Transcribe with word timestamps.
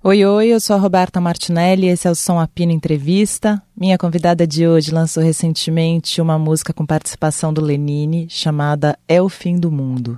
Oi, 0.00 0.24
oi, 0.24 0.46
eu 0.46 0.60
sou 0.60 0.76
a 0.76 0.78
Roberta 0.78 1.20
Martinelli, 1.20 1.88
esse 1.88 2.06
é 2.06 2.10
o 2.10 2.14
Som 2.14 2.38
Apino 2.38 2.70
Entrevista. 2.70 3.60
Minha 3.76 3.98
convidada 3.98 4.46
de 4.46 4.64
hoje 4.64 4.92
lançou 4.92 5.20
recentemente 5.20 6.20
uma 6.20 6.38
música 6.38 6.72
com 6.72 6.86
participação 6.86 7.52
do 7.52 7.60
Lenine 7.60 8.28
chamada 8.30 8.96
É 9.08 9.20
o 9.20 9.28
Fim 9.28 9.58
do 9.58 9.72
Mundo. 9.72 10.16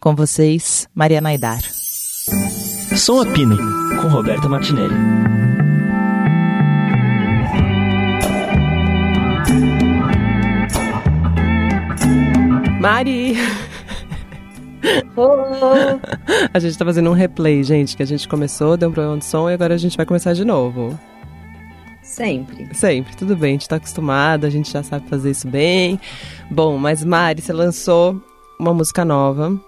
Com 0.00 0.16
vocês, 0.16 0.88
Maria 0.94 1.20
Naidar. 1.20 1.60
Som 2.96 3.20
Apino, 3.20 3.58
com 4.00 4.08
Roberta 4.08 4.48
Martinelli. 4.48 4.94
Mari! 12.80 13.36
a 16.52 16.58
gente 16.58 16.76
tá 16.76 16.84
fazendo 16.84 17.10
um 17.10 17.14
replay, 17.14 17.62
gente, 17.62 17.96
que 17.96 18.02
a 18.02 18.06
gente 18.06 18.28
começou, 18.28 18.76
deu 18.76 18.88
um 18.88 18.92
problema 18.92 19.18
de 19.18 19.24
som 19.24 19.48
e 19.50 19.54
agora 19.54 19.74
a 19.74 19.78
gente 19.78 19.96
vai 19.96 20.06
começar 20.06 20.32
de 20.32 20.44
novo. 20.44 20.98
Sempre. 22.02 22.74
Sempre, 22.74 23.16
tudo 23.16 23.36
bem, 23.36 23.50
a 23.50 23.52
gente 23.52 23.68
tá 23.68 23.76
acostumado, 23.76 24.44
a 24.44 24.50
gente 24.50 24.70
já 24.70 24.82
sabe 24.82 25.08
fazer 25.08 25.30
isso 25.30 25.46
bem. 25.46 26.00
Bom, 26.50 26.76
mas 26.76 27.04
Mari, 27.04 27.40
você 27.40 27.52
lançou 27.52 28.20
uma 28.58 28.74
música 28.74 29.04
nova, 29.04 29.58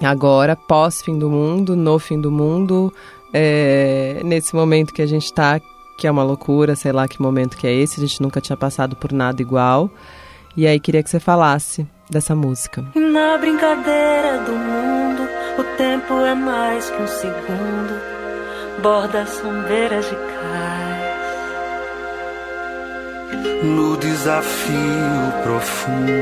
agora, 0.00 0.54
pós-fim 0.54 1.18
do 1.18 1.30
mundo, 1.30 1.74
no 1.74 1.98
fim 1.98 2.20
do 2.20 2.30
mundo, 2.30 2.92
é, 3.32 4.20
nesse 4.24 4.54
momento 4.54 4.92
que 4.92 5.02
a 5.02 5.06
gente 5.06 5.32
tá, 5.32 5.60
que 5.96 6.06
é 6.06 6.10
uma 6.10 6.22
loucura, 6.22 6.76
sei 6.76 6.92
lá 6.92 7.08
que 7.08 7.22
momento 7.22 7.56
que 7.56 7.66
é 7.66 7.72
esse, 7.72 8.00
a 8.00 8.06
gente 8.06 8.20
nunca 8.20 8.40
tinha 8.40 8.56
passado 8.56 8.94
por 8.94 9.12
nada 9.12 9.40
igual. 9.40 9.90
E 10.56 10.66
aí 10.66 10.78
queria 10.78 11.02
que 11.02 11.08
você 11.08 11.18
falasse 11.18 11.86
dessa 12.10 12.34
música. 12.34 12.84
E 12.94 13.00
na 13.00 13.38
brincadeira 13.38 14.38
do 14.44 14.52
mundo, 14.52 15.28
o 15.58 15.64
tempo 15.76 16.14
é 16.24 16.34
mais 16.34 16.90
que 16.90 17.02
um 17.02 17.06
segundo. 17.06 18.00
Bordas 18.82 19.30
são 19.30 19.62
beiras 19.62 20.04
de 20.04 20.14
cais. 20.14 21.02
No 23.64 23.96
desafio 23.96 25.32
profundo, 25.42 26.12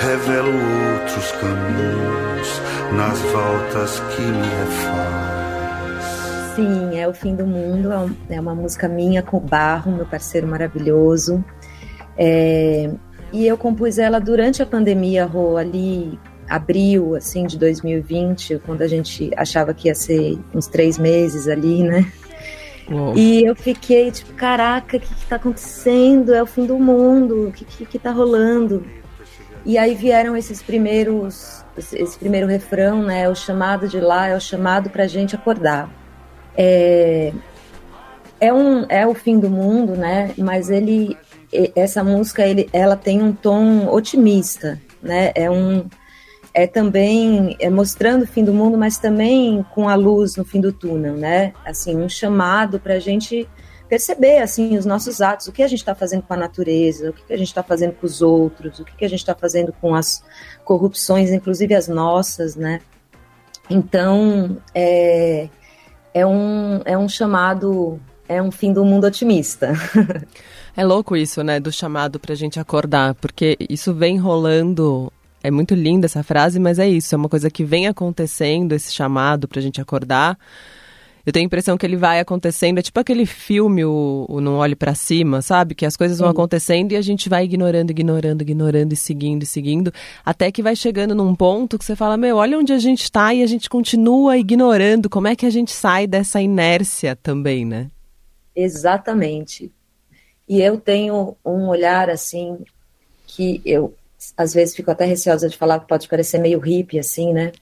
revelo 0.00 0.52
outros 0.94 1.32
caminhos 1.32 2.60
nas 2.92 3.18
voltas 3.20 4.00
que 4.14 4.22
me 4.22 4.48
refaz. 4.48 5.36
Sim, 6.56 6.98
é 6.98 7.06
o 7.06 7.12
fim 7.12 7.36
do 7.36 7.46
mundo. 7.46 7.90
É 8.28 8.40
uma 8.40 8.54
música 8.54 8.88
minha 8.88 9.22
com 9.22 9.36
o 9.36 9.40
Barro, 9.40 9.92
meu 9.92 10.06
parceiro 10.06 10.48
maravilhoso. 10.48 11.44
É, 12.16 12.90
e 13.32 13.46
eu 13.46 13.56
compus 13.56 13.98
ela 13.98 14.18
durante 14.18 14.62
a 14.62 14.66
pandemia, 14.66 15.24
Rô, 15.26 15.56
ali 15.56 16.18
abril, 16.48 17.16
assim, 17.16 17.46
de 17.46 17.58
2020, 17.58 18.60
quando 18.64 18.82
a 18.82 18.88
gente 18.88 19.30
achava 19.36 19.74
que 19.74 19.88
ia 19.88 19.94
ser 19.94 20.38
uns 20.54 20.66
três 20.66 20.96
meses 20.98 21.48
ali, 21.48 21.82
né? 21.82 22.10
Uou. 22.90 23.16
E 23.16 23.44
eu 23.44 23.56
fiquei 23.56 24.10
tipo, 24.12 24.32
caraca, 24.34 24.96
o 24.96 25.00
que, 25.00 25.14
que 25.14 25.26
tá 25.26 25.36
acontecendo? 25.36 26.32
É 26.32 26.42
o 26.42 26.46
fim 26.46 26.66
do 26.66 26.78
mundo, 26.78 27.48
o 27.48 27.52
que, 27.52 27.64
que, 27.64 27.84
que 27.84 27.98
tá 27.98 28.12
rolando? 28.12 28.86
E 29.64 29.76
aí 29.76 29.96
vieram 29.96 30.36
esses 30.36 30.62
primeiros, 30.62 31.64
esse 31.76 32.16
primeiro 32.16 32.46
refrão, 32.46 33.02
né? 33.02 33.28
O 33.28 33.34
chamado 33.34 33.88
de 33.88 33.98
lá 33.98 34.28
é 34.28 34.36
o 34.36 34.40
chamado 34.40 34.88
pra 34.88 35.08
gente 35.08 35.34
acordar. 35.34 35.90
É, 36.56 37.32
é, 38.40 38.52
um, 38.52 38.86
é 38.88 39.04
o 39.04 39.14
fim 39.14 39.40
do 39.40 39.50
mundo, 39.50 39.96
né? 39.96 40.32
Mas 40.38 40.70
ele 40.70 41.16
essa 41.74 42.02
música 42.02 42.46
ele, 42.46 42.68
ela 42.72 42.96
tem 42.96 43.22
um 43.22 43.32
tom 43.32 43.88
otimista, 43.88 44.80
né? 45.02 45.32
É 45.34 45.50
um 45.50 45.86
é 46.52 46.66
também 46.66 47.54
é 47.60 47.68
mostrando 47.68 48.22
o 48.22 48.26
fim 48.26 48.42
do 48.42 48.54
mundo, 48.54 48.78
mas 48.78 48.96
também 48.96 49.62
com 49.74 49.90
a 49.90 49.94
luz 49.94 50.36
no 50.36 50.44
fim 50.44 50.60
do 50.60 50.72
túnel, 50.72 51.14
né? 51.14 51.52
Assim, 51.64 51.96
um 51.96 52.08
chamado 52.08 52.80
para 52.80 52.94
a 52.94 52.98
gente 52.98 53.46
perceber 53.88 54.38
assim 54.38 54.76
os 54.76 54.86
nossos 54.86 55.20
atos, 55.20 55.46
o 55.46 55.52
que 55.52 55.62
a 55.62 55.68
gente 55.68 55.80
está 55.80 55.94
fazendo 55.94 56.22
com 56.22 56.34
a 56.34 56.36
natureza, 56.36 57.10
o 57.10 57.12
que 57.12 57.32
a 57.32 57.36
gente 57.36 57.48
está 57.48 57.62
fazendo 57.62 57.92
com 57.92 58.06
os 58.06 58.22
outros, 58.22 58.80
o 58.80 58.84
que 58.84 59.04
a 59.04 59.08
gente 59.08 59.20
está 59.20 59.34
fazendo 59.34 59.72
com 59.72 59.94
as 59.94 60.24
corrupções, 60.64 61.30
inclusive 61.30 61.74
as 61.74 61.88
nossas, 61.88 62.56
né? 62.56 62.80
Então 63.68 64.56
é, 64.74 65.48
é 66.14 66.26
um 66.26 66.80
é 66.84 66.96
um 66.96 67.08
chamado 67.08 68.00
é 68.28 68.40
um 68.42 68.50
fim 68.50 68.72
do 68.72 68.84
mundo 68.84 69.06
otimista. 69.06 69.72
É 70.76 70.84
louco 70.84 71.16
isso, 71.16 71.42
né, 71.42 71.58
do 71.58 71.72
chamado 71.72 72.20
pra 72.20 72.34
gente 72.34 72.60
acordar, 72.60 73.14
porque 73.14 73.56
isso 73.70 73.94
vem 73.94 74.18
rolando. 74.18 75.10
É 75.42 75.50
muito 75.50 75.74
linda 75.74 76.04
essa 76.04 76.22
frase, 76.22 76.60
mas 76.60 76.78
é 76.78 76.86
isso, 76.86 77.14
é 77.14 77.18
uma 77.18 77.30
coisa 77.30 77.50
que 77.50 77.64
vem 77.64 77.86
acontecendo, 77.86 78.72
esse 78.72 78.92
chamado 78.92 79.48
pra 79.48 79.62
gente 79.62 79.80
acordar. 79.80 80.36
Eu 81.24 81.32
tenho 81.32 81.44
a 81.44 81.46
impressão 81.46 81.78
que 81.78 81.86
ele 81.86 81.96
vai 81.96 82.20
acontecendo, 82.20 82.78
é 82.78 82.82
tipo 82.82 83.00
aquele 83.00 83.24
filme, 83.24 83.84
o, 83.84 84.26
o 84.28 84.40
Não 84.40 84.56
Olhe 84.58 84.76
para 84.76 84.94
Cima, 84.94 85.40
sabe? 85.40 85.74
Que 85.74 85.86
as 85.86 85.96
coisas 85.96 86.18
vão 86.18 86.28
acontecendo 86.28 86.92
e 86.92 86.96
a 86.96 87.00
gente 87.00 87.28
vai 87.28 87.44
ignorando, 87.44 87.90
ignorando, 87.90 88.42
ignorando 88.42 88.92
e 88.92 88.96
seguindo 88.96 89.42
e 89.44 89.46
seguindo, 89.46 89.92
até 90.24 90.52
que 90.52 90.62
vai 90.62 90.76
chegando 90.76 91.14
num 91.14 91.34
ponto 91.34 91.78
que 91.78 91.84
você 91.84 91.96
fala, 91.96 92.18
meu, 92.18 92.36
olha 92.36 92.58
onde 92.58 92.72
a 92.72 92.78
gente 92.78 93.10
tá 93.10 93.32
e 93.32 93.42
a 93.42 93.46
gente 93.46 93.68
continua 93.70 94.36
ignorando. 94.36 95.08
Como 95.08 95.26
é 95.26 95.34
que 95.34 95.46
a 95.46 95.50
gente 95.50 95.72
sai 95.72 96.06
dessa 96.06 96.40
inércia 96.40 97.16
também, 97.16 97.64
né? 97.64 97.90
Exatamente. 98.54 99.72
E 100.48 100.60
eu 100.60 100.78
tenho 100.78 101.36
um 101.44 101.68
olhar 101.68 102.08
assim 102.08 102.58
que 103.26 103.60
eu 103.64 103.94
às 104.36 104.54
vezes 104.54 104.74
fico 104.74 104.90
até 104.90 105.04
receosa 105.04 105.48
de 105.48 105.56
falar 105.56 105.80
que 105.80 105.88
pode 105.88 106.08
parecer 106.08 106.38
meio 106.38 106.58
hippie 106.58 106.98
assim, 106.98 107.32
né? 107.32 107.52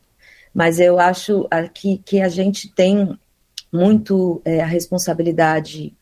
Mas 0.55 0.78
eu 0.78 0.99
acho 0.99 1.49
que, 1.75 1.99
que 1.99 2.21
a 2.21 2.28
gente 2.28 2.69
tem 2.69 3.19
muito 3.72 4.41
é, 4.45 4.61
a 4.61 4.67
responsabilidade 4.67 5.93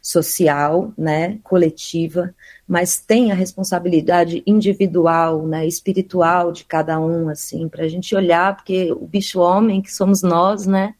social, 0.00 0.92
né, 0.96 1.38
coletiva, 1.42 2.34
mas 2.66 2.98
tem 2.98 3.30
a 3.30 3.34
responsabilidade 3.34 4.42
individual, 4.46 5.46
né, 5.46 5.66
espiritual 5.66 6.50
de 6.52 6.64
cada 6.64 6.98
um, 6.98 7.28
assim, 7.28 7.68
para 7.68 7.84
a 7.84 7.88
gente 7.88 8.14
olhar, 8.16 8.56
porque 8.56 8.90
o 8.92 9.06
bicho 9.06 9.40
homem 9.40 9.82
que 9.82 9.92
somos 9.92 10.22
nós, 10.22 10.66
né, 10.66 10.94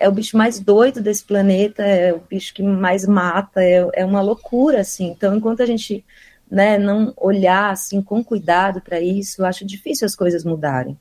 é 0.00 0.08
o 0.08 0.12
bicho 0.12 0.36
mais 0.36 0.58
doido 0.58 1.02
desse 1.02 1.22
planeta, 1.22 1.82
é 1.82 2.14
o 2.14 2.20
bicho 2.20 2.54
que 2.54 2.62
mais 2.62 3.06
mata, 3.06 3.62
é, 3.62 3.86
é 3.92 4.04
uma 4.04 4.22
loucura, 4.22 4.80
assim. 4.80 5.08
Então, 5.08 5.36
enquanto 5.36 5.62
a 5.62 5.66
gente 5.66 6.02
né, 6.50 6.78
não 6.78 7.12
olhar 7.18 7.70
assim 7.70 8.00
com 8.00 8.24
cuidado 8.24 8.80
para 8.80 8.98
isso, 8.98 9.42
eu 9.42 9.46
acho 9.46 9.64
difícil 9.64 10.06
as 10.06 10.16
coisas 10.16 10.42
mudarem. 10.42 10.98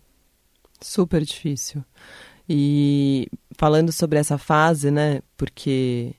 Super 0.82 1.24
difícil. 1.24 1.84
E 2.48 3.28
falando 3.58 3.92
sobre 3.92 4.20
essa 4.20 4.38
fase, 4.38 4.92
né, 4.92 5.22
porque 5.38 6.14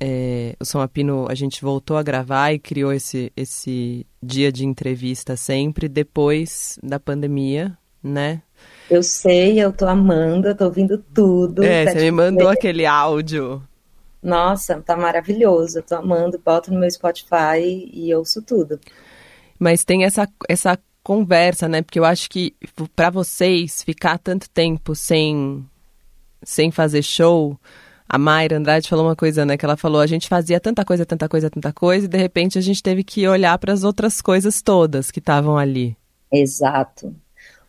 é, 0.00 0.54
o 0.60 0.64
São 0.64 0.80
Apino 0.80 1.26
a 1.28 1.34
gente 1.34 1.60
voltou 1.60 1.96
a 1.96 2.02
gravar 2.04 2.52
e 2.52 2.58
criou 2.58 2.92
esse, 2.92 3.32
esse 3.36 4.06
dia 4.22 4.52
de 4.52 4.64
entrevista 4.64 5.36
sempre 5.36 5.88
depois 5.88 6.78
da 6.82 7.00
pandemia, 7.00 7.76
né? 8.02 8.42
Eu 8.88 9.02
sei, 9.02 9.60
eu 9.60 9.72
tô 9.72 9.86
amando, 9.86 10.48
eu 10.48 10.56
tô 10.56 10.64
ouvindo 10.64 10.98
tudo. 11.12 11.64
É, 11.64 11.86
você 11.86 11.98
me 11.98 12.10
mandou 12.10 12.48
ver. 12.48 12.54
aquele 12.54 12.86
áudio. 12.86 13.62
Nossa, 14.22 14.80
tá 14.80 14.96
maravilhoso. 14.96 15.78
Eu 15.78 15.82
tô 15.82 15.96
amando, 15.96 16.40
boto 16.44 16.72
no 16.72 16.78
meu 16.78 16.90
Spotify 16.90 17.90
e 17.92 18.14
ouço 18.14 18.42
tudo. 18.42 18.78
Mas 19.58 19.84
tem 19.84 20.04
essa, 20.04 20.28
essa 20.48 20.78
conversa, 21.02 21.68
né? 21.68 21.82
Porque 21.82 21.98
eu 21.98 22.04
acho 22.04 22.30
que 22.30 22.54
para 22.94 23.10
vocês 23.10 23.82
ficar 23.82 24.18
tanto 24.18 24.48
tempo 24.50 24.94
sem, 24.94 25.64
sem 26.42 26.70
fazer 26.70 27.02
show, 27.02 27.58
a 28.08 28.18
Mayra 28.18 28.56
Andrade 28.56 28.88
falou 28.88 29.06
uma 29.06 29.16
coisa, 29.16 29.44
né? 29.44 29.56
Que 29.56 29.64
ela 29.64 29.76
falou: 29.76 30.00
a 30.00 30.06
gente 30.06 30.28
fazia 30.28 30.60
tanta 30.60 30.84
coisa, 30.84 31.04
tanta 31.04 31.28
coisa, 31.28 31.50
tanta 31.50 31.72
coisa, 31.72 32.06
e 32.06 32.08
de 32.08 32.18
repente 32.18 32.56
a 32.56 32.60
gente 32.60 32.82
teve 32.82 33.02
que 33.02 33.26
olhar 33.26 33.58
para 33.58 33.72
as 33.72 33.82
outras 33.82 34.20
coisas 34.20 34.62
todas 34.62 35.10
que 35.10 35.18
estavam 35.18 35.58
ali. 35.58 35.96
Exato 36.32 37.14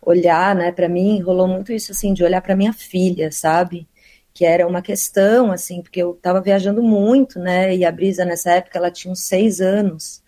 olhar, 0.00 0.54
né, 0.54 0.72
para 0.72 0.88
mim 0.88 1.20
rolou 1.20 1.48
muito 1.48 1.72
isso 1.72 1.92
assim 1.92 2.14
de 2.14 2.24
olhar 2.24 2.40
para 2.42 2.56
minha 2.56 2.72
filha, 2.72 3.30
sabe? 3.32 3.88
Que 4.34 4.44
era 4.44 4.66
uma 4.66 4.82
questão 4.82 5.52
assim, 5.52 5.82
porque 5.82 6.00
eu 6.02 6.12
estava 6.12 6.40
viajando 6.40 6.82
muito, 6.82 7.38
né? 7.38 7.74
E 7.76 7.84
a 7.84 7.92
Brisa 7.92 8.24
nessa 8.24 8.52
época 8.52 8.78
ela 8.78 8.90
tinha 8.90 9.12
uns 9.12 9.20
seis 9.24 9.60
anos. 9.60 10.22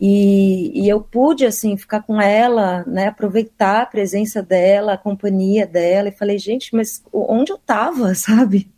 E, 0.00 0.84
e, 0.84 0.88
eu 0.88 1.00
pude 1.00 1.46
assim 1.46 1.76
ficar 1.76 2.02
com 2.02 2.20
ela, 2.20 2.84
né, 2.86 3.06
aproveitar 3.08 3.82
a 3.82 3.86
presença 3.86 4.42
dela, 4.42 4.92
a 4.92 4.98
companhia 4.98 5.66
dela, 5.66 6.08
e 6.08 6.12
falei, 6.12 6.38
gente, 6.38 6.74
mas 6.76 7.02
onde 7.12 7.50
eu 7.50 7.56
estava, 7.56 8.14
sabe? 8.14 8.70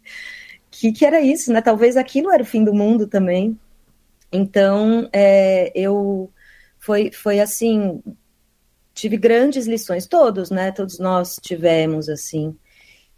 Que 0.71 0.93
que 0.93 1.05
era 1.05 1.21
isso, 1.21 1.53
né? 1.53 1.61
Talvez 1.63 1.97
aquilo 1.97 2.31
era 2.31 2.43
o 2.43 2.47
fim 2.47 2.65
do 2.65 2.75
mundo 2.75 3.07
também. 3.07 3.59
Então, 4.33 5.09
é, 5.13 5.73
eu 5.75 6.31
foi 6.79 7.11
foi 7.13 7.41
assim 7.41 8.03
tive 8.99 9.17
grandes 9.17 9.67
lições, 9.67 10.07
todos, 10.07 10.51
né? 10.51 10.73
Todos 10.73 10.99
nós 10.99 11.39
tivemos, 11.41 12.09
assim. 12.09 12.57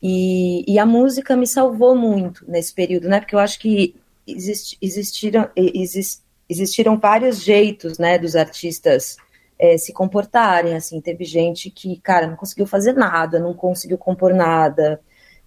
E, 0.03 0.65
e 0.71 0.79
a 0.79 0.87
música 0.87 1.37
me 1.37 1.47
salvou 1.47 1.94
muito 1.94 2.44
nesse 2.49 2.73
período, 2.73 3.09
né? 3.09 3.21
Porque 3.21 3.35
eu 3.35 3.38
acho 3.38 3.59
que 3.59 3.94
exist, 4.27 4.77
existiram, 4.81 5.50
exist, 5.56 6.23
existiram 6.49 6.99
vários 6.99 7.43
jeitos, 7.43 7.99
né, 7.99 8.19
dos 8.19 8.37
artistas 8.37 9.17
é, 9.59 9.77
se 9.77 9.93
comportarem, 9.93 10.75
assim. 10.75 11.00
Teve 11.00 11.25
gente 11.25 11.71
que, 11.71 11.99
cara, 12.00 12.26
não 12.26 12.37
conseguiu 12.37 12.67
fazer 12.67 12.93
nada, 12.94 13.38
não 13.38 13.55
conseguiu 13.55 13.99
compor 13.99 14.35
nada, 14.35 15.00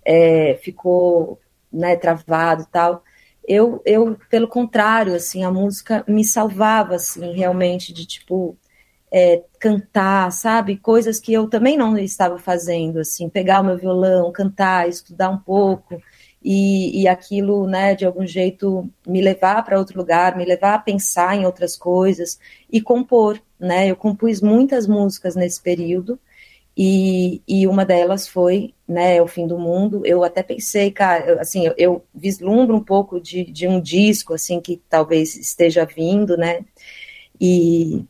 é, 0.06 0.56
ficou 0.62 1.40
né, 1.72 1.96
travado 1.96 2.64
e 2.64 2.68
tal. 2.68 3.04
Eu, 3.46 3.82
eu, 3.86 4.18
pelo 4.30 4.48
contrário, 4.48 5.16
assim, 5.16 5.44
a 5.44 5.52
música 5.52 6.04
me 6.08 6.24
salvava, 6.24 6.96
assim, 6.96 7.34
realmente, 7.34 7.92
de, 7.92 8.06
tipo, 8.06 8.58
é, 9.14 9.44
cantar, 9.60 10.32
sabe? 10.32 10.76
Coisas 10.76 11.20
que 11.20 11.32
eu 11.32 11.48
também 11.48 11.78
não 11.78 11.96
estava 12.00 12.40
fazendo, 12.40 13.00
assim, 13.00 13.30
pegar 13.30 13.62
o 13.62 13.64
meu 13.64 13.78
violão, 13.78 14.32
cantar, 14.32 14.90
estudar 14.90 15.30
um 15.30 15.38
pouco, 15.38 16.02
e, 16.44 17.02
e 17.02 17.08
aquilo, 17.08 17.68
né, 17.68 17.94
de 17.96 18.06
algum 18.06 18.26
jeito 18.26 18.90
me 19.08 19.22
levar 19.22 19.64
para 19.64 19.78
outro 19.78 19.98
lugar, 19.98 20.36
me 20.36 20.44
levar 20.44 20.74
a 20.74 20.80
pensar 20.80 21.36
em 21.36 21.46
outras 21.46 21.78
coisas 21.78 22.40
e 22.72 22.82
compor, 22.82 23.40
né? 23.60 23.88
Eu 23.88 23.96
compus 23.96 24.42
muitas 24.42 24.88
músicas 24.88 25.36
nesse 25.36 25.62
período 25.62 26.20
e, 26.76 27.42
e 27.48 27.68
uma 27.68 27.86
delas 27.86 28.28
foi, 28.28 28.74
né, 28.88 29.22
O 29.22 29.28
Fim 29.28 29.48
do 29.48 29.58
Mundo. 29.60 30.06
Eu 30.06 30.24
até 30.24 30.44
pensei, 30.44 30.92
cara, 30.92 31.40
assim, 31.42 31.66
eu, 31.68 31.74
eu 31.78 32.06
vislumbro 32.14 32.76
um 32.76 32.84
pouco 32.84 33.22
de, 33.22 33.46
de 33.46 33.68
um 33.68 33.80
disco, 33.80 34.34
assim, 34.34 34.60
que 34.60 34.82
talvez 34.90 35.36
esteja 35.38 35.86
vindo, 35.86 36.36
né? 36.36 36.66
E, 37.40 38.06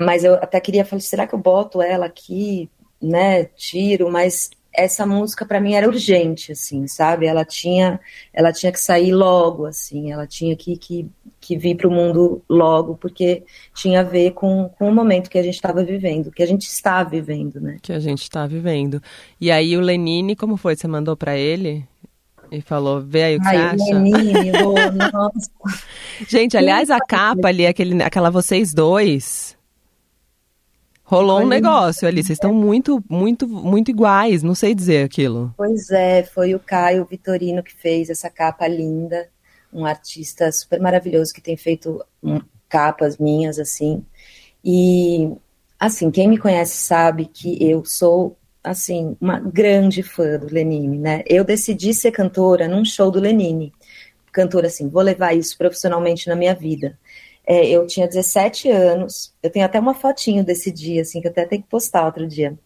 mas 0.00 0.24
eu 0.24 0.34
até 0.34 0.60
queria 0.60 0.84
falar, 0.84 1.00
será 1.00 1.26
que 1.26 1.34
eu 1.34 1.38
boto 1.38 1.80
ela 1.80 2.06
aqui, 2.06 2.68
né? 3.00 3.44
Tiro, 3.44 4.10
mas 4.10 4.50
essa 4.76 5.06
música 5.06 5.46
para 5.46 5.60
mim 5.60 5.72
era 5.72 5.88
urgente, 5.88 6.52
assim, 6.52 6.86
sabe? 6.86 7.26
Ela 7.26 7.44
tinha, 7.44 7.98
ela 8.32 8.52
tinha 8.52 8.70
que 8.70 8.78
sair 8.78 9.12
logo, 9.12 9.64
assim, 9.64 10.12
ela 10.12 10.26
tinha 10.26 10.54
que, 10.54 10.76
que, 10.76 11.08
que 11.40 11.56
vir 11.56 11.76
para 11.76 11.88
o 11.88 11.90
mundo 11.90 12.42
logo, 12.48 12.94
porque 12.96 13.42
tinha 13.74 14.00
a 14.00 14.02
ver 14.04 14.32
com, 14.32 14.68
com 14.78 14.88
o 14.88 14.94
momento 14.94 15.30
que 15.30 15.38
a 15.38 15.42
gente 15.42 15.54
estava 15.54 15.82
vivendo, 15.82 16.30
que 16.30 16.42
a 16.42 16.46
gente 16.46 16.66
está 16.66 17.02
vivendo, 17.02 17.58
né? 17.58 17.78
Que 17.80 17.92
a 17.92 17.98
gente 17.98 18.22
está 18.22 18.46
vivendo. 18.46 19.02
E 19.40 19.50
aí 19.50 19.76
o 19.76 19.80
Lenine, 19.80 20.36
como 20.36 20.58
foi? 20.58 20.76
Você 20.76 20.86
mandou 20.86 21.16
para 21.16 21.36
ele? 21.38 21.84
E 22.52 22.60
falou, 22.60 23.00
vê 23.00 23.24
aí 23.24 23.36
o 23.36 23.40
que 23.40 23.48
Ai, 23.48 23.56
você 23.56 23.82
acha. 23.84 23.98
Lenine, 23.98 24.52
nossa. 25.12 25.50
gente, 26.28 26.56
aliás, 26.56 26.90
a 26.90 27.00
capa 27.00 27.48
ali, 27.48 27.66
aquele, 27.66 28.00
aquela 28.02 28.30
vocês 28.30 28.74
dois 28.74 29.55
Rolou 31.08 31.42
um 31.42 31.46
negócio 31.46 32.08
ali, 32.08 32.20
vocês 32.20 32.36
estão 32.36 32.52
muito, 32.52 33.00
muito, 33.08 33.46
muito 33.46 33.92
iguais, 33.92 34.42
não 34.42 34.56
sei 34.56 34.74
dizer 34.74 35.04
aquilo. 35.04 35.54
Pois 35.56 35.88
é, 35.90 36.24
foi 36.24 36.52
o 36.52 36.58
Caio 36.58 37.06
Vitorino 37.08 37.62
que 37.62 37.72
fez 37.72 38.10
essa 38.10 38.28
capa 38.28 38.66
linda, 38.66 39.28
um 39.72 39.86
artista 39.86 40.50
super 40.50 40.80
maravilhoso 40.80 41.32
que 41.32 41.40
tem 41.40 41.56
feito 41.56 42.04
capas 42.68 43.18
minhas, 43.18 43.60
assim. 43.60 44.04
E, 44.64 45.30
assim, 45.78 46.10
quem 46.10 46.26
me 46.26 46.38
conhece 46.38 46.76
sabe 46.76 47.26
que 47.26 47.56
eu 47.64 47.84
sou, 47.84 48.36
assim, 48.64 49.16
uma 49.20 49.38
grande 49.38 50.02
fã 50.02 50.36
do 50.36 50.52
Lenine, 50.52 50.98
né? 50.98 51.22
Eu 51.24 51.44
decidi 51.44 51.94
ser 51.94 52.10
cantora 52.10 52.66
num 52.66 52.84
show 52.84 53.12
do 53.12 53.20
Lenine. 53.20 53.72
Cantora, 54.32 54.66
assim, 54.66 54.88
vou 54.88 55.02
levar 55.02 55.34
isso 55.34 55.56
profissionalmente 55.56 56.28
na 56.28 56.34
minha 56.34 56.52
vida. 56.54 56.98
É, 57.46 57.68
eu 57.68 57.86
tinha 57.86 58.08
17 58.08 58.68
anos, 58.68 59.32
eu 59.42 59.50
tenho 59.50 59.64
até 59.64 59.78
uma 59.78 59.94
fotinho 59.94 60.44
desse 60.44 60.70
dia, 60.70 61.02
assim, 61.02 61.20
que 61.20 61.28
eu 61.28 61.30
até 61.30 61.46
tenho 61.46 61.62
que 61.62 61.68
postar 61.68 62.04
outro 62.04 62.26
dia. 62.26 62.58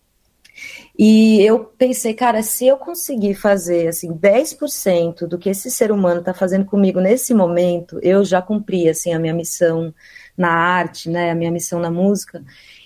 E 0.99 1.41
eu 1.43 1.65
pensei, 1.65 2.15
cara, 2.15 2.43
se 2.43 2.67
eu 2.67 2.77
conseguir 2.77 3.35
fazer 3.35 3.89
assim 3.89 4.13
10% 4.13 5.27
do 5.27 5.39
que 5.39 5.49
esse 5.49 5.71
ser 5.71 5.91
humano 5.91 6.21
está 6.21 6.35
fazendo 6.35 6.65
comigo 6.65 7.01
nesse 7.01 7.33
momento, 7.33 7.99
eu 8.03 8.25
já 8.25 8.43
cumpri 8.43 8.89
assim 8.89 9.13
a 9.13 9.19
minha 9.19 9.35
missão 9.35 9.95
na 10.37 10.51
arte, 10.51 11.09
né, 11.09 11.31
a 11.31 11.35
minha 11.35 11.51
missão 11.51 11.81
na 11.81 11.91
música. 11.91 12.45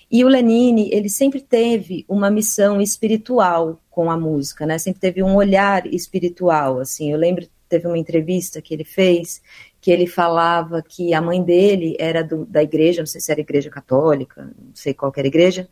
E 0.09 0.23
o 0.23 0.27
Lenine, 0.27 0.89
ele 0.93 1.09
sempre 1.09 1.41
teve 1.41 2.05
uma 2.07 2.29
missão 2.29 2.79
espiritual 2.81 3.81
com 3.89 4.09
a 4.11 4.17
música, 4.17 4.65
né? 4.65 4.77
Sempre 4.77 5.01
teve 5.01 5.23
um 5.23 5.35
olhar 5.35 5.85
espiritual, 5.87 6.79
assim. 6.79 7.11
Eu 7.11 7.17
lembro 7.17 7.47
teve 7.67 7.87
uma 7.87 7.97
entrevista 7.97 8.61
que 8.61 8.73
ele 8.73 8.83
fez 8.83 9.41
que 9.85 9.91
ele 9.91 10.07
falava 10.07 10.81
que 10.81 11.13
a 11.13 11.21
mãe 11.21 11.43
dele 11.43 11.95
era 11.99 12.23
do, 12.23 12.43
da 12.43 12.63
igreja, 12.63 13.03
não 13.03 13.05
sei 13.05 13.21
se 13.21 13.31
era 13.31 13.39
igreja 13.39 13.69
católica, 13.69 14.41
não 14.57 14.73
sei 14.73 14.95
qual 14.95 15.13
era 15.15 15.27
a 15.27 15.29
igreja, 15.29 15.69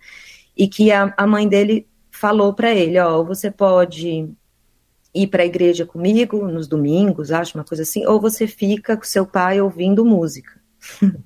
e 0.56 0.68
que 0.68 0.92
a, 0.92 1.12
a 1.18 1.26
mãe 1.26 1.48
dele 1.48 1.88
falou 2.12 2.54
para 2.54 2.72
ele, 2.76 3.00
ó, 3.00 3.24
você 3.24 3.50
pode 3.50 4.30
ir 5.16 5.28
para 5.28 5.42
a 5.42 5.48
igreja 5.48 5.84
comigo 5.84 6.48
nos 6.48 6.68
domingos, 6.68 7.32
acho 7.32 7.58
uma 7.58 7.64
coisa 7.64 7.82
assim, 7.82 8.06
ou 8.06 8.22
você 8.22 8.46
fica 8.46 8.96
com 8.96 9.04
seu 9.04 9.26
pai 9.26 9.60
ouvindo 9.60 10.06
música. 10.06 10.62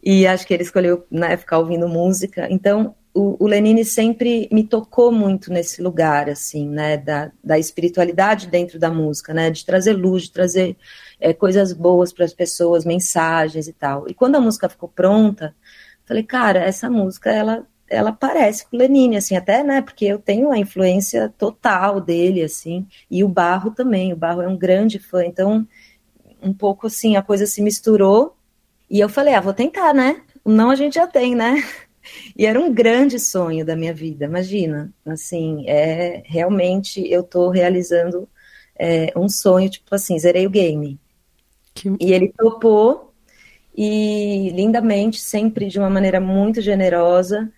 e 0.00 0.24
acho 0.24 0.46
que 0.46 0.54
ele 0.54 0.62
escolheu 0.62 1.04
né, 1.10 1.36
ficar 1.36 1.58
ouvindo 1.58 1.88
música. 1.88 2.46
Então, 2.48 2.94
o, 3.14 3.44
o 3.44 3.46
Lenine 3.46 3.84
sempre 3.84 4.48
me 4.50 4.64
tocou 4.64 5.12
muito 5.12 5.52
nesse 5.52 5.80
lugar, 5.80 6.28
assim, 6.28 6.68
né, 6.68 6.96
da, 6.96 7.30
da 7.42 7.56
espiritualidade 7.56 8.48
dentro 8.48 8.76
da 8.76 8.90
música, 8.90 9.32
né, 9.32 9.50
de 9.50 9.64
trazer 9.64 9.92
luz, 9.92 10.24
de 10.24 10.32
trazer 10.32 10.76
é, 11.20 11.32
coisas 11.32 11.72
boas 11.72 12.12
para 12.12 12.24
as 12.24 12.34
pessoas, 12.34 12.84
mensagens 12.84 13.68
e 13.68 13.72
tal. 13.72 14.08
E 14.08 14.14
quando 14.14 14.34
a 14.34 14.40
música 14.40 14.68
ficou 14.68 14.88
pronta, 14.88 15.54
falei, 16.04 16.24
cara, 16.24 16.58
essa 16.58 16.90
música, 16.90 17.30
ela, 17.30 17.64
ela 17.88 18.10
parece 18.10 18.66
com 18.68 18.76
o 18.76 18.78
Lenine, 18.80 19.16
assim, 19.16 19.36
até, 19.36 19.62
né, 19.62 19.80
porque 19.80 20.06
eu 20.06 20.18
tenho 20.18 20.50
a 20.50 20.58
influência 20.58 21.32
total 21.38 22.00
dele, 22.00 22.42
assim, 22.42 22.84
e 23.08 23.22
o 23.22 23.28
Barro 23.28 23.70
também, 23.70 24.12
o 24.12 24.16
Barro 24.16 24.42
é 24.42 24.48
um 24.48 24.58
grande 24.58 24.98
fã, 24.98 25.24
então, 25.24 25.66
um 26.42 26.52
pouco 26.52 26.88
assim, 26.88 27.16
a 27.16 27.22
coisa 27.22 27.46
se 27.46 27.62
misturou, 27.62 28.36
e 28.90 28.98
eu 28.98 29.08
falei, 29.08 29.34
ah, 29.34 29.40
vou 29.40 29.54
tentar, 29.54 29.94
né, 29.94 30.20
não 30.44 30.70
a 30.70 30.74
gente 30.74 30.94
já 30.94 31.06
tem, 31.06 31.36
né, 31.36 31.62
e 32.36 32.46
era 32.46 32.60
um 32.60 32.72
grande 32.72 33.18
sonho 33.18 33.64
da 33.64 33.76
minha 33.76 33.94
vida, 33.94 34.24
imagina. 34.24 34.92
Assim, 35.04 35.64
é 35.68 36.22
realmente 36.26 37.00
eu 37.10 37.22
estou 37.22 37.50
realizando 37.50 38.28
é, 38.76 39.12
um 39.16 39.28
sonho, 39.28 39.70
tipo 39.70 39.94
assim, 39.94 40.18
zerei 40.18 40.46
o 40.46 40.50
game. 40.50 40.98
Que... 41.74 41.88
E 42.00 42.12
ele 42.12 42.32
topou 42.36 43.12
e 43.76 44.50
lindamente, 44.50 45.20
sempre 45.20 45.66
de 45.66 45.78
uma 45.78 45.90
maneira 45.90 46.20
muito 46.20 46.60
generosa 46.60 47.52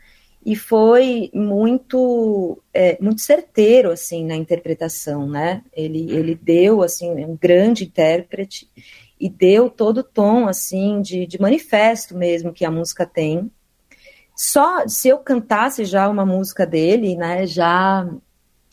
e 0.44 0.54
foi 0.54 1.28
muito 1.34 2.62
é, 2.72 2.96
muito 3.02 3.20
certeiro 3.20 3.90
assim 3.90 4.24
na 4.24 4.36
interpretação, 4.36 5.28
né? 5.28 5.62
Ele 5.72 6.10
ele 6.12 6.34
deu 6.34 6.82
assim 6.82 7.10
um 7.10 7.36
grande 7.36 7.84
intérprete 7.84 8.70
e 9.20 9.28
deu 9.28 9.68
todo 9.68 9.98
o 9.98 10.04
tom 10.04 10.46
assim 10.46 11.02
de, 11.02 11.26
de 11.26 11.40
manifesto 11.40 12.16
mesmo 12.16 12.52
que 12.52 12.64
a 12.64 12.70
música 12.70 13.04
tem 13.04 13.50
só 14.36 14.86
se 14.86 15.08
eu 15.08 15.18
cantasse 15.18 15.86
já 15.86 16.08
uma 16.08 16.26
música 16.26 16.66
dele, 16.66 17.16
né, 17.16 17.46
já 17.46 18.06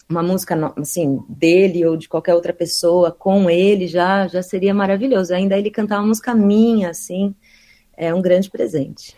uma 0.09 0.21
música 0.21 0.73
assim 0.77 1.23
dele 1.29 1.85
ou 1.85 1.95
de 1.95 2.09
qualquer 2.09 2.35
outra 2.35 2.53
pessoa 2.53 3.11
com 3.11 3.49
ele 3.49 3.87
já 3.87 4.27
já 4.27 4.43
seria 4.43 4.73
maravilhoso. 4.73 5.33
Ainda 5.33 5.57
ele 5.57 5.71
cantar 5.71 5.99
uma 5.99 6.07
música 6.07 6.35
minha 6.35 6.89
assim 6.89 7.33
é 7.95 8.13
um 8.13 8.21
grande 8.21 8.49
presente. 8.49 9.15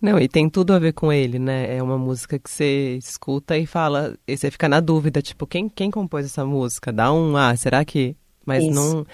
Não, 0.00 0.18
e 0.18 0.28
tem 0.28 0.48
tudo 0.48 0.74
a 0.74 0.78
ver 0.78 0.92
com 0.92 1.10
ele, 1.10 1.38
né? 1.38 1.74
É 1.74 1.82
uma 1.82 1.96
música 1.96 2.38
que 2.38 2.50
você 2.50 2.96
escuta 2.98 3.56
e 3.56 3.64
fala, 3.64 4.14
e 4.26 4.36
você 4.36 4.50
fica 4.50 4.68
na 4.68 4.78
dúvida, 4.78 5.22
tipo, 5.22 5.46
quem, 5.46 5.68
quem 5.68 5.90
compôs 5.90 6.26
essa 6.26 6.44
música? 6.44 6.92
Dá 6.92 7.10
um, 7.12 7.36
ah, 7.36 7.56
será 7.56 7.84
que. 7.84 8.14
Mas 8.44 8.62
isso. 8.62 8.74
não. 8.74 9.06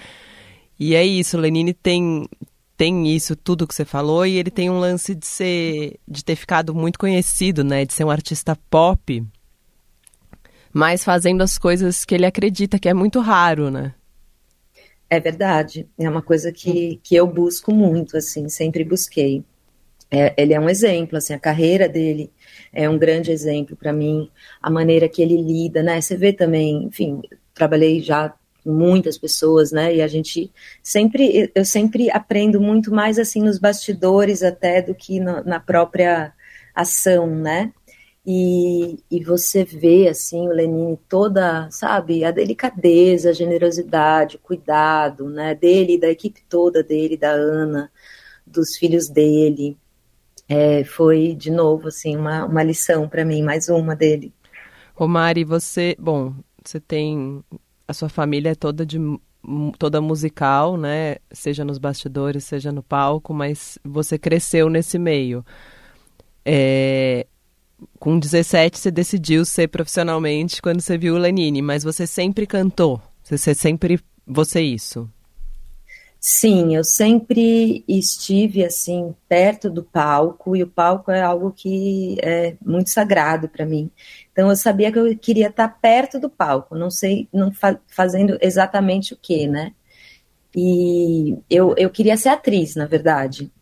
E 0.78 0.96
é 0.96 1.04
isso, 1.04 1.38
Lenine 1.38 1.72
tem, 1.72 2.26
tem 2.76 3.08
isso 3.14 3.36
tudo 3.36 3.66
que 3.66 3.74
você 3.74 3.84
falou 3.84 4.26
e 4.26 4.36
ele 4.36 4.50
tem 4.50 4.70
um 4.70 4.78
lance 4.78 5.14
de 5.14 5.26
ser 5.26 6.00
de 6.06 6.24
ter 6.24 6.36
ficado 6.36 6.74
muito 6.74 6.98
conhecido, 6.98 7.62
né, 7.62 7.84
de 7.84 7.92
ser 7.92 8.04
um 8.04 8.10
artista 8.10 8.56
pop, 8.70 9.24
mas 10.72 11.04
fazendo 11.04 11.42
as 11.42 11.58
coisas 11.58 12.04
que 12.04 12.14
ele 12.14 12.26
acredita 12.26 12.78
que 12.78 12.88
é 12.88 12.94
muito 12.94 13.20
raro, 13.20 13.70
né? 13.70 13.94
É 15.10 15.20
verdade, 15.20 15.86
é 15.98 16.08
uma 16.08 16.22
coisa 16.22 16.50
que, 16.50 16.98
que 17.02 17.14
eu 17.14 17.26
busco 17.26 17.70
muito, 17.70 18.16
assim, 18.16 18.48
sempre 18.48 18.82
busquei. 18.82 19.44
É, 20.10 20.34
ele 20.38 20.54
é 20.54 20.60
um 20.60 20.70
exemplo, 20.70 21.18
assim, 21.18 21.34
a 21.34 21.38
carreira 21.38 21.86
dele 21.86 22.30
é 22.72 22.88
um 22.88 22.98
grande 22.98 23.30
exemplo 23.30 23.76
para 23.76 23.92
mim, 23.92 24.30
a 24.62 24.70
maneira 24.70 25.08
que 25.08 25.20
ele 25.20 25.36
lida, 25.36 25.82
né? 25.82 26.00
Você 26.00 26.16
vê 26.16 26.32
também, 26.32 26.84
enfim, 26.84 27.20
trabalhei 27.52 28.00
já 28.00 28.34
muitas 28.64 29.18
pessoas, 29.18 29.72
né? 29.72 29.96
E 29.96 30.02
a 30.02 30.06
gente 30.06 30.52
sempre, 30.82 31.50
eu 31.54 31.64
sempre 31.64 32.10
aprendo 32.10 32.60
muito 32.60 32.92
mais 32.92 33.18
assim 33.18 33.42
nos 33.42 33.58
bastidores 33.58 34.42
até 34.42 34.80
do 34.80 34.94
que 34.94 35.20
no, 35.20 35.42
na 35.44 35.60
própria 35.60 36.32
ação, 36.74 37.26
né? 37.26 37.72
E, 38.24 39.00
e 39.10 39.24
você 39.24 39.64
vê 39.64 40.08
assim 40.08 40.46
o 40.46 40.52
Lenine 40.52 40.96
toda, 41.08 41.68
sabe, 41.72 42.24
a 42.24 42.30
delicadeza, 42.30 43.30
a 43.30 43.32
generosidade, 43.32 44.36
o 44.36 44.38
cuidado, 44.38 45.28
né? 45.28 45.54
Dele, 45.54 45.98
da 45.98 46.08
equipe 46.08 46.40
toda 46.48 46.82
dele, 46.82 47.16
da 47.16 47.32
Ana, 47.32 47.90
dos 48.46 48.76
filhos 48.76 49.08
dele. 49.08 49.76
É, 50.48 50.84
foi 50.84 51.34
de 51.34 51.50
novo 51.50 51.88
assim 51.88 52.16
uma, 52.16 52.44
uma 52.44 52.62
lição 52.62 53.08
para 53.08 53.24
mim, 53.24 53.42
mais 53.42 53.68
uma 53.68 53.96
dele. 53.96 54.32
Romari, 54.94 55.44
você, 55.44 55.96
bom, 55.98 56.34
você 56.64 56.78
tem 56.78 57.42
a 57.86 57.92
sua 57.92 58.08
família 58.08 58.50
é 58.50 58.54
toda 58.54 58.84
de 58.84 58.98
toda 59.78 60.00
musical, 60.00 60.76
né? 60.76 61.16
Seja 61.32 61.64
nos 61.64 61.78
bastidores, 61.78 62.44
seja 62.44 62.70
no 62.70 62.82
palco, 62.82 63.34
mas 63.34 63.78
você 63.84 64.18
cresceu 64.18 64.68
nesse 64.68 64.98
meio. 64.98 65.44
É, 66.44 67.26
com 67.98 68.18
17 68.18 68.78
você 68.78 68.90
decidiu 68.90 69.44
ser 69.44 69.68
profissionalmente 69.68 70.62
quando 70.62 70.80
você 70.80 70.96
viu 70.96 71.14
o 71.14 71.18
Lenine, 71.18 71.60
mas 71.60 71.82
você 71.82 72.06
sempre 72.06 72.46
cantou. 72.46 73.00
Você, 73.22 73.54
sempre 73.54 74.00
você 74.26 74.60
isso? 74.60 75.08
Sim, 76.24 76.76
eu 76.76 76.84
sempre 76.84 77.84
estive 77.88 78.64
assim 78.64 79.12
perto 79.28 79.68
do 79.68 79.82
palco 79.82 80.54
e 80.54 80.62
o 80.62 80.68
palco 80.68 81.10
é 81.10 81.20
algo 81.20 81.50
que 81.52 82.16
é 82.22 82.56
muito 82.64 82.90
sagrado 82.90 83.48
para 83.48 83.66
mim. 83.66 83.90
Então 84.30 84.48
eu 84.48 84.54
sabia 84.54 84.92
que 84.92 84.98
eu 85.00 85.18
queria 85.18 85.48
estar 85.48 85.68
perto 85.80 86.20
do 86.20 86.30
palco, 86.30 86.76
não 86.76 86.90
sei, 86.90 87.28
não 87.32 87.52
fa 87.52 87.76
fazendo 87.88 88.38
exatamente 88.40 89.14
o 89.14 89.16
que, 89.16 89.48
né? 89.48 89.74
E 90.56 91.38
eu, 91.50 91.74
eu 91.78 91.90
queria 91.90 92.16
ser 92.16 92.30
atriz, 92.30 92.76
na 92.76 92.86
verdade. 92.86 93.52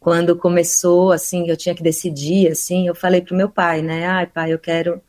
Quando 0.00 0.36
começou, 0.36 1.12
assim, 1.12 1.48
eu 1.50 1.56
tinha 1.56 1.74
que 1.74 1.82
decidir, 1.82 2.48
assim, 2.52 2.88
eu 2.88 2.94
falei 2.94 3.22
pro 3.22 3.36
meu 3.36 3.50
pai, 3.50 3.82
né? 3.82 4.06
Ai, 4.06 4.26
pai, 4.26 4.52
eu 4.52 4.58
quero. 4.58 5.02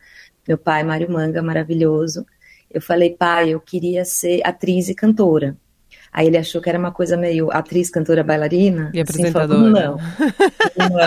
Meu 0.48 0.58
pai, 0.58 0.84
Mário 0.84 1.12
Manga, 1.12 1.42
maravilhoso. 1.44 2.26
Eu 2.72 2.82
falei, 2.82 3.12
pai, 3.16 3.52
eu 3.52 3.62
queria 3.62 4.06
ser 4.06 4.42
atriz 4.46 4.90
e 4.90 4.96
cantora. 4.96 5.58
Aí 6.12 6.28
ele 6.28 6.38
achou 6.38 6.62
que 6.62 6.70
era 6.70 6.80
uma 6.80 6.92
coisa 6.92 7.16
meio 7.16 7.52
atriz, 7.52 7.90
cantora, 7.90 8.24
bailarina. 8.24 8.92
E 8.94 9.00
apresentadora. 9.00 9.46
Assim, 9.46 10.00
falou, 10.76 11.00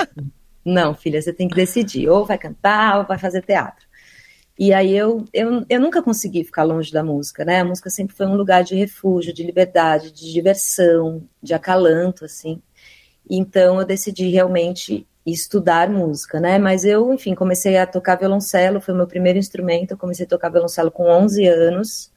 não. 0.64 0.72
não, 0.72 0.94
filha, 0.94 1.20
você 1.20 1.32
tem 1.32 1.48
que 1.48 1.56
decidir. 1.56 2.08
Ou 2.08 2.24
vai 2.24 2.38
cantar 2.38 2.98
ou 2.98 3.06
vai 3.06 3.18
fazer 3.18 3.42
teatro. 3.42 3.86
E 4.58 4.72
aí 4.72 4.96
eu, 4.96 5.24
eu, 5.32 5.64
eu 5.68 5.80
nunca 5.80 6.02
consegui 6.02 6.44
ficar 6.44 6.62
longe 6.62 6.92
da 6.92 7.02
música, 7.02 7.44
né? 7.44 7.60
A 7.60 7.64
música 7.64 7.90
sempre 7.90 8.14
foi 8.14 8.26
um 8.26 8.36
lugar 8.36 8.62
de 8.62 8.76
refúgio, 8.76 9.32
de 9.32 9.42
liberdade, 9.42 10.12
de 10.12 10.30
diversão, 10.32 11.26
de 11.42 11.54
acalanto, 11.54 12.24
assim. 12.24 12.62
Então 13.28 13.80
eu 13.80 13.86
decidi 13.86 14.28
realmente 14.28 15.06
estudar 15.26 15.88
música, 15.88 16.38
né? 16.38 16.58
Mas 16.58 16.84
eu, 16.84 17.12
enfim, 17.12 17.34
comecei 17.34 17.76
a 17.76 17.86
tocar 17.86 18.16
violoncelo, 18.16 18.80
foi 18.80 18.94
o 18.94 18.96
meu 18.96 19.06
primeiro 19.06 19.38
instrumento. 19.38 19.92
Eu 19.92 19.98
comecei 19.98 20.26
a 20.26 20.28
tocar 20.28 20.50
violoncelo 20.50 20.90
com 20.90 21.04
11 21.04 21.46
anos 21.46 22.11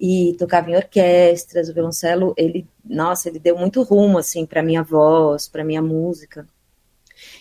e 0.00 0.34
tocava 0.38 0.70
em 0.70 0.76
orquestras. 0.76 1.68
O 1.68 1.74
violoncelo, 1.74 2.34
ele, 2.36 2.66
nossa, 2.84 3.28
ele 3.28 3.38
deu 3.38 3.56
muito 3.58 3.82
rumo 3.82 4.18
assim 4.18 4.46
para 4.46 4.62
minha 4.62 4.82
voz, 4.82 5.46
para 5.48 5.62
minha 5.64 5.82
música. 5.82 6.46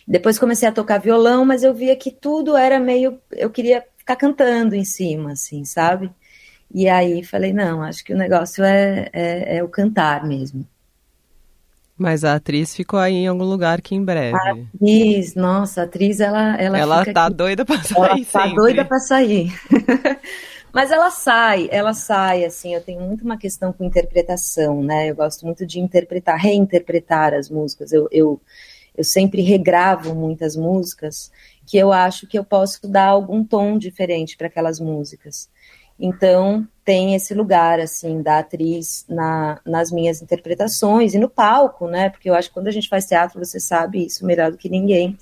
Depois 0.08 0.38
comecei 0.38 0.68
a 0.68 0.72
tocar 0.72 0.98
violão, 1.00 1.46
mas 1.46 1.64
eu 1.64 1.74
via 1.74 1.96
que 1.96 2.12
tudo 2.12 2.58
era 2.58 2.80
meio, 2.80 3.20
eu 3.32 3.50
queria 3.50 3.84
ficar 3.98 4.16
cantando 4.18 4.76
em 4.76 4.84
cima, 4.84 5.32
assim, 5.34 5.64
sabe? 5.64 6.12
E 6.74 6.90
aí 6.90 7.24
falei, 7.24 7.54
não, 7.54 7.82
acho 7.82 8.04
que 8.04 8.14
o 8.14 8.18
negócio 8.18 8.64
é, 8.64 9.10
é, 9.14 9.58
é 9.58 9.64
o 9.64 9.70
cantar 9.70 10.26
mesmo. 10.28 10.68
Mas 11.98 12.24
a 12.24 12.36
atriz 12.36 12.74
ficou 12.76 12.98
aí 13.00 13.14
em 13.14 13.28
algum 13.28 13.44
lugar 13.44 13.82
que 13.82 13.94
em 13.94 14.04
breve. 14.04 14.38
A 14.38 14.52
atriz, 14.52 15.36
nossa, 15.36 15.82
a 15.82 15.84
atriz, 15.84 16.20
ela 16.22 16.56
Ela, 16.56 16.78
ela 16.80 17.06
tá 17.06 17.26
aqui. 17.26 17.36
doida 17.36 17.66
pra 17.66 17.78
sair 17.84 17.98
Ela 17.98 18.26
tá 18.32 18.44
sempre. 18.44 18.56
doida 18.56 18.86
pra 18.86 19.00
sair. 19.00 19.52
Mas 20.74 20.92
ela 20.92 21.10
sai, 21.10 21.68
ela 21.72 21.94
sai, 21.94 22.46
assim, 22.46 22.76
eu 22.76 22.82
tenho 22.82 23.02
muito 23.02 23.24
uma 23.24 23.38
questão 23.38 23.74
com 23.74 23.84
interpretação, 23.84 24.84
né? 24.84 25.10
Eu 25.10 25.16
gosto 25.16 25.46
muito 25.46 25.66
de 25.66 25.80
interpretar, 25.80 26.38
reinterpretar 26.38 27.34
as 27.34 27.50
músicas. 27.50 27.92
Eu, 27.92 28.08
eu, 28.12 28.40
eu 28.96 29.04
sempre 29.04 29.42
regravo 29.42 30.14
muitas 30.14 30.56
músicas 30.56 31.32
que 31.66 31.78
eu 31.78 31.92
acho 31.92 32.28
que 32.28 32.38
eu 32.38 32.44
posso 32.44 32.88
dar 32.88 33.08
algum 33.08 33.44
tom 33.44 33.78
diferente 33.78 34.38
para 34.38 34.48
aquelas 34.48 34.80
músicas. 34.80 35.50
Então, 36.00 36.68
tem 36.86 37.14
esse 37.14 37.34
lugar, 37.34 37.80
assim, 37.80 38.22
da 38.22 38.40
atriz 38.40 39.06
na, 39.10 39.60
nas 39.66 39.92
minhas 39.92 40.22
interpretações 40.22 41.14
e 41.14 41.20
no 41.20 41.30
palco, 41.30 41.88
né? 41.88 42.10
Porque 42.10 42.30
eu 42.30 42.36
acho 42.36 42.48
que 42.48 42.54
quando 42.54 42.68
a 42.68 42.72
gente 42.72 42.88
faz 42.88 43.06
teatro, 43.06 43.44
você 43.44 43.60
sabe 43.60 44.06
isso 44.06 44.26
melhor 44.26 44.52
do 44.52 44.58
que 44.58 44.70
ninguém 44.70 45.18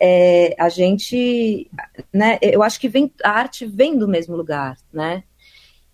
é, 0.00 0.54
a 0.58 0.68
gente, 0.68 1.70
né, 2.12 2.38
eu 2.40 2.62
acho 2.62 2.80
que 2.80 2.88
vem, 2.88 3.12
a 3.22 3.30
arte 3.30 3.66
vem 3.66 3.96
do 3.96 4.08
mesmo 4.08 4.36
lugar, 4.36 4.76
né? 4.92 5.22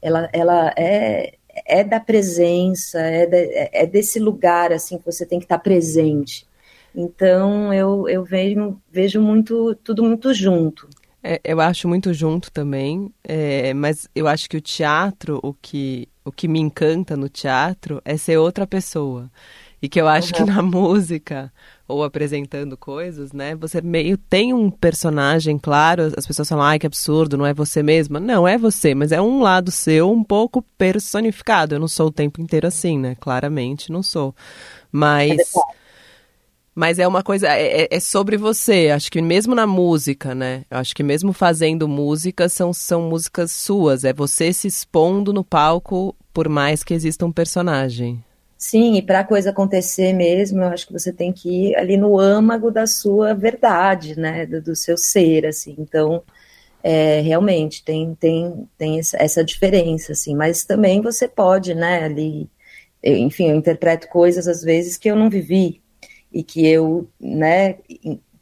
Ela, 0.01 0.29
ela 0.33 0.75
é, 0.77 1.35
é 1.67 1.85
da 1.85 2.01
presença, 2.01 3.01
é, 3.01 3.27
de, 3.27 3.69
é 3.73 3.87
desse 3.87 4.19
lugar 4.19 4.73
assim 4.73 4.99
que 4.99 5.07
você 5.07 5.25
tem 5.25 5.39
que 5.39 5.45
estar 5.45 5.59
presente. 5.59 6.47
Então 6.95 7.73
eu, 7.73 8.09
eu 8.09 8.23
vejo, 8.23 8.81
vejo 8.91 9.21
muito 9.21 9.75
tudo 9.77 10.05
muito 10.05 10.33
junto. 10.33 10.89
É, 11.23 11.41
eu 11.43 11.59
acho 11.59 11.89
muito 11.89 12.13
junto 12.13 12.53
também, 12.53 13.11
é, 13.25 13.73
mas 13.73 14.07
eu 14.15 14.29
acho 14.29 14.49
que 14.49 14.59
o 14.59 14.61
teatro, 14.61 15.41
o 15.43 15.55
que, 15.55 16.07
o 16.23 16.31
que 16.31 16.47
me 16.47 16.61
encanta 16.61 17.17
no 17.17 17.31
teatro 17.31 18.01
é 18.05 18.19
ser 18.19 18.37
outra 18.37 18.67
pessoa. 18.67 19.31
E 19.81 19.89
que 19.89 19.99
eu 19.99 20.07
acho 20.07 20.35
uhum. 20.35 20.45
que 20.45 20.53
na 20.53 20.61
música, 20.63 21.51
ou 21.87 22.03
apresentando 22.03 22.77
coisas, 22.77 23.33
né? 23.33 23.55
Você 23.57 23.81
meio 23.81 24.17
tem 24.17 24.55
um 24.55 24.71
personagem, 24.71 25.59
claro, 25.59 26.13
as 26.17 26.27
pessoas 26.27 26.49
falam, 26.49 26.65
ai, 26.65 26.79
que 26.79 26.87
absurdo, 26.87 27.37
não 27.37 27.47
é 27.47 27.53
você 27.53 27.83
mesma. 27.83 28.19
Não, 28.19 28.49
é 28.49 28.57
você, 28.57 28.95
mas 28.95 29.13
é 29.13 29.21
um 29.21 29.41
lado 29.41 29.71
seu 29.71 30.11
um 30.11 30.25
pouco 30.25 30.63
personificado. 30.79 31.75
Eu 31.75 31.81
não 31.81 31.89
sou 31.89 32.07
o 32.07 32.13
tempo 32.13 32.41
inteiro 32.41 32.67
assim, 32.67 32.99
né? 32.99 33.15
Claramente 33.21 33.93
não 33.93 34.03
sou. 34.03 34.35
Mas. 34.91 35.39
É 35.39 35.85
mas 36.75 36.99
é 36.99 37.07
uma 37.07 37.23
coisa, 37.23 37.47
é, 37.47 37.83
é, 37.83 37.89
é, 37.89 38.01
sobre 38.01 38.37
você. 38.37 38.91
Acho 38.91 39.11
que 39.11 39.23
mesmo 39.23 39.55
na 39.55 39.67
música, 39.67 40.35
né? 40.35 40.65
Acho 40.69 40.95
que 40.95 41.05
mesmo 41.05 41.33
fazendo 41.33 41.87
música, 41.87 42.49
são, 42.49 42.73
são 42.73 43.03
músicas 43.03 43.53
suas. 43.53 44.03
É 44.03 44.13
você 44.13 44.53
se 44.53 44.67
expondo 44.67 45.33
no 45.33 45.45
palco, 45.45 46.17
por 46.33 46.49
mais 46.49 46.83
que 46.83 46.93
exista 46.93 47.25
um 47.25 47.31
personagem. 47.31 48.23
Sim, 48.67 48.95
e 48.97 49.03
para 49.03 49.21
a 49.21 49.25
coisa 49.25 49.51
acontecer 49.51 50.15
mesmo, 50.15 50.63
eu 50.63 50.69
acho 50.69 50.87
que 50.87 50.93
você 50.95 51.13
tem 51.13 51.31
que 51.31 51.69
ir 51.69 51.77
ali 51.77 51.99
no 51.99 52.19
âmago 52.19 52.71
da 52.71 52.87
sua 52.87 53.35
verdade, 53.35 54.19
né, 54.19 54.47
do, 54.47 54.63
do 54.63 54.75
seu 54.75 54.97
ser, 54.97 55.45
assim. 55.45 55.77
Então, 55.79 56.23
é, 56.83 57.21
realmente 57.21 57.85
tem 57.85 58.15
tem 58.15 58.67
tem 58.79 58.99
essa 58.99 59.45
diferença, 59.45 60.13
assim. 60.13 60.35
Mas 60.35 60.65
também 60.65 61.03
você 61.03 61.29
pode, 61.29 61.75
né, 61.75 62.05
ali, 62.05 62.49
eu, 63.03 63.15
enfim, 63.19 63.51
eu 63.51 63.57
interpreto 63.57 64.09
coisas 64.09 64.49
às 64.49 64.63
vezes 64.63 64.97
que 64.97 65.11
eu 65.11 65.17
não 65.17 65.29
vivi 65.29 65.83
e 66.33 66.43
que 66.43 66.67
eu, 66.67 67.07
né, 67.21 67.77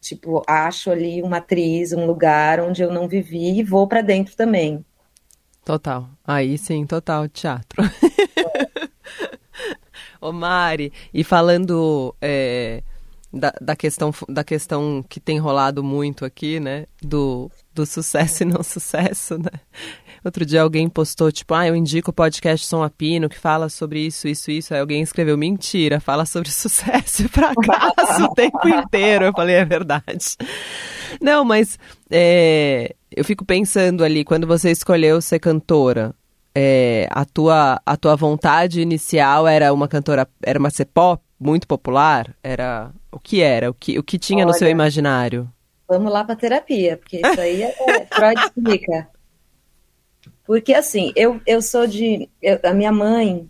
tipo, 0.00 0.44
acho 0.46 0.92
ali 0.92 1.20
uma 1.20 1.38
atriz, 1.38 1.92
um 1.92 2.06
lugar 2.06 2.60
onde 2.60 2.80
eu 2.80 2.92
não 2.92 3.08
vivi 3.08 3.58
e 3.58 3.64
vou 3.64 3.88
para 3.88 4.02
dentro 4.02 4.36
também. 4.36 4.84
Total. 5.64 6.08
Aí 6.24 6.56
sim, 6.58 6.86
total 6.86 7.28
teatro. 7.28 7.82
Ô 10.22 10.32
Mari, 10.32 10.92
e 11.12 11.24
falando 11.24 12.14
é, 12.22 12.80
da, 13.32 13.52
da, 13.60 13.74
questão, 13.74 14.14
da 14.28 14.44
questão 14.44 15.04
que 15.08 15.18
tem 15.18 15.36
rolado 15.38 15.82
muito 15.82 16.24
aqui, 16.24 16.60
né? 16.60 16.86
Do, 17.02 17.50
do 17.74 17.84
sucesso 17.84 18.44
e 18.44 18.46
não 18.46 18.62
sucesso, 18.62 19.36
né? 19.36 19.50
Outro 20.24 20.46
dia 20.46 20.62
alguém 20.62 20.88
postou, 20.88 21.32
tipo, 21.32 21.52
ah, 21.54 21.66
eu 21.66 21.74
indico 21.74 22.12
o 22.12 22.14
podcast 22.14 22.64
Som 22.64 22.84
Apino, 22.84 23.28
que 23.28 23.36
fala 23.36 23.68
sobre 23.68 24.06
isso, 24.06 24.28
isso, 24.28 24.52
isso. 24.52 24.72
Aí 24.72 24.78
alguém 24.78 25.02
escreveu, 25.02 25.36
mentira, 25.36 25.98
fala 25.98 26.24
sobre 26.24 26.50
sucesso 26.52 27.24
e 27.24 27.28
fracasso 27.28 28.24
o 28.24 28.34
tempo 28.34 28.68
inteiro. 28.68 29.24
Eu 29.24 29.32
falei, 29.32 29.56
é 29.56 29.64
verdade. 29.64 30.36
Não, 31.20 31.44
mas 31.44 31.76
é, 32.08 32.94
eu 33.10 33.24
fico 33.24 33.44
pensando 33.44 34.04
ali, 34.04 34.24
quando 34.24 34.46
você 34.46 34.70
escolheu 34.70 35.20
ser 35.20 35.40
cantora, 35.40 36.14
é, 36.54 37.08
a, 37.10 37.24
tua, 37.24 37.80
a 37.84 37.96
tua 37.96 38.16
vontade 38.16 38.80
inicial 38.80 39.46
era 39.46 39.72
uma 39.72 39.88
cantora, 39.88 40.28
era 40.42 40.58
uma 40.58 40.70
ser 40.70 40.86
pop 40.86 41.22
muito 41.38 41.66
popular? 41.66 42.34
Era 42.42 42.92
o 43.10 43.18
que 43.18 43.42
era? 43.42 43.70
O 43.70 43.74
que, 43.74 43.98
o 43.98 44.02
que 44.02 44.18
tinha 44.18 44.44
Olha, 44.44 44.52
no 44.52 44.58
seu 44.58 44.68
imaginário? 44.68 45.50
Vamos 45.88 46.12
lá 46.12 46.24
para 46.24 46.36
terapia, 46.36 46.96
porque 46.96 47.18
isso 47.18 47.40
aí 47.40 47.62
é, 47.62 47.74
é 47.88 48.06
Freud 48.06 48.40
explica. 48.40 49.08
Porque 50.44 50.74
assim, 50.74 51.12
eu, 51.16 51.40
eu 51.46 51.62
sou 51.62 51.86
de. 51.86 52.28
Eu, 52.40 52.58
a 52.62 52.74
minha 52.74 52.92
mãe, 52.92 53.48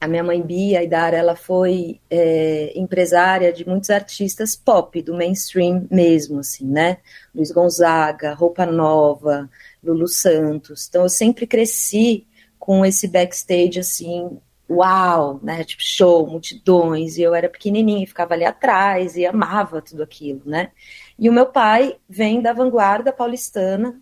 a 0.00 0.08
minha 0.08 0.22
mãe 0.22 0.42
Bia 0.42 0.82
Idara, 0.82 1.16
ela 1.16 1.36
foi 1.36 2.00
é, 2.10 2.72
empresária 2.74 3.52
de 3.52 3.66
muitos 3.66 3.90
artistas 3.90 4.54
pop, 4.54 5.00
do 5.02 5.14
mainstream 5.14 5.86
mesmo, 5.90 6.40
assim, 6.40 6.66
né? 6.66 6.98
Luiz 7.34 7.50
Gonzaga, 7.50 8.34
Roupa 8.34 8.66
Nova, 8.66 9.48
Lulu 9.82 10.08
Santos. 10.08 10.86
Então 10.88 11.02
eu 11.02 11.08
sempre 11.08 11.46
cresci 11.46 12.26
com 12.64 12.82
esse 12.82 13.06
backstage 13.06 13.78
assim, 13.78 14.38
uau, 14.70 15.38
né? 15.42 15.64
Tipo, 15.64 15.82
show, 15.82 16.26
multidões, 16.26 17.18
e 17.18 17.22
eu 17.22 17.34
era 17.34 17.46
pequenininha 17.46 18.06
ficava 18.06 18.32
ali 18.32 18.42
atrás 18.42 19.16
e 19.16 19.26
amava 19.26 19.82
tudo 19.82 20.02
aquilo, 20.02 20.40
né? 20.46 20.70
E 21.18 21.28
o 21.28 21.32
meu 21.32 21.44
pai 21.44 21.98
vem 22.08 22.40
da 22.40 22.54
vanguarda 22.54 23.12
paulistana, 23.12 24.00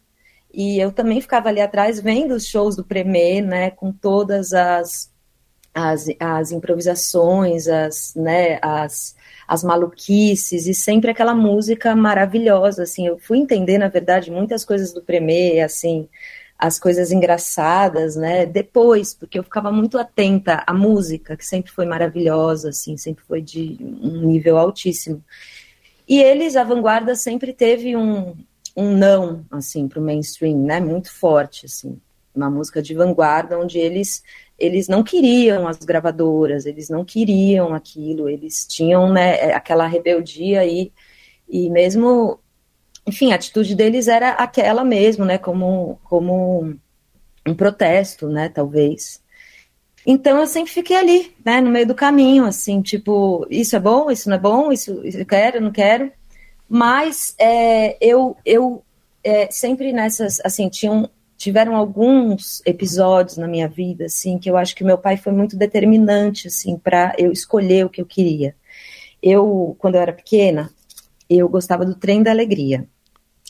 e 0.54 0.78
eu 0.78 0.92
também 0.92 1.20
ficava 1.20 1.48
ali 1.48 1.60
atrás 1.60 1.98
vendo 1.98 2.34
os 2.36 2.46
shows 2.46 2.76
do 2.76 2.84
Premier, 2.84 3.42
né, 3.44 3.70
com 3.72 3.90
todas 3.92 4.52
as, 4.52 5.10
as, 5.74 6.06
as 6.20 6.52
improvisações, 6.52 7.66
as, 7.66 8.14
né, 8.14 8.60
as, 8.62 9.16
as 9.48 9.64
maluquices, 9.64 10.68
e 10.68 10.74
sempre 10.74 11.10
aquela 11.10 11.34
música 11.34 11.96
maravilhosa, 11.96 12.84
assim, 12.84 13.08
eu 13.08 13.18
fui 13.18 13.38
entender, 13.38 13.78
na 13.78 13.88
verdade, 13.88 14.30
muitas 14.30 14.64
coisas 14.64 14.92
do 14.92 15.02
Premier, 15.02 15.64
assim, 15.64 16.08
as 16.62 16.78
coisas 16.78 17.10
engraçadas, 17.10 18.14
né? 18.14 18.46
Depois, 18.46 19.12
porque 19.12 19.36
eu 19.36 19.42
ficava 19.42 19.72
muito 19.72 19.98
atenta 19.98 20.62
à 20.64 20.72
música, 20.72 21.36
que 21.36 21.44
sempre 21.44 21.72
foi 21.72 21.84
maravilhosa, 21.84 22.68
assim, 22.68 22.96
sempre 22.96 23.24
foi 23.24 23.42
de 23.42 23.76
um 23.80 24.28
nível 24.28 24.56
altíssimo. 24.56 25.24
E 26.08 26.22
eles, 26.22 26.54
a 26.54 26.62
vanguarda, 26.62 27.16
sempre 27.16 27.52
teve 27.52 27.96
um, 27.96 28.36
um 28.76 28.96
não, 28.96 29.44
assim, 29.50 29.88
para 29.88 29.98
o 29.98 30.02
mainstream, 30.04 30.56
né? 30.58 30.78
Muito 30.78 31.12
forte, 31.12 31.66
assim. 31.66 32.00
Uma 32.32 32.48
música 32.48 32.80
de 32.80 32.94
vanguarda, 32.94 33.58
onde 33.58 33.78
eles 33.78 34.22
eles 34.56 34.86
não 34.86 35.02
queriam 35.02 35.66
as 35.66 35.78
gravadoras, 35.78 36.64
eles 36.64 36.88
não 36.88 37.04
queriam 37.04 37.74
aquilo, 37.74 38.28
eles 38.28 38.64
tinham 38.64 39.12
né, 39.12 39.36
é, 39.38 39.54
aquela 39.54 39.88
rebeldia 39.88 40.64
e, 40.64 40.92
e 41.48 41.68
mesmo, 41.68 42.38
enfim, 43.06 43.32
a 43.32 43.34
atitude 43.34 43.74
deles 43.74 44.08
era 44.08 44.30
aquela 44.30 44.84
mesmo, 44.84 45.24
né, 45.24 45.38
como, 45.38 45.98
como 46.04 46.74
um 47.46 47.54
protesto, 47.54 48.28
né, 48.28 48.48
talvez. 48.48 49.20
Então 50.06 50.38
eu 50.38 50.46
sempre 50.46 50.72
fiquei 50.72 50.96
ali, 50.96 51.32
né, 51.44 51.60
no 51.60 51.70
meio 51.70 51.86
do 51.86 51.94
caminho, 51.94 52.44
assim, 52.44 52.82
tipo, 52.82 53.46
isso 53.50 53.76
é 53.76 53.80
bom, 53.80 54.10
isso 54.10 54.28
não 54.28 54.36
é 54.36 54.40
bom, 54.40 54.72
isso, 54.72 55.04
isso 55.04 55.18
eu 55.18 55.26
quero, 55.26 55.60
não 55.60 55.70
quero. 55.70 56.10
Mas 56.68 57.34
é, 57.38 57.96
eu, 58.00 58.36
eu 58.44 58.82
é, 59.22 59.48
sempre 59.50 59.92
nessas, 59.92 60.40
assim, 60.44 60.68
tinham, 60.68 61.08
tiveram 61.36 61.76
alguns 61.76 62.62
episódios 62.66 63.36
na 63.36 63.46
minha 63.46 63.68
vida, 63.68 64.06
assim, 64.06 64.38
que 64.38 64.50
eu 64.50 64.56
acho 64.56 64.74
que 64.74 64.84
meu 64.84 64.98
pai 64.98 65.16
foi 65.16 65.32
muito 65.32 65.56
determinante, 65.56 66.48
assim, 66.48 66.76
para 66.76 67.14
eu 67.18 67.30
escolher 67.30 67.86
o 67.86 67.90
que 67.90 68.00
eu 68.00 68.06
queria. 68.06 68.56
Eu, 69.22 69.76
quando 69.78 69.94
eu 69.94 70.00
era 70.00 70.12
pequena, 70.12 70.70
eu 71.28 71.48
gostava 71.48 71.84
do 71.84 71.94
Trem 71.94 72.22
da 72.22 72.30
Alegria. 72.30 72.88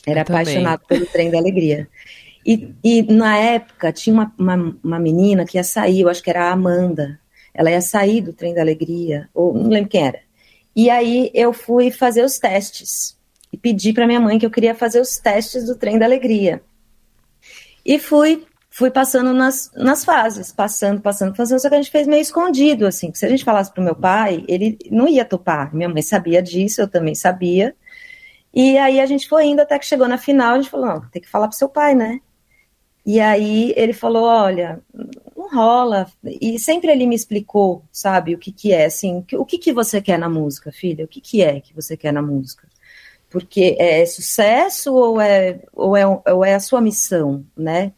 Era 0.05 0.21
apaixonada 0.21 0.83
pelo 0.87 1.05
Trem 1.05 1.31
da 1.31 1.37
Alegria. 1.37 1.87
E, 2.45 2.73
e 2.83 3.01
na 3.03 3.37
época 3.37 3.91
tinha 3.91 4.13
uma, 4.13 4.33
uma, 4.37 4.77
uma, 4.83 4.99
menina 4.99 5.45
que 5.45 5.57
ia 5.57 5.63
sair, 5.63 6.01
eu 6.01 6.09
acho 6.09 6.21
que 6.21 6.29
era 6.29 6.49
a 6.49 6.51
Amanda. 6.51 7.19
Ela 7.53 7.71
ia 7.71 7.81
sair 7.81 8.21
do 8.21 8.33
Trem 8.33 8.53
da 8.53 8.61
Alegria, 8.61 9.29
ou 9.33 9.53
não 9.53 9.69
lembro 9.69 9.89
quem 9.89 10.05
era. 10.05 10.19
E 10.75 10.89
aí 10.89 11.31
eu 11.33 11.53
fui 11.53 11.91
fazer 11.91 12.23
os 12.23 12.37
testes 12.37 13.17
e 13.51 13.57
pedi 13.57 13.93
para 13.93 14.07
minha 14.07 14.19
mãe 14.19 14.39
que 14.39 14.45
eu 14.45 14.51
queria 14.51 14.75
fazer 14.75 14.99
os 14.99 15.17
testes 15.17 15.65
do 15.65 15.75
Trem 15.75 15.97
da 15.97 16.05
Alegria. 16.05 16.61
E 17.85 17.99
fui 17.99 18.45
fui 18.75 18.89
passando 18.89 19.33
nas, 19.35 19.69
nas 19.75 20.03
fases, 20.03 20.51
passando, 20.51 20.99
passando, 20.99 21.35
passando, 21.35 21.59
só 21.59 21.69
que 21.69 21.75
a 21.75 21.77
gente 21.77 21.91
fez 21.91 22.07
meio 22.07 22.23
escondido, 22.23 22.87
assim, 22.87 23.13
se 23.13 23.23
a 23.23 23.29
gente 23.29 23.43
falasse 23.43 23.71
pro 23.71 23.83
meu 23.83 23.93
pai, 23.93 24.43
ele 24.47 24.79
não 24.89 25.07
ia 25.07 25.23
topar, 25.23 25.71
minha 25.75 25.87
mãe 25.87 26.01
sabia 26.01 26.41
disso, 26.41 26.81
eu 26.81 26.87
também 26.87 27.13
sabia, 27.13 27.75
e 28.53 28.77
aí 28.77 28.99
a 28.99 29.05
gente 29.05 29.27
foi 29.27 29.45
indo 29.47 29.61
até 29.61 29.79
que 29.79 29.85
chegou 29.85 30.07
na 30.07 30.17
final, 30.17 30.53
a 30.53 30.61
gente 30.61 30.69
falou, 30.69 30.87
não, 30.87 31.01
tem 31.09 31.21
que 31.21 31.29
falar 31.29 31.47
pro 31.47 31.57
seu 31.57 31.69
pai, 31.69 31.95
né, 31.95 32.19
e 33.05 33.19
aí 33.19 33.73
ele 33.75 33.93
falou, 33.93 34.23
olha, 34.23 34.81
não 35.35 35.49
rola. 35.49 36.07
E 36.23 36.57
sempre 36.57 36.91
ele 36.91 37.05
me 37.05 37.15
explicou, 37.15 37.83
sabe, 37.91 38.33
o 38.33 38.37
que 38.37 38.51
que 38.51 38.71
é, 38.71 38.85
assim, 38.85 39.25
o 39.33 39.45
que 39.45 39.57
que 39.57 39.73
você 39.73 40.01
quer 40.01 40.17
na 40.17 40.29
música, 40.29 40.71
filha? 40.71 41.03
O 41.03 41.07
que 41.07 41.19
que 41.19 41.41
é 41.41 41.59
que 41.59 41.73
você 41.73 41.97
quer 41.97 42.13
na 42.13 42.21
música? 42.21 42.67
Porque 43.29 43.75
é 43.79 44.05
sucesso 44.05 44.93
ou 44.93 45.19
é, 45.19 45.59
ou 45.73 45.97
é, 45.97 46.05
ou 46.05 46.45
é 46.45 46.53
a 46.55 46.59
sua 46.59 46.79
missão, 46.81 47.45
né? 47.57 47.91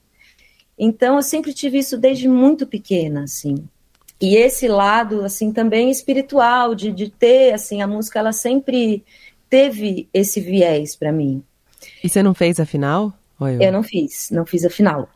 Então 0.78 1.18
eu 1.18 1.22
sempre 1.22 1.54
tive 1.54 1.78
isso 1.80 1.98
desde 1.98 2.28
muito 2.28 2.66
pequena, 2.66 3.24
assim. 3.24 3.56
E 4.20 4.36
esse 4.38 4.68
lado, 4.68 5.24
assim, 5.24 5.52
também 5.52 5.92
espiritual, 5.92 6.74
de, 6.74 6.92
de 6.92 7.10
ter, 7.10 7.54
assim, 7.54 7.82
a 7.82 7.88
música, 7.88 8.20
ela 8.20 8.32
sempre 8.32 9.04
teve 9.56 10.10
esse 10.14 10.42
viés 10.42 10.98
para 10.98 11.14
mim. 11.14 11.42
E 12.04 12.10
você 12.10 12.22
não 12.22 12.34
fez 12.34 12.60
a 12.60 12.66
final? 12.66 13.14
Eu? 13.40 13.62
eu? 13.62 13.72
não 13.72 13.84
fiz, 13.84 14.30
não 14.30 14.46
fiz 14.46 14.66
a 14.66 14.70
final. 14.70 15.08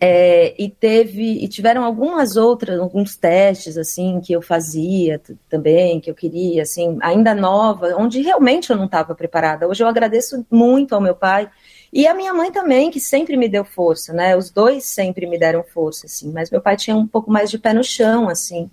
É, 0.00 0.52
e 0.60 0.68
teve 0.68 1.44
e 1.44 1.46
tiveram 1.46 1.84
algumas 1.84 2.36
outras 2.36 2.80
alguns 2.80 3.14
testes 3.14 3.76
assim 3.76 4.22
que 4.22 4.32
eu 4.32 4.40
fazia 4.40 5.20
também 5.50 6.00
que 6.00 6.10
eu 6.10 6.14
queria 6.14 6.62
assim 6.62 6.96
ainda 7.02 7.34
nova 7.34 7.94
onde 7.98 8.22
realmente 8.22 8.70
eu 8.70 8.76
não 8.78 8.86
estava 8.86 9.14
preparada 9.14 9.68
hoje 9.68 9.82
eu 9.82 9.86
agradeço 9.86 10.46
muito 10.50 10.94
ao 10.94 11.00
meu 11.02 11.14
pai 11.14 11.50
e 11.92 12.06
a 12.06 12.14
minha 12.14 12.32
mãe 12.32 12.50
também 12.50 12.90
que 12.90 12.98
sempre 12.98 13.36
me 13.36 13.50
deu 13.50 13.66
força 13.66 14.14
né 14.14 14.34
os 14.34 14.50
dois 14.50 14.86
sempre 14.86 15.26
me 15.26 15.38
deram 15.38 15.62
força 15.62 16.06
assim 16.06 16.32
mas 16.32 16.50
meu 16.50 16.62
pai 16.62 16.74
tinha 16.74 16.96
um 16.96 17.06
pouco 17.06 17.30
mais 17.30 17.50
de 17.50 17.58
pé 17.58 17.74
no 17.74 17.84
chão 17.84 18.30
assim 18.30 18.70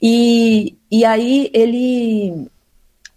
e, 0.00 0.74
e 0.90 1.04
aí 1.04 1.50
ele 1.52 2.48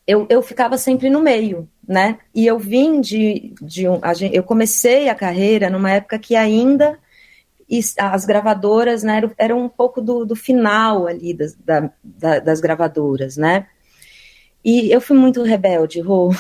eu, 0.06 0.26
eu 0.30 0.42
ficava 0.42 0.78
sempre 0.78 1.10
no 1.10 1.22
meio 1.22 1.68
né? 1.88 2.18
E 2.34 2.46
eu 2.46 2.58
vim 2.58 3.02
de, 3.02 3.54
de 3.62 3.88
um, 3.88 4.00
gente, 4.16 4.36
eu 4.36 4.44
comecei 4.44 5.10
a 5.10 5.16
carreira 5.16 5.70
numa 5.70 5.92
época 5.92 6.18
que 6.18 6.36
ainda 6.36 6.98
as 7.98 8.26
gravadoras 8.26 9.04
né, 9.04 9.18
eram, 9.18 9.32
eram 9.38 9.66
um 9.66 9.70
pouco 9.70 10.00
do, 10.00 10.26
do 10.26 10.36
final 10.36 11.08
ali 11.08 11.34
das, 11.34 11.56
da, 11.56 11.92
da, 12.04 12.40
das 12.40 12.62
gravadoras, 12.62 13.36
né? 13.36 13.68
E 14.64 14.92
eu 14.92 15.02
fui 15.02 15.18
muito 15.18 15.44
rebelde, 15.44 16.00
Rô. 16.00 16.32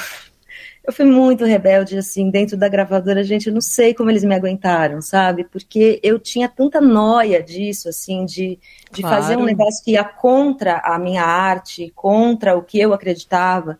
Eu 0.85 0.91
fui 0.91 1.05
muito 1.05 1.45
rebelde, 1.45 1.97
assim, 1.97 2.29
dentro 2.29 2.57
da 2.57 2.67
gravadora, 2.67 3.23
gente, 3.23 3.47
eu 3.47 3.53
não 3.53 3.61
sei 3.61 3.93
como 3.93 4.09
eles 4.09 4.23
me 4.23 4.35
aguentaram, 4.35 5.01
sabe? 5.01 5.45
Porque 5.45 5.99
eu 6.03 6.19
tinha 6.19 6.49
tanta 6.49 6.81
noia 6.81 7.41
disso, 7.41 7.87
assim, 7.87 8.25
de, 8.25 8.59
de 8.91 9.01
claro. 9.01 9.15
fazer 9.15 9.37
um 9.37 9.45
negócio 9.45 9.83
que 9.83 9.91
ia 9.91 10.03
contra 10.03 10.79
a 10.79 10.99
minha 10.99 11.23
arte, 11.23 11.91
contra 11.95 12.57
o 12.57 12.61
que 12.63 12.79
eu 12.79 12.93
acreditava 12.93 13.79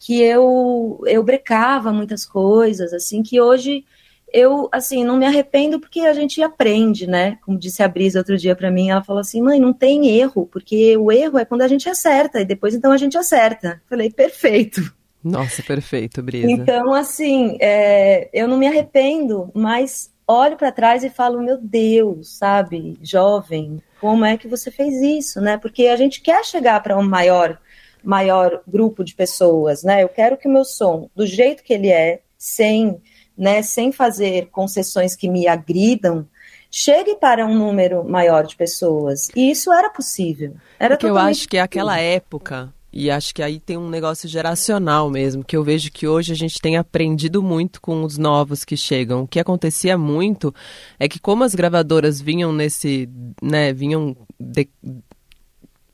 que 0.00 0.20
eu 0.22 0.98
eu 1.06 1.22
brecava 1.22 1.92
muitas 1.92 2.24
coisas, 2.24 2.92
assim, 2.92 3.22
que 3.22 3.38
hoje 3.40 3.84
eu, 4.32 4.68
assim, 4.72 5.04
não 5.04 5.16
me 5.16 5.26
arrependo 5.26 5.78
porque 5.80 6.00
a 6.00 6.12
gente 6.14 6.40
aprende, 6.42 7.06
né? 7.06 7.38
Como 7.44 7.58
disse 7.58 7.82
a 7.82 7.88
Brisa 7.88 8.20
outro 8.20 8.36
dia 8.36 8.56
para 8.56 8.70
mim, 8.70 8.88
ela 8.90 9.04
falou 9.04 9.20
assim: 9.20 9.42
"Mãe, 9.42 9.60
não 9.60 9.72
tem 9.72 10.08
erro, 10.08 10.46
porque 10.50 10.96
o 10.96 11.12
erro 11.12 11.38
é 11.38 11.44
quando 11.44 11.62
a 11.62 11.68
gente 11.68 11.88
acerta 11.88 12.40
e 12.40 12.44
depois 12.44 12.74
então 12.74 12.92
a 12.92 12.96
gente 12.96 13.18
acerta". 13.18 13.82
Falei: 13.88 14.10
"Perfeito". 14.10 14.80
Nossa, 15.22 15.62
perfeito, 15.62 16.22
Brisa. 16.22 16.50
Então, 16.50 16.94
assim, 16.94 17.56
é, 17.60 18.28
eu 18.32 18.48
não 18.48 18.56
me 18.56 18.66
arrependo, 18.66 19.50
mas 19.54 20.10
olho 20.26 20.56
para 20.56 20.72
trás 20.72 21.04
e 21.04 21.10
falo: 21.10 21.42
"Meu 21.42 21.58
Deus, 21.58 22.38
sabe, 22.38 22.98
jovem, 23.02 23.82
como 24.00 24.24
é 24.24 24.36
que 24.36 24.48
você 24.48 24.70
fez 24.70 24.94
isso, 25.00 25.40
né? 25.40 25.58
Porque 25.58 25.86
a 25.86 25.96
gente 25.96 26.20
quer 26.22 26.44
chegar 26.44 26.82
para 26.82 26.96
um 26.96 27.02
maior 27.02 27.58
maior 28.02 28.62
grupo 28.66 29.04
de 29.04 29.14
pessoas, 29.14 29.82
né? 29.82 30.02
Eu 30.02 30.08
quero 30.08 30.36
que 30.36 30.48
o 30.48 30.50
meu 30.50 30.64
som, 30.64 31.10
do 31.14 31.26
jeito 31.26 31.62
que 31.62 31.74
ele 31.74 31.90
é, 31.90 32.20
sem, 32.38 33.00
né, 33.36 33.60
sem 33.62 33.92
fazer 33.92 34.46
concessões 34.46 35.14
que 35.14 35.28
me 35.28 35.46
agridam, 35.46 36.26
chegue 36.70 37.16
para 37.16 37.46
um 37.46 37.54
número 37.54 38.02
maior 38.04 38.46
de 38.46 38.56
pessoas. 38.56 39.28
E 39.36 39.50
isso 39.50 39.72
era 39.72 39.90
possível. 39.90 40.54
Era 40.78 40.96
Porque 40.96 41.06
eu 41.06 41.18
acho 41.18 41.48
que 41.48 41.56
é 41.56 41.60
aquela 41.60 41.98
época 41.98 42.72
e 42.92 43.10
acho 43.10 43.34
que 43.34 43.42
aí 43.42 43.60
tem 43.60 43.76
um 43.76 43.88
negócio 43.88 44.28
geracional 44.28 45.08
mesmo, 45.10 45.44
que 45.44 45.56
eu 45.56 45.62
vejo 45.62 45.92
que 45.92 46.08
hoje 46.08 46.32
a 46.32 46.36
gente 46.36 46.60
tem 46.60 46.76
aprendido 46.76 47.42
muito 47.42 47.80
com 47.80 48.02
os 48.02 48.18
novos 48.18 48.64
que 48.64 48.76
chegam. 48.76 49.22
O 49.22 49.28
que 49.28 49.38
acontecia 49.38 49.96
muito 49.96 50.52
é 50.98 51.08
que 51.08 51.20
como 51.20 51.44
as 51.44 51.54
gravadoras 51.54 52.20
vinham 52.20 52.52
nesse, 52.52 53.08
né, 53.40 53.72
vinham 53.72 54.16
de, 54.38 54.68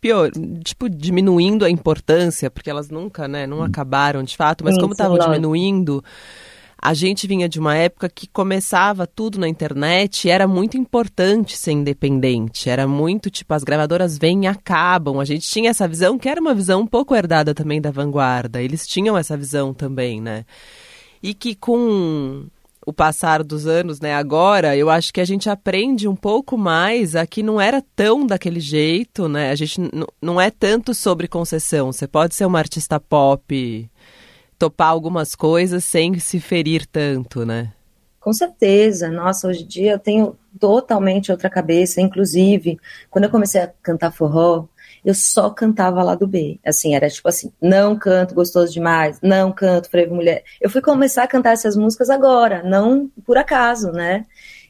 pior, 0.00 0.30
tipo, 0.64 0.88
diminuindo 0.88 1.64
a 1.64 1.70
importância, 1.70 2.50
porque 2.50 2.70
elas 2.70 2.88
nunca, 2.88 3.28
né, 3.28 3.46
não 3.46 3.62
acabaram 3.62 4.22
de 4.22 4.36
fato, 4.36 4.64
mas 4.64 4.78
como 4.78 4.92
estavam 4.92 5.18
diminuindo, 5.18 6.02
a 6.80 6.92
gente 6.92 7.26
vinha 7.26 7.48
de 7.48 7.58
uma 7.58 7.74
época 7.74 8.08
que 8.08 8.26
começava 8.26 9.06
tudo 9.06 9.38
na 9.38 9.48
internet 9.48 10.28
era 10.28 10.46
muito 10.46 10.76
importante 10.76 11.56
ser 11.56 11.72
independente. 11.72 12.68
Era 12.68 12.86
muito 12.86 13.30
tipo, 13.30 13.54
as 13.54 13.64
gravadoras 13.64 14.18
vêm 14.18 14.44
e 14.44 14.46
acabam. 14.46 15.18
A 15.18 15.24
gente 15.24 15.48
tinha 15.48 15.70
essa 15.70 15.88
visão, 15.88 16.18
que 16.18 16.28
era 16.28 16.40
uma 16.40 16.54
visão 16.54 16.82
um 16.82 16.86
pouco 16.86 17.14
herdada 17.14 17.54
também 17.54 17.80
da 17.80 17.90
vanguarda. 17.90 18.60
Eles 18.60 18.86
tinham 18.86 19.16
essa 19.16 19.36
visão 19.36 19.72
também, 19.72 20.20
né? 20.20 20.44
E 21.22 21.32
que 21.32 21.54
com 21.54 22.46
o 22.86 22.92
passar 22.92 23.42
dos 23.42 23.66
anos, 23.66 23.98
né? 23.98 24.14
Agora, 24.14 24.76
eu 24.76 24.88
acho 24.88 25.12
que 25.12 25.20
a 25.20 25.24
gente 25.24 25.50
aprende 25.50 26.06
um 26.06 26.14
pouco 26.14 26.56
mais 26.56 27.16
a 27.16 27.26
que 27.26 27.42
não 27.42 27.60
era 27.60 27.82
tão 27.96 28.24
daquele 28.24 28.60
jeito, 28.60 29.28
né? 29.28 29.50
A 29.50 29.56
gente 29.56 29.80
não 30.22 30.40
é 30.40 30.52
tanto 30.52 30.94
sobre 30.94 31.26
concessão. 31.26 31.90
Você 31.90 32.06
pode 32.06 32.36
ser 32.36 32.44
uma 32.44 32.60
artista 32.60 33.00
pop, 33.00 33.90
topar 34.58 34.88
algumas 34.88 35.34
coisas 35.34 35.84
sem 35.84 36.18
se 36.18 36.40
ferir 36.40 36.86
tanto, 36.86 37.44
né? 37.44 37.72
Com 38.20 38.32
certeza. 38.32 39.08
Nossa, 39.08 39.46
hoje 39.48 39.62
em 39.62 39.66
dia 39.66 39.92
eu 39.92 39.98
tenho 39.98 40.36
totalmente 40.58 41.30
outra 41.30 41.48
cabeça. 41.48 42.00
Inclusive, 42.00 42.78
quando 43.10 43.24
eu 43.24 43.30
comecei 43.30 43.60
a 43.60 43.68
cantar 43.82 44.10
forró, 44.10 44.66
eu 45.04 45.14
só 45.14 45.50
cantava 45.50 46.02
lá 46.02 46.16
do 46.16 46.26
B. 46.26 46.58
Assim, 46.66 46.96
era 46.96 47.08
tipo 47.08 47.28
assim, 47.28 47.52
não 47.62 47.96
canto 47.96 48.34
gostoso 48.34 48.72
demais, 48.72 49.20
não 49.22 49.52
canto 49.52 49.88
frevo 49.88 50.14
mulher. 50.14 50.42
Eu 50.60 50.68
fui 50.68 50.80
começar 50.80 51.22
a 51.22 51.28
cantar 51.28 51.52
essas 51.52 51.76
músicas 51.76 52.10
agora, 52.10 52.64
não 52.64 53.08
por 53.24 53.38
acaso, 53.38 53.92
né? 53.92 54.26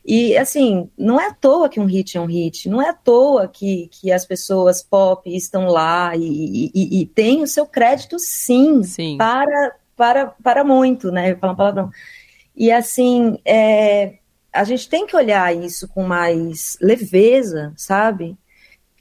E 0.09 0.37
assim, 0.37 0.89
não 0.97 1.21
é 1.21 1.27
à 1.27 1.35
toa 1.35 1.69
que 1.69 1.81
um 1.81 1.85
hit 1.85 2.17
é 2.17 2.21
um 2.21 2.27
hit, 2.27 2.69
não 2.69 2.81
é 2.81 2.91
à 2.91 2.93
toa 2.93 3.49
que, 3.49 3.89
que 3.91 4.13
as 4.13 4.25
pessoas 4.25 4.81
pop 4.81 5.29
estão 5.35 5.67
lá 5.67 6.15
e, 6.15 6.71
e, 6.73 7.01
e 7.01 7.07
tem 7.07 7.43
o 7.43 7.47
seu 7.47 7.67
crédito 7.67 8.17
sim, 8.17 8.85
sim, 8.85 9.17
Para, 9.19 9.75
para, 9.97 10.27
para 10.27 10.63
muito, 10.63 11.11
né? 11.11 11.33
Eu 11.33 11.39
falo 11.39 11.55
uma 11.55 11.57
palavrão. 11.57 11.91
E 12.57 12.71
assim, 12.71 13.37
é, 13.45 14.19
a 14.53 14.63
gente 14.63 14.89
tem 14.89 15.09
que 15.09 15.17
olhar 15.17 15.55
isso 15.57 15.89
com 15.89 16.05
mais 16.05 16.79
leveza, 16.81 17.73
sabe? 17.77 18.37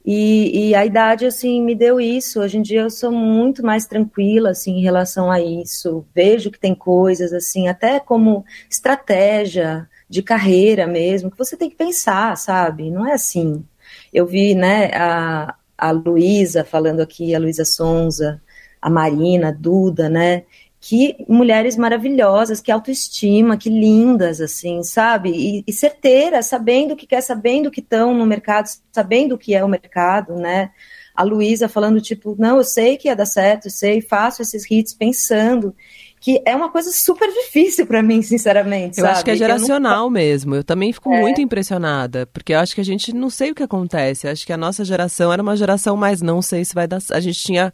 E, 0.04 0.70
e, 0.70 0.74
a 0.74 0.84
idade, 0.84 1.24
assim, 1.26 1.62
me 1.62 1.74
deu 1.74 2.00
isso. 2.00 2.40
Hoje 2.40 2.58
em 2.58 2.62
dia 2.62 2.82
eu 2.82 2.90
sou 2.90 3.12
muito 3.12 3.64
mais 3.64 3.86
tranquila, 3.86 4.50
assim, 4.50 4.78
em 4.78 4.82
relação 4.82 5.30
a 5.30 5.40
isso. 5.40 6.04
Vejo 6.14 6.50
que 6.50 6.60
tem 6.60 6.74
coisas, 6.74 7.32
assim, 7.32 7.68
até 7.68 7.98
como 8.00 8.44
estratégia 8.70 9.88
de 10.08 10.22
carreira 10.22 10.86
mesmo, 10.86 11.30
que 11.30 11.38
você 11.38 11.56
tem 11.56 11.70
que 11.70 11.76
pensar, 11.76 12.36
sabe? 12.36 12.90
Não 12.90 13.06
é 13.06 13.12
assim. 13.12 13.64
eu 14.12 14.26
vi, 14.26 14.54
né, 14.54 14.90
a, 14.94 15.54
a 15.76 15.90
Luísa 15.90 16.64
falando 16.64 17.00
aqui, 17.00 17.34
a 17.34 17.38
Luísa 17.38 17.64
Sonza, 17.64 18.42
a 18.80 18.90
Marina, 18.90 19.48
a 19.48 19.52
Duda, 19.52 20.08
né, 20.08 20.44
que 20.80 21.16
mulheres 21.28 21.76
maravilhosas, 21.76 22.60
que 22.60 22.70
autoestima, 22.70 23.56
que 23.56 23.68
lindas, 23.68 24.40
assim, 24.40 24.82
sabe? 24.84 25.30
E, 25.30 25.64
e 25.66 25.72
certeiras, 25.72 26.46
sabendo 26.46 26.94
o 26.94 26.96
que 26.96 27.06
quer, 27.06 27.20
sabendo 27.22 27.70
que 27.70 27.80
estão 27.80 28.14
no 28.14 28.24
mercado, 28.26 28.68
sabendo 28.92 29.34
o 29.34 29.38
que 29.38 29.54
é 29.54 29.64
o 29.64 29.68
mercado, 29.68 30.36
né? 30.36 30.70
A 31.14 31.22
Luísa 31.24 31.68
falando, 31.68 32.00
tipo, 32.00 32.36
não, 32.38 32.58
eu 32.58 32.64
sei 32.64 32.96
que 32.96 33.08
ia 33.08 33.16
dar 33.16 33.26
certo, 33.26 33.66
eu 33.66 33.70
sei, 33.70 34.00
faço 34.00 34.42
esses 34.42 34.70
hits 34.70 34.94
pensando 34.94 35.74
que 36.20 36.42
é 36.44 36.56
uma 36.56 36.70
coisa 36.70 36.90
super 36.90 37.28
difícil 37.28 37.86
para 37.86 38.02
mim, 38.02 38.22
sinceramente. 38.22 38.98
Eu 38.98 39.04
sabe? 39.04 39.14
acho 39.14 39.24
que 39.24 39.30
é 39.30 39.36
geracional 39.36 40.04
eu 40.04 40.10
mesmo. 40.10 40.54
Eu 40.54 40.64
também 40.64 40.92
fico 40.92 41.12
é. 41.12 41.20
muito 41.20 41.40
impressionada, 41.40 42.26
porque 42.26 42.52
eu 42.52 42.58
acho 42.58 42.74
que 42.74 42.80
a 42.80 42.84
gente 42.84 43.12
não 43.12 43.30
sei 43.30 43.50
o 43.50 43.54
que 43.54 43.62
acontece. 43.62 44.26
Eu 44.26 44.32
acho 44.32 44.46
que 44.46 44.52
a 44.52 44.56
nossa 44.56 44.84
geração 44.84 45.32
era 45.32 45.42
uma 45.42 45.56
geração 45.56 45.96
mais 45.96 46.22
não 46.22 46.40
sei 46.42 46.64
se 46.64 46.74
vai 46.74 46.86
dar. 46.86 46.98
A 47.12 47.20
gente 47.20 47.38
tinha 47.38 47.72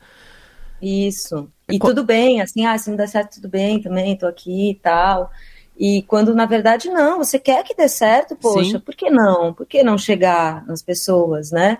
isso. 0.82 1.48
E 1.70 1.78
tudo 1.78 2.04
bem, 2.04 2.42
assim, 2.42 2.66
ah, 2.66 2.76
se 2.76 2.90
não 2.90 2.96
der 2.96 3.08
certo, 3.08 3.36
tudo 3.36 3.48
bem 3.48 3.80
também, 3.80 4.16
tô 4.16 4.26
aqui 4.26 4.70
e 4.70 4.74
tal. 4.74 5.30
E 5.78 6.02
quando, 6.02 6.34
na 6.34 6.44
verdade, 6.44 6.90
não, 6.90 7.18
você 7.18 7.38
quer 7.38 7.62
que 7.64 7.74
dê 7.74 7.88
certo, 7.88 8.36
poxa, 8.36 8.72
Sim. 8.72 8.80
por 8.80 8.94
que 8.94 9.08
não? 9.08 9.54
Por 9.54 9.64
que 9.64 9.82
não 9.82 9.96
chegar 9.96 10.66
nas 10.66 10.82
pessoas, 10.82 11.50
né? 11.50 11.78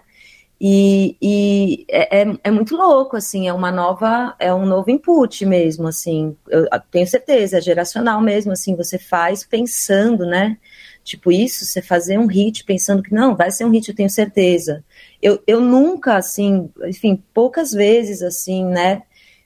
E, 0.64 1.16
e 1.20 1.84
é, 1.90 2.20
é, 2.22 2.38
é, 2.44 2.50
muito 2.52 2.76
louco, 2.76 3.16
assim, 3.16 3.48
é 3.48 3.52
uma 3.52 3.72
nova, 3.72 4.36
é 4.38 4.54
um 4.54 4.64
novo 4.64 4.92
input 4.92 5.44
mesmo, 5.44 5.88
assim, 5.88 6.36
eu 6.48 6.68
tenho 6.88 7.04
certeza, 7.04 7.58
é 7.58 7.60
geracional 7.60 8.20
mesmo, 8.20 8.52
assim, 8.52 8.76
você 8.76 8.96
faz 8.96 9.42
pensando, 9.42 10.24
né? 10.24 10.56
Tipo 11.02 11.32
isso, 11.32 11.64
você 11.64 11.82
fazer 11.82 12.16
um 12.16 12.28
hit 12.28 12.62
pensando 12.62 13.02
que 13.02 13.12
não, 13.12 13.34
vai 13.34 13.50
ser 13.50 13.64
um 13.64 13.70
hit, 13.70 13.88
eu 13.88 13.96
tenho 13.96 14.08
certeza. 14.08 14.84
Eu, 15.20 15.42
eu 15.48 15.60
nunca, 15.60 16.16
assim, 16.16 16.70
enfim, 16.84 17.20
poucas 17.34 17.72
vezes, 17.72 18.22
assim, 18.22 18.64
né, 18.64 19.02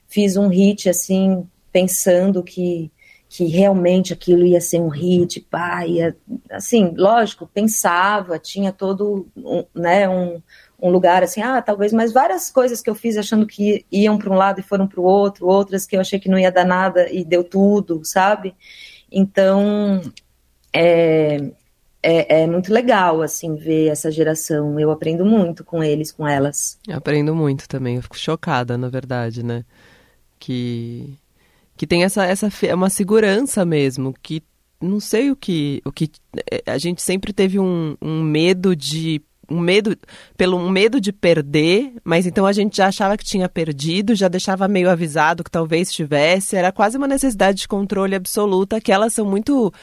fiz 0.07 0.37
um 0.37 0.49
hit, 0.49 0.87
assim, 0.87 1.47
pensando 1.71 2.43
que, 2.43 2.91
que 3.27 3.45
realmente 3.45 4.13
aquilo 4.13 4.45
ia 4.45 4.61
ser 4.61 4.79
um 4.79 4.89
hit, 4.89 5.41
pá, 5.49 5.83
ia, 5.83 6.15
assim, 6.51 6.93
lógico, 6.95 7.49
pensava, 7.51 8.37
tinha 8.37 8.71
todo, 8.71 9.27
um, 9.35 9.65
né, 9.73 10.07
um, 10.07 10.39
um 10.79 10.89
lugar 10.89 11.23
assim, 11.23 11.41
ah, 11.41 11.61
talvez, 11.61 11.91
mas 11.91 12.13
várias 12.13 12.51
coisas 12.51 12.81
que 12.81 12.89
eu 12.89 12.95
fiz 12.95 13.17
achando 13.17 13.47
que 13.47 13.85
iam 13.91 14.17
para 14.17 14.31
um 14.31 14.35
lado 14.35 14.59
e 14.59 14.63
foram 14.63 14.87
para 14.87 14.99
o 14.99 15.03
outro, 15.03 15.47
outras 15.47 15.85
que 15.85 15.95
eu 15.95 16.01
achei 16.01 16.19
que 16.19 16.29
não 16.29 16.37
ia 16.37 16.51
dar 16.51 16.65
nada 16.65 17.11
e 17.11 17.25
deu 17.25 17.43
tudo, 17.43 18.01
sabe? 18.03 18.55
Então, 19.11 20.01
é, 20.71 21.51
é, 22.03 22.41
é, 22.41 22.47
muito 22.47 22.71
legal, 22.71 23.21
assim, 23.21 23.55
ver 23.55 23.87
essa 23.87 24.11
geração. 24.11 24.79
Eu 24.79 24.91
aprendo 24.91 25.25
muito 25.25 25.63
com 25.63 25.83
eles, 25.83 26.11
com 26.11 26.27
elas. 26.27 26.77
Eu 26.87 26.97
aprendo 26.97 27.35
muito 27.35 27.67
também. 27.67 27.95
Eu 27.95 28.03
fico 28.03 28.17
chocada, 28.17 28.77
na 28.77 28.89
verdade, 28.89 29.43
né? 29.43 29.65
Que, 30.37 31.17
que 31.75 31.87
tem 31.87 32.03
essa, 32.03 32.23
essa 32.23 32.49
uma 32.75 32.91
segurança 32.91 33.65
mesmo, 33.65 34.13
que 34.21 34.43
não 34.79 34.99
sei 34.99 35.31
o 35.31 35.35
que, 35.35 35.81
o 35.83 35.91
que 35.91 36.11
a 36.67 36.77
gente 36.77 37.01
sempre 37.01 37.33
teve 37.33 37.59
um, 37.59 37.97
um 37.99 38.21
medo 38.21 38.75
de 38.75 39.19
um 39.49 39.59
medo, 39.59 39.97
pelo 40.35 40.57
um 40.57 40.69
medo 40.69 40.99
de 40.99 41.11
perder, 41.11 41.93
mas 42.03 42.25
então 42.25 42.45
a 42.45 42.51
gente 42.51 42.77
já 42.77 42.87
achava 42.87 43.17
que 43.17 43.23
tinha 43.23 43.47
perdido, 43.47 44.15
já 44.15 44.27
deixava 44.27 44.67
meio 44.67 44.89
avisado 44.89 45.43
que 45.43 45.51
talvez 45.51 45.91
tivesse, 45.91 46.55
era 46.55 46.71
quase 46.71 46.97
uma 46.97 47.07
necessidade 47.07 47.59
de 47.59 47.67
controle 47.67 48.15
absoluta, 48.15 48.81
que 48.81 48.91
elas 48.91 49.13
são 49.13 49.25
muito 49.25 49.73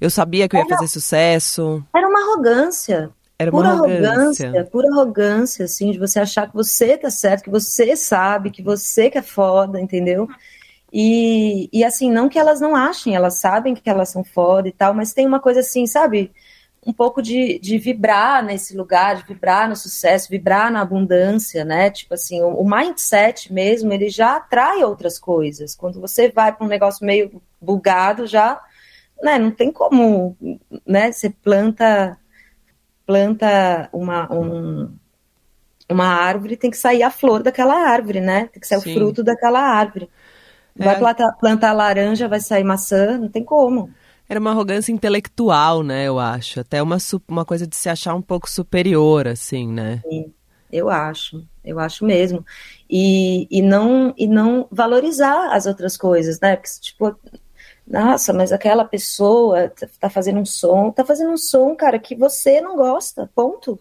eu 0.00 0.10
sabia 0.10 0.48
que 0.48 0.56
eu 0.56 0.60
ia 0.60 0.68
fazer 0.68 0.88
sucesso. 0.88 1.82
Era 1.94 2.08
uma 2.08 2.20
arrogância. 2.20 3.10
Era 3.38 3.50
uma 3.50 3.62
pura 3.62 3.68
arrogância. 3.70 4.46
arrogância. 4.46 4.70
Pura 4.70 4.88
arrogância, 4.88 5.64
assim, 5.64 5.90
de 5.90 5.98
você 5.98 6.20
achar 6.20 6.48
que 6.48 6.54
você 6.54 6.96
tá 6.96 7.10
certo, 7.10 7.44
que 7.44 7.50
você 7.50 7.96
sabe, 7.96 8.50
que 8.50 8.62
você 8.62 9.10
que 9.10 9.18
é 9.18 9.22
foda, 9.22 9.80
entendeu? 9.80 10.28
E, 10.92 11.68
e 11.72 11.82
assim, 11.82 12.10
não 12.10 12.28
que 12.28 12.38
elas 12.38 12.60
não 12.60 12.76
achem, 12.76 13.16
elas 13.16 13.40
sabem 13.40 13.74
que 13.74 13.90
elas 13.90 14.10
são 14.10 14.22
foda 14.22 14.68
e 14.68 14.72
tal, 14.72 14.94
mas 14.94 15.12
tem 15.12 15.26
uma 15.26 15.40
coisa 15.40 15.60
assim, 15.60 15.86
sabe? 15.86 16.30
Um 16.86 16.92
pouco 16.92 17.22
de, 17.22 17.58
de 17.58 17.78
vibrar 17.78 18.44
nesse 18.44 18.76
lugar, 18.76 19.16
de 19.16 19.24
vibrar 19.24 19.68
no 19.68 19.76
sucesso, 19.76 20.28
vibrar 20.28 20.70
na 20.70 20.80
abundância, 20.80 21.64
né? 21.64 21.90
Tipo 21.90 22.14
assim, 22.14 22.42
o, 22.42 22.48
o 22.48 22.68
mindset 22.68 23.52
mesmo, 23.52 23.92
ele 23.92 24.08
já 24.08 24.36
atrai 24.36 24.82
outras 24.84 25.18
coisas. 25.18 25.74
Quando 25.74 26.00
você 26.00 26.30
vai 26.30 26.52
para 26.52 26.64
um 26.64 26.68
negócio 26.68 27.04
meio 27.04 27.42
bugado, 27.60 28.26
já, 28.26 28.60
né, 29.22 29.38
não 29.38 29.50
tem 29.50 29.72
como, 29.72 30.36
né? 30.86 31.10
Você 31.12 31.30
planta 31.30 32.18
planta 33.06 33.88
uma 33.92 34.32
um, 34.32 34.96
uma 35.90 36.06
árvore, 36.06 36.56
tem 36.56 36.70
que 36.70 36.76
sair 36.76 37.02
a 37.02 37.10
flor 37.10 37.42
daquela 37.42 37.74
árvore, 37.74 38.20
né? 38.20 38.48
Tem 38.52 38.60
que 38.60 38.66
sair 38.66 38.80
Sim. 38.80 38.90
o 38.90 38.94
fruto 38.94 39.22
daquela 39.22 39.60
árvore. 39.60 40.08
Vai 40.76 40.96
é. 40.96 40.98
plantar, 40.98 41.32
plantar 41.38 41.72
laranja, 41.72 42.28
vai 42.28 42.40
sair 42.40 42.64
maçã, 42.64 43.16
não 43.16 43.28
tem 43.28 43.44
como. 43.44 43.90
Era 44.28 44.40
uma 44.40 44.50
arrogância 44.50 44.90
intelectual, 44.90 45.82
né, 45.82 46.06
eu 46.06 46.18
acho. 46.18 46.60
Até 46.60 46.82
uma, 46.82 46.96
uma 47.28 47.44
coisa 47.44 47.66
de 47.66 47.76
se 47.76 47.88
achar 47.88 48.14
um 48.14 48.22
pouco 48.22 48.48
superior, 48.48 49.28
assim, 49.28 49.68
né? 49.68 50.02
Sim, 50.08 50.32
eu 50.72 50.88
acho, 50.88 51.46
eu 51.64 51.78
acho 51.78 52.04
mesmo. 52.04 52.44
E, 52.88 53.46
e, 53.50 53.60
não, 53.60 54.14
e 54.16 54.26
não 54.26 54.66
valorizar 54.70 55.54
as 55.54 55.66
outras 55.66 55.96
coisas, 55.96 56.40
né? 56.40 56.56
Porque, 56.56 56.70
tipo, 56.80 57.14
nossa, 57.86 58.32
mas 58.32 58.50
aquela 58.50 58.84
pessoa 58.84 59.68
tá, 59.68 59.86
tá 60.00 60.10
fazendo 60.10 60.40
um 60.40 60.44
som, 60.44 60.90
tá 60.90 61.04
fazendo 61.04 61.32
um 61.32 61.36
som, 61.36 61.76
cara, 61.76 61.98
que 61.98 62.14
você 62.14 62.60
não 62.60 62.76
gosta, 62.76 63.30
ponto. 63.34 63.78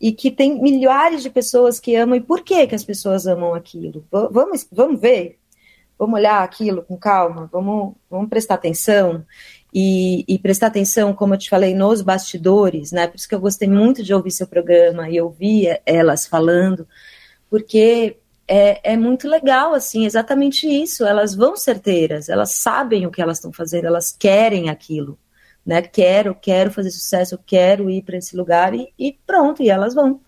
E 0.00 0.12
que 0.12 0.30
tem 0.30 0.60
milhares 0.60 1.22
de 1.22 1.30
pessoas 1.30 1.80
que 1.80 1.96
amam. 1.96 2.16
E 2.16 2.20
por 2.20 2.42
que 2.42 2.66
que 2.66 2.74
as 2.74 2.84
pessoas 2.84 3.26
amam 3.26 3.54
aquilo? 3.54 4.06
Vamos, 4.10 4.66
vamos 4.70 5.00
ver? 5.00 5.38
Vamos 5.98 6.18
olhar 6.18 6.42
aquilo 6.42 6.82
com 6.82 6.96
calma? 6.96 7.48
Vamos, 7.52 7.94
vamos 8.10 8.28
prestar 8.28 8.54
atenção? 8.54 9.24
E, 9.74 10.24
e, 10.28 10.38
prestar 10.38 10.68
atenção, 10.68 11.12
como 11.12 11.34
eu 11.34 11.38
te 11.38 11.50
falei, 11.50 11.74
nos 11.74 12.00
bastidores, 12.00 12.92
né? 12.92 13.08
Por 13.08 13.16
isso 13.16 13.28
que 13.28 13.34
eu 13.34 13.40
gostei 13.40 13.68
muito 13.68 14.04
de 14.04 14.14
ouvir 14.14 14.30
seu 14.30 14.46
programa 14.46 15.10
e 15.10 15.20
ouvir 15.20 15.80
elas 15.84 16.26
falando, 16.28 16.86
porque 17.50 18.16
é, 18.46 18.92
é 18.92 18.96
muito 18.96 19.28
legal, 19.28 19.74
assim, 19.74 20.06
exatamente 20.06 20.66
isso. 20.68 21.04
Elas 21.04 21.34
vão 21.34 21.56
certeiras, 21.56 22.28
elas 22.28 22.52
sabem 22.52 23.04
o 23.04 23.10
que 23.10 23.20
elas 23.20 23.38
estão 23.38 23.52
fazendo, 23.52 23.86
elas 23.86 24.12
querem 24.12 24.70
aquilo, 24.70 25.18
né? 25.66 25.82
Quero, 25.82 26.36
quero 26.36 26.70
fazer 26.70 26.90
sucesso, 26.92 27.38
quero 27.44 27.90
ir 27.90 28.02
para 28.02 28.18
esse 28.18 28.36
lugar 28.36 28.74
e, 28.74 28.92
e 28.96 29.18
pronto, 29.26 29.60
e 29.60 29.70
elas 29.70 29.92
vão. 29.92 30.20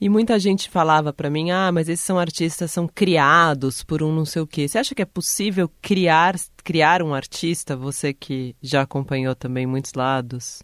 E 0.00 0.08
muita 0.08 0.38
gente 0.38 0.70
falava 0.70 1.12
para 1.12 1.28
mim: 1.28 1.50
"Ah, 1.50 1.70
mas 1.70 1.88
esses 1.88 2.04
são 2.04 2.18
artistas 2.18 2.70
são 2.70 2.88
criados 2.88 3.84
por 3.84 4.02
um 4.02 4.10
não 4.10 4.24
sei 4.24 4.40
o 4.40 4.46
quê". 4.46 4.66
Você 4.66 4.78
acha 4.78 4.94
que 4.94 5.02
é 5.02 5.04
possível 5.04 5.70
criar 5.82 6.34
criar 6.60 7.02
um 7.02 7.14
artista, 7.14 7.76
você 7.76 8.12
que 8.12 8.54
já 8.62 8.82
acompanhou 8.82 9.34
também 9.34 9.66
muitos 9.66 9.94
lados? 9.94 10.62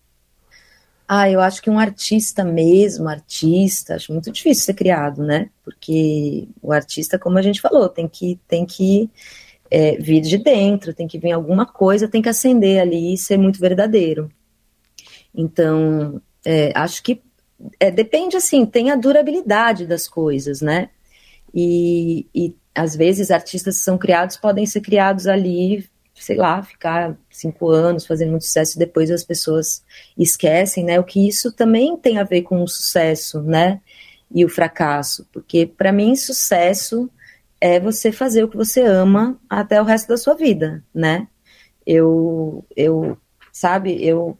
Ah, 1.08 1.30
eu 1.30 1.40
acho 1.40 1.62
que 1.62 1.70
um 1.70 1.78
artista 1.78 2.44
mesmo, 2.44 3.08
artista, 3.08 3.94
acho 3.94 4.12
muito 4.12 4.30
difícil 4.32 4.64
ser 4.64 4.74
criado, 4.74 5.22
né? 5.22 5.50
Porque 5.64 6.48
o 6.60 6.72
artista, 6.72 7.18
como 7.18 7.38
a 7.38 7.42
gente 7.42 7.60
falou, 7.60 7.88
tem 7.88 8.08
que 8.08 8.40
tem 8.48 8.66
que 8.66 9.08
é, 9.70 9.96
vir 9.96 10.20
de 10.20 10.38
dentro, 10.38 10.92
tem 10.92 11.06
que 11.06 11.18
vir 11.18 11.32
alguma 11.32 11.64
coisa, 11.64 12.08
tem 12.08 12.20
que 12.22 12.28
acender 12.28 12.80
ali 12.80 13.14
e 13.14 13.18
ser 13.18 13.38
muito 13.38 13.60
verdadeiro. 13.60 14.30
Então, 15.34 16.20
é, 16.44 16.72
acho 16.74 17.02
que 17.02 17.22
é, 17.78 17.90
depende 17.90 18.36
assim, 18.36 18.66
tem 18.66 18.90
a 18.90 18.96
durabilidade 18.96 19.86
das 19.86 20.08
coisas, 20.08 20.60
né? 20.60 20.90
E, 21.54 22.26
e 22.34 22.54
às 22.76 22.94
vezes 22.94 23.30
artistas 23.30 23.78
que 23.78 23.84
são 23.84 23.96
criados 23.96 24.36
podem 24.36 24.66
ser 24.66 24.82
criados 24.82 25.26
ali, 25.26 25.88
sei 26.14 26.36
lá, 26.36 26.62
ficar 26.62 27.16
cinco 27.30 27.70
anos 27.70 28.06
fazendo 28.06 28.30
muito 28.30 28.44
sucesso 28.44 28.76
e 28.76 28.78
depois 28.78 29.10
as 29.10 29.24
pessoas 29.24 29.82
esquecem, 30.16 30.84
né? 30.84 31.00
O 31.00 31.04
que 31.04 31.26
isso 31.26 31.50
também 31.52 31.96
tem 31.96 32.18
a 32.18 32.24
ver 32.24 32.42
com 32.42 32.62
o 32.62 32.68
sucesso, 32.68 33.42
né? 33.42 33.80
E 34.30 34.44
o 34.44 34.48
fracasso, 34.48 35.26
porque 35.32 35.66
para 35.66 35.92
mim 35.92 36.14
sucesso 36.16 37.10
é 37.60 37.80
você 37.80 38.12
fazer 38.12 38.44
o 38.44 38.48
que 38.48 38.56
você 38.56 38.82
ama 38.82 39.38
até 39.48 39.80
o 39.80 39.84
resto 39.84 40.08
da 40.08 40.16
sua 40.16 40.34
vida, 40.34 40.84
né? 40.94 41.26
Eu, 41.86 42.64
eu, 42.76 43.16
sabe, 43.52 44.04
eu 44.04 44.36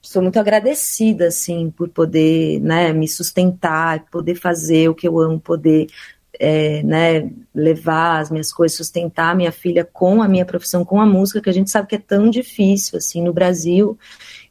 sou 0.00 0.22
muito 0.22 0.38
agradecida, 0.38 1.26
assim, 1.26 1.70
por 1.70 1.88
poder, 1.88 2.60
né, 2.60 2.92
me 2.92 3.08
sustentar, 3.08 4.06
poder 4.08 4.36
fazer 4.36 4.88
o 4.88 4.94
que 4.94 5.08
eu 5.08 5.18
amo, 5.18 5.40
poder, 5.40 5.88
é, 6.38 6.82
né, 6.82 7.30
levar 7.54 8.20
as 8.20 8.30
minhas 8.30 8.52
coisas, 8.52 8.76
sustentar 8.76 9.32
a 9.32 9.34
minha 9.34 9.52
filha 9.52 9.84
com 9.84 10.22
a 10.22 10.28
minha 10.28 10.44
profissão, 10.44 10.84
com 10.84 11.00
a 11.00 11.06
música, 11.06 11.40
que 11.40 11.50
a 11.50 11.52
gente 11.52 11.70
sabe 11.70 11.88
que 11.88 11.94
é 11.94 11.98
tão 11.98 12.28
difícil, 12.30 12.98
assim, 12.98 13.22
no 13.22 13.32
Brasil, 13.32 13.98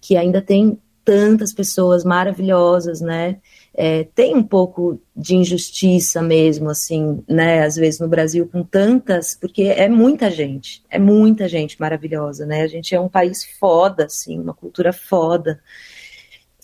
que 0.02 0.18
ainda 0.18 0.42
tem 0.42 0.78
tantas 1.04 1.54
pessoas 1.54 2.04
maravilhosas, 2.04 3.00
né, 3.00 3.38
é, 3.76 4.06
tem 4.16 4.36
um 4.36 4.42
pouco 4.44 5.00
de 5.16 5.36
injustiça 5.36 6.22
mesmo, 6.22 6.70
assim, 6.70 7.24
né, 7.30 7.64
às 7.64 7.76
vezes 7.76 8.00
no 8.00 8.08
Brasil, 8.08 8.50
com 8.52 8.64
tantas, 8.64 9.36
porque 9.36 9.64
é 9.64 9.88
muita 9.88 10.32
gente, 10.32 10.84
é 10.90 10.98
muita 10.98 11.48
gente 11.48 11.80
maravilhosa, 11.80 12.46
né, 12.46 12.64
a 12.64 12.68
gente 12.68 12.96
é 12.96 13.00
um 13.00 13.10
país 13.10 13.46
foda, 13.60 14.06
assim, 14.06 14.40
uma 14.40 14.54
cultura 14.54 14.92
foda. 14.92 15.60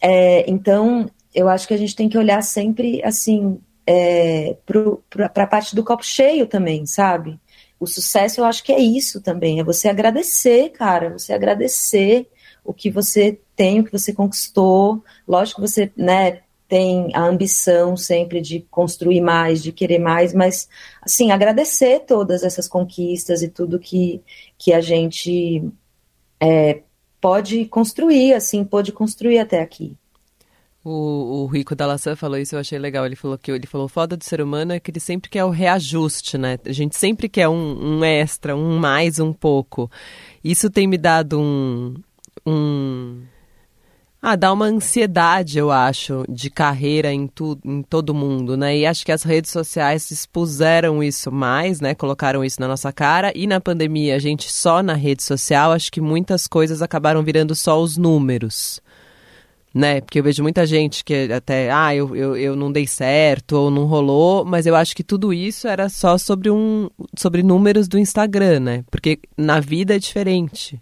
É, 0.01 0.49
então, 0.49 1.07
eu 1.33 1.47
acho 1.47 1.67
que 1.67 1.73
a 1.73 1.77
gente 1.77 1.95
tem 1.95 2.09
que 2.09 2.17
olhar 2.17 2.41
sempre 2.41 3.01
assim 3.03 3.59
é, 3.93 4.55
para 5.09 5.43
a 5.43 5.47
parte 5.47 5.75
do 5.75 5.83
copo 5.83 6.05
cheio 6.05 6.47
também, 6.47 6.85
sabe? 6.85 7.37
O 7.77 7.85
sucesso 7.85 8.39
eu 8.39 8.45
acho 8.45 8.63
que 8.63 8.71
é 8.71 8.79
isso 8.79 9.19
também, 9.19 9.59
é 9.59 9.63
você 9.63 9.89
agradecer, 9.89 10.69
cara, 10.69 11.09
você 11.09 11.33
agradecer 11.33 12.29
o 12.63 12.73
que 12.73 12.89
você 12.89 13.37
tem, 13.53 13.79
o 13.79 13.83
que 13.83 13.91
você 13.91 14.13
conquistou. 14.13 15.03
Lógico 15.27 15.61
que 15.61 15.67
você, 15.67 15.91
né, 15.97 16.41
tem 16.69 17.09
a 17.13 17.23
ambição 17.23 17.97
sempre 17.97 18.39
de 18.39 18.61
construir 18.71 19.19
mais, 19.19 19.61
de 19.61 19.73
querer 19.73 19.99
mais, 19.99 20.33
mas 20.33 20.69
assim, 21.01 21.31
agradecer 21.31 22.05
todas 22.05 22.43
essas 22.43 22.69
conquistas 22.69 23.41
e 23.41 23.49
tudo 23.49 23.79
que, 23.79 24.21
que 24.57 24.71
a 24.71 24.79
gente 24.79 25.67
é, 26.39 26.83
pode 27.19 27.65
construir, 27.65 28.35
assim, 28.35 28.63
pode 28.63 28.93
construir 28.93 29.39
até 29.39 29.59
aqui. 29.59 29.97
O, 30.83 31.43
o 31.43 31.45
Rico 31.45 31.75
da 31.75 31.95
falou 32.15 32.37
isso, 32.37 32.55
eu 32.55 32.59
achei 32.59 32.79
legal. 32.79 33.05
Ele 33.05 33.15
falou 33.15 33.37
que 33.37 33.51
ele 33.51 33.67
falou 33.67 33.87
foda 33.87 34.17
do 34.17 34.23
ser 34.23 34.41
humano 34.41 34.73
é 34.73 34.79
que 34.79 34.89
ele 34.89 34.99
sempre 34.99 35.29
quer 35.29 35.45
o 35.45 35.49
reajuste, 35.49 36.37
né? 36.37 36.57
A 36.65 36.71
gente 36.71 36.97
sempre 36.97 37.29
quer 37.29 37.47
um, 37.47 37.99
um 37.99 38.03
extra, 38.03 38.55
um 38.55 38.79
mais, 38.79 39.19
um 39.19 39.31
pouco. 39.31 39.91
Isso 40.43 40.71
tem 40.71 40.87
me 40.87 40.97
dado 40.97 41.39
um, 41.39 41.93
um 42.45 43.21
ah, 44.19 44.35
dá 44.35 44.51
uma 44.53 44.65
ansiedade, 44.65 45.57
eu 45.57 45.71
acho, 45.71 46.23
de 46.29 46.49
carreira 46.49 47.11
em, 47.11 47.27
tu, 47.27 47.59
em 47.65 47.81
todo 47.83 48.13
mundo, 48.13 48.57
né? 48.57 48.77
E 48.77 48.85
acho 48.85 49.05
que 49.05 49.11
as 49.11 49.23
redes 49.23 49.51
sociais 49.51 50.09
expuseram 50.09 51.03
isso 51.03 51.31
mais, 51.31 51.79
né? 51.79 51.93
Colocaram 51.93 52.43
isso 52.43 52.59
na 52.59 52.67
nossa 52.67 52.91
cara. 52.91 53.31
E 53.35 53.45
na 53.45 53.59
pandemia, 53.61 54.15
a 54.15 54.19
gente 54.19 54.51
só 54.51 54.81
na 54.81 54.93
rede 54.93 55.21
social, 55.23 55.71
acho 55.71 55.91
que 55.91 56.01
muitas 56.01 56.47
coisas 56.47 56.81
acabaram 56.81 57.23
virando 57.23 57.55
só 57.55 57.79
os 57.81 57.97
números 57.97 58.81
né? 59.73 60.01
Porque 60.01 60.19
eu 60.19 60.23
vejo 60.23 60.43
muita 60.43 60.65
gente 60.65 61.03
que 61.03 61.31
até, 61.31 61.71
ah, 61.71 61.95
eu, 61.95 62.15
eu, 62.15 62.35
eu 62.35 62.55
não 62.55 62.71
dei 62.71 62.85
certo 62.85 63.53
ou 63.53 63.71
não 63.71 63.85
rolou, 63.85 64.43
mas 64.43 64.65
eu 64.65 64.75
acho 64.75 64.95
que 64.95 65.03
tudo 65.03 65.33
isso 65.33 65.67
era 65.67 65.87
só 65.89 66.17
sobre 66.17 66.49
um 66.49 66.89
sobre 67.17 67.41
números 67.41 67.87
do 67.87 67.97
Instagram, 67.97 68.59
né? 68.59 68.83
Porque 68.91 69.19
na 69.37 69.59
vida 69.59 69.95
é 69.95 69.99
diferente. 69.99 70.81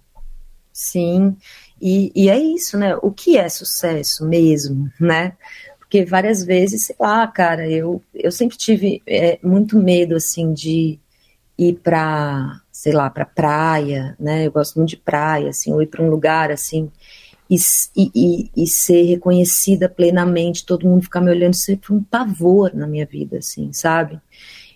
Sim, 0.74 1.36
e, 1.82 2.12
e 2.16 2.30
é 2.30 2.40
isso, 2.40 2.78
né? 2.78 2.96
O 3.02 3.12
que 3.12 3.38
é 3.38 3.48
sucesso 3.50 4.26
mesmo, 4.26 4.90
né? 5.00 5.34
Porque 5.78 6.06
várias 6.06 6.44
vezes, 6.44 6.86
sei 6.86 6.96
lá, 7.00 7.28
cara, 7.28 7.70
eu, 7.70 8.02
eu 8.14 8.32
sempre 8.32 8.58
tive 8.58 9.02
é, 9.08 9.40
muito 9.44 9.78
medo, 9.78 10.16
assim, 10.16 10.54
de 10.54 11.00
ir 11.58 11.74
para, 11.84 12.62
sei 12.72 12.94
lá, 12.94 13.10
para 13.10 13.26
praia, 13.26 14.16
né? 14.20 14.48
Eu 14.48 14.52
gosto 14.52 14.78
muito 14.78 14.92
de 14.92 14.98
praia, 14.98 15.50
assim, 15.50 15.74
ou 15.74 15.82
ir 15.82 15.88
para 15.88 16.04
um 16.04 16.10
lugar, 16.10 16.52
assim, 16.52 16.92
e, 17.50 17.58
e, 17.96 18.52
e, 18.56 18.68
ser 18.68 19.04
reconhecida 19.04 19.90
plenamente, 19.90 20.66
todo 20.66 20.88
mundo 20.88 21.04
ficar 21.04 21.20
me 21.20 21.32
olhando, 21.32 21.56
sempre 21.56 21.88
foi 21.88 21.98
um 21.98 22.04
pavor 22.04 22.72
na 22.76 22.86
minha 22.86 23.06
vida, 23.06 23.40
assim, 23.40 23.74
sabe? 23.74 24.20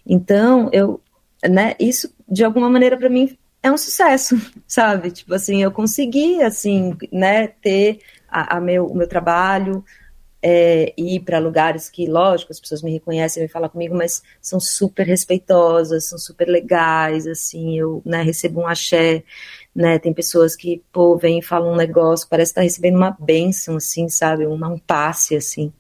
Então, 0.06 0.70
eu, 0.74 1.00
né, 1.48 1.76
isso 1.80 2.12
de 2.28 2.44
alguma 2.44 2.70
maneira 2.70 2.98
para 2.98 3.10
mim 3.10 3.38
é 3.62 3.72
um 3.72 3.78
sucesso, 3.78 4.36
sabe? 4.68 5.12
Tipo 5.12 5.36
assim, 5.36 5.62
eu 5.62 5.72
consegui, 5.72 6.42
assim, 6.42 6.98
né, 7.12 7.48
ter 7.48 8.00
a, 8.28 8.58
a 8.58 8.62
meu, 8.62 8.88
o 8.88 8.96
meu 8.96 9.08
trabalho, 9.08 9.86
é, 10.42 10.94
ir 10.98 11.22
para 11.22 11.40
lugares 11.40 11.90
que, 11.90 12.06
lógico, 12.06 12.52
as 12.52 12.60
pessoas 12.60 12.82
me 12.82 12.92
reconhecem, 12.92 13.42
me 13.42 13.48
falam 13.48 13.70
comigo, 13.70 13.96
mas 13.96 14.22
são 14.42 14.60
super 14.60 15.08
respeitosas, 15.08 16.10
são 16.10 16.18
super 16.18 16.50
legais, 16.50 17.26
assim, 17.26 17.80
eu, 17.80 18.02
né, 18.06 18.22
recebo 18.22 18.62
um 18.62 18.68
axé 18.68 19.24
né? 19.76 19.98
Tem 20.00 20.14
pessoas 20.14 20.56
que, 20.56 20.84
pô, 20.92 21.18
vêm 21.18 21.40
e 21.40 21.44
falam 21.44 21.74
um 21.74 21.76
negócio, 21.76 22.28
parece 22.30 22.52
estar 22.52 22.62
tá 22.62 22.64
recebendo 22.64 22.98
uma 22.98 23.16
bênção, 23.20 23.78
assim, 23.78 24.08
sabe? 24.10 24.46
Uma, 24.46 24.68
um 24.70 24.78
passe, 24.78 25.36
assim. 25.36 25.72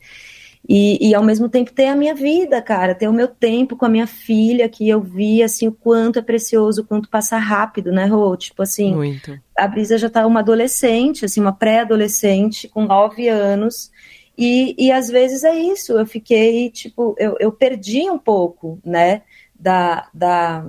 E, 0.67 1.10
e, 1.10 1.13
ao 1.13 1.23
mesmo 1.23 1.49
tempo 1.49 1.73
ter 1.73 1.88
a 1.88 1.95
minha 1.95 2.15
vida, 2.15 2.62
cara, 2.62 2.95
ter 2.95 3.10
o 3.10 3.13
meu 3.13 3.27
tempo 3.27 3.75
com 3.75 3.86
a 3.86 3.89
minha 3.89 4.08
filha, 4.08 4.69
que 4.69 4.88
eu 4.88 5.01
vi, 5.01 5.43
assim, 5.43 5.67
o 5.67 5.73
quanto 5.73 6.19
é 6.19 6.21
precioso, 6.21 6.82
o 6.82 6.86
quanto 6.86 7.10
passa 7.10 7.38
rápido, 7.38 7.91
né, 7.91 8.06
Rô? 8.06 8.36
Tipo 8.38 8.63
assim, 8.63 8.95
Muito. 8.95 9.38
a 9.58 9.67
Brisa 9.67 9.97
já 9.97 10.10
tá 10.10 10.25
uma 10.25 10.39
adolescente, 10.39 11.25
assim, 11.25 11.41
uma 11.41 11.51
pré-adolescente, 11.51 12.69
com 12.69 12.86
nove 12.86 13.27
anos, 13.27 13.91
e, 14.38 14.73
e 14.77 14.89
às 14.89 15.10
vezes 15.10 15.43
é 15.43 15.53
isso, 15.53 15.93
eu 15.93 16.06
fiquei, 16.06 16.69
tipo, 16.69 17.13
eu, 17.19 17.36
eu 17.41 17.51
perdi 17.51 18.10
um 18.10 18.17
pouco, 18.17 18.79
né, 18.86 19.21
da, 19.53 20.08
da, 20.13 20.65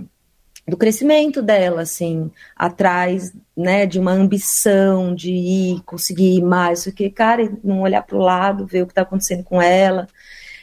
do 0.66 0.77
crescimento 0.77 1.42
dela, 1.42 1.83
assim, 1.83 2.31
atrás, 2.57 3.33
né, 3.57 3.85
de 3.87 3.98
uma 3.98 4.12
ambição 4.12 5.14
de 5.14 5.31
ir, 5.31 5.83
conseguir 5.85 6.42
mais, 6.42 6.85
porque, 6.85 7.11
cara, 7.11 7.53
não 7.62 7.83
olhar 7.83 8.03
para 8.03 8.16
o 8.16 8.20
lado, 8.20 8.66
ver 8.66 8.83
o 8.83 8.87
que 8.87 8.92
está 8.92 9.03
acontecendo 9.03 9.44
com 9.44 9.61
ela. 9.61 10.07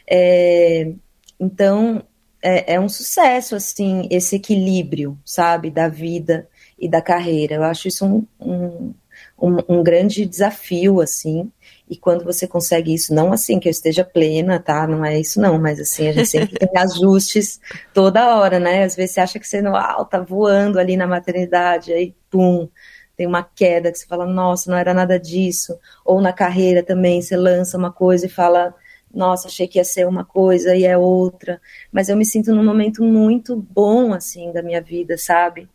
É, 0.09 0.91
então, 1.39 2.03
é, 2.41 2.73
é, 2.73 2.79
um 2.79 2.89
sucesso, 2.89 3.55
assim, 3.55 4.07
esse 4.09 4.35
equilíbrio, 4.35 5.17
sabe, 5.23 5.69
da 5.69 5.87
vida 5.87 6.47
e 6.79 6.89
da 6.89 7.01
carreira. 7.01 7.55
Eu 7.55 7.63
acho 7.63 7.87
isso 7.87 8.05
um, 8.05 8.25
um, 8.39 8.93
um, 9.39 9.57
um 9.77 9.83
grande 9.83 10.25
desafio, 10.25 10.99
assim, 10.99 11.51
e 11.91 11.97
quando 11.97 12.23
você 12.23 12.47
consegue 12.47 12.93
isso, 12.93 13.13
não 13.13 13.33
assim 13.33 13.59
que 13.59 13.67
eu 13.67 13.69
esteja 13.69 14.05
plena, 14.05 14.57
tá? 14.61 14.87
Não 14.87 15.03
é 15.03 15.19
isso 15.19 15.41
não, 15.41 15.59
mas 15.59 15.77
assim, 15.77 16.07
a 16.07 16.13
gente 16.13 16.25
sempre 16.31 16.57
tem 16.57 16.69
ajustes 16.77 17.59
toda 17.93 18.37
hora, 18.37 18.61
né? 18.61 18.85
Às 18.85 18.95
vezes 18.95 19.15
você 19.15 19.19
acha 19.19 19.37
que 19.37 19.45
você 19.45 19.61
não 19.61 19.75
ah, 19.75 20.01
tá 20.05 20.21
voando 20.21 20.79
ali 20.79 20.95
na 20.95 21.05
maternidade, 21.05 21.91
aí 21.91 22.15
pum, 22.29 22.69
tem 23.17 23.27
uma 23.27 23.43
queda 23.43 23.91
que 23.91 23.99
você 23.99 24.05
fala, 24.07 24.25
nossa, 24.25 24.71
não 24.71 24.77
era 24.77 24.93
nada 24.93 25.19
disso. 25.19 25.77
Ou 26.05 26.21
na 26.21 26.31
carreira 26.31 26.81
também, 26.81 27.21
você 27.21 27.35
lança 27.35 27.77
uma 27.77 27.91
coisa 27.91 28.25
e 28.25 28.29
fala, 28.29 28.73
nossa, 29.13 29.49
achei 29.49 29.67
que 29.67 29.77
ia 29.77 29.83
ser 29.83 30.07
uma 30.07 30.23
coisa 30.23 30.73
e 30.73 30.85
é 30.85 30.97
outra. 30.97 31.59
Mas 31.91 32.07
eu 32.07 32.15
me 32.15 32.25
sinto 32.25 32.55
num 32.55 32.63
momento 32.63 33.03
muito 33.03 33.53
bom, 33.53 34.13
assim, 34.13 34.53
da 34.53 34.63
minha 34.63 34.81
vida, 34.81 35.17
sabe? 35.17 35.67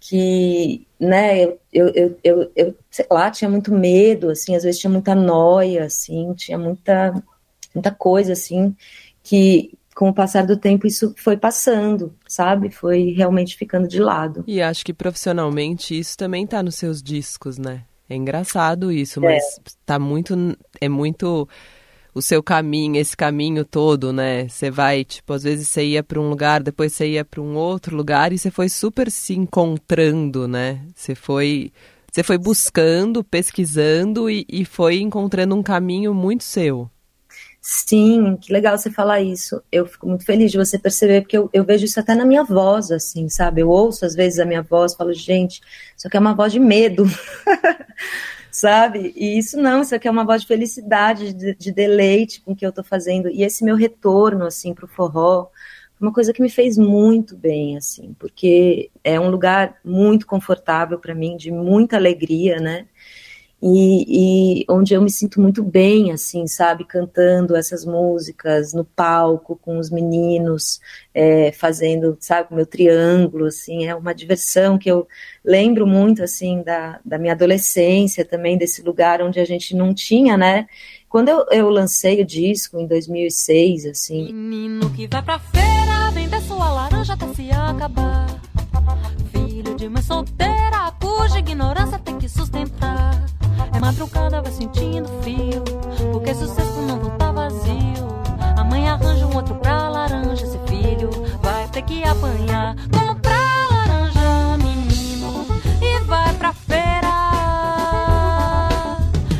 Que, 0.00 0.86
né, 0.98 1.44
eu, 1.70 1.88
eu, 1.94 2.18
eu, 2.24 2.52
eu, 2.56 2.74
sei 2.90 3.06
lá, 3.10 3.30
tinha 3.30 3.50
muito 3.50 3.70
medo, 3.70 4.30
assim, 4.30 4.56
às 4.56 4.62
vezes 4.62 4.80
tinha 4.80 4.90
muita 4.90 5.14
noia, 5.14 5.84
assim, 5.84 6.32
tinha 6.32 6.58
muita, 6.58 7.22
muita 7.74 7.90
coisa, 7.90 8.32
assim, 8.32 8.74
que 9.22 9.78
com 9.94 10.08
o 10.08 10.14
passar 10.14 10.46
do 10.46 10.56
tempo 10.56 10.86
isso 10.86 11.14
foi 11.18 11.36
passando, 11.36 12.14
sabe? 12.26 12.70
Foi 12.70 13.10
realmente 13.10 13.54
ficando 13.54 13.86
de 13.86 14.00
lado. 14.00 14.42
E 14.46 14.62
acho 14.62 14.82
que 14.82 14.94
profissionalmente 14.94 15.98
isso 15.98 16.16
também 16.16 16.46
tá 16.46 16.62
nos 16.62 16.76
seus 16.76 17.02
discos, 17.02 17.58
né? 17.58 17.84
É 18.08 18.16
engraçado 18.16 18.90
isso, 18.90 19.20
mas 19.20 19.42
é. 19.42 19.60
tá 19.84 19.98
muito, 19.98 20.34
é 20.80 20.88
muito 20.88 21.46
o 22.14 22.20
seu 22.20 22.42
caminho, 22.42 22.96
esse 22.96 23.16
caminho 23.16 23.64
todo, 23.64 24.12
né? 24.12 24.48
Você 24.48 24.70
vai, 24.70 25.04
tipo, 25.04 25.32
às 25.32 25.42
vezes 25.42 25.68
você 25.68 25.84
ia 25.84 26.02
para 26.02 26.20
um 26.20 26.28
lugar, 26.28 26.62
depois 26.62 26.92
você 26.92 27.08
ia 27.08 27.24
para 27.24 27.40
um 27.40 27.56
outro 27.56 27.96
lugar 27.96 28.32
e 28.32 28.38
você 28.38 28.50
foi 28.50 28.68
super 28.68 29.10
se 29.10 29.34
encontrando, 29.34 30.48
né? 30.48 30.80
Você 30.94 31.14
foi, 31.14 31.72
você 32.10 32.22
foi 32.22 32.38
buscando, 32.38 33.22
pesquisando 33.22 34.28
e, 34.28 34.44
e 34.48 34.64
foi 34.64 35.00
encontrando 35.00 35.54
um 35.54 35.62
caminho 35.62 36.12
muito 36.12 36.44
seu. 36.44 36.90
Sim, 37.62 38.38
que 38.40 38.52
legal 38.52 38.76
você 38.78 38.90
falar 38.90 39.20
isso. 39.20 39.62
Eu 39.70 39.86
fico 39.86 40.08
muito 40.08 40.24
feliz 40.24 40.50
de 40.50 40.56
você 40.56 40.78
perceber, 40.78 41.20
porque 41.20 41.36
eu, 41.36 41.50
eu, 41.52 41.62
vejo 41.62 41.84
isso 41.84 42.00
até 42.00 42.14
na 42.14 42.24
minha 42.24 42.42
voz, 42.42 42.90
assim, 42.90 43.28
sabe? 43.28 43.60
Eu 43.60 43.68
ouço 43.68 44.04
às 44.06 44.14
vezes 44.14 44.38
a 44.38 44.46
minha 44.46 44.62
voz, 44.62 44.94
falo, 44.94 45.12
gente, 45.12 45.60
isso 45.96 46.08
aqui 46.08 46.16
é 46.16 46.20
uma 46.20 46.34
voz 46.34 46.52
de 46.52 46.58
medo. 46.58 47.04
sabe? 48.50 49.12
E 49.16 49.38
isso 49.38 49.56
não, 49.60 49.82
isso 49.82 49.94
aqui 49.94 50.08
é 50.08 50.10
uma 50.10 50.24
voz 50.24 50.42
de 50.42 50.48
felicidade, 50.48 51.32
de, 51.32 51.54
de 51.54 51.72
deleite 51.72 52.40
com 52.40 52.52
o 52.52 52.56
que 52.56 52.64
eu 52.64 52.70
estou 52.70 52.84
fazendo. 52.84 53.28
E 53.28 53.42
esse 53.42 53.64
meu 53.64 53.76
retorno, 53.76 54.44
assim, 54.44 54.74
para 54.74 54.84
o 54.84 54.88
forró, 54.88 55.48
uma 56.00 56.12
coisa 56.12 56.32
que 56.32 56.40
me 56.40 56.48
fez 56.48 56.78
muito 56.78 57.36
bem, 57.36 57.76
assim, 57.76 58.14
porque 58.18 58.90
é 59.04 59.20
um 59.20 59.30
lugar 59.30 59.76
muito 59.84 60.26
confortável 60.26 60.98
para 60.98 61.14
mim, 61.14 61.36
de 61.36 61.50
muita 61.50 61.96
alegria, 61.96 62.58
né? 62.58 62.86
E, 63.62 64.62
e, 64.62 64.64
onde 64.68 64.94
eu 64.94 65.02
me 65.02 65.10
sinto 65.10 65.38
muito 65.38 65.62
bem, 65.62 66.12
assim, 66.12 66.46
sabe, 66.46 66.84
cantando 66.84 67.54
essas 67.54 67.84
músicas 67.84 68.72
no 68.72 68.84
palco 68.84 69.54
com 69.56 69.78
os 69.78 69.90
meninos, 69.90 70.80
é, 71.12 71.52
fazendo, 71.52 72.16
sabe, 72.20 72.54
meu 72.54 72.64
triângulo, 72.64 73.46
assim, 73.46 73.86
é 73.86 73.94
uma 73.94 74.14
diversão 74.14 74.78
que 74.78 74.90
eu 74.90 75.06
lembro 75.44 75.86
muito, 75.86 76.22
assim, 76.22 76.62
da, 76.62 77.00
da 77.04 77.18
minha 77.18 77.34
adolescência 77.34 78.24
também, 78.24 78.56
desse 78.56 78.80
lugar 78.82 79.20
onde 79.20 79.38
a 79.38 79.44
gente 79.44 79.76
não 79.76 79.92
tinha, 79.92 80.38
né, 80.38 80.66
quando 81.06 81.28
eu, 81.28 81.44
eu 81.50 81.68
lancei 81.68 82.22
o 82.22 82.24
disco 82.24 82.78
em 82.80 82.86
2006, 82.86 83.84
assim... 83.84 84.32
Menino 84.32 84.88
que 84.90 85.06
vai 85.06 85.22
pra 85.22 85.38
feira, 85.38 86.10
vender 86.14 86.40
sua 86.42 86.72
laranja 86.72 87.12
até 87.12 87.26
se 87.34 87.50
acabar, 87.50 88.26
filho 89.32 89.74
de 89.76 89.86
mãe 89.88 90.02
solteira, 90.02 90.92
cuja 90.98 91.40
ignorância 91.40 91.98
tem 91.98 92.16
que 92.16 92.28
sustentar 92.28 93.29
Madrugada 93.80 94.42
vai 94.42 94.52
sentindo 94.52 95.08
frio, 95.22 95.64
porque 96.12 96.34
sucesso 96.34 96.82
não 96.82 96.98
volta 96.98 97.32
vazio. 97.32 98.10
A 98.56 98.62
mãe 98.62 98.86
arranja 98.86 99.26
um 99.26 99.34
outro 99.34 99.54
pra 99.54 99.88
laranja, 99.88 100.44
esse 100.44 100.58
filho 100.66 101.10
vai 101.42 101.66
ter 101.68 101.82
que 101.82 102.04
apanhar. 102.04 102.76
Como 102.92 103.16
pra 103.16 103.38
laranja, 103.70 104.58
menino, 104.58 105.46
e 105.80 105.98
vai 106.04 106.32
pra 106.34 106.52
feira. 106.52 107.08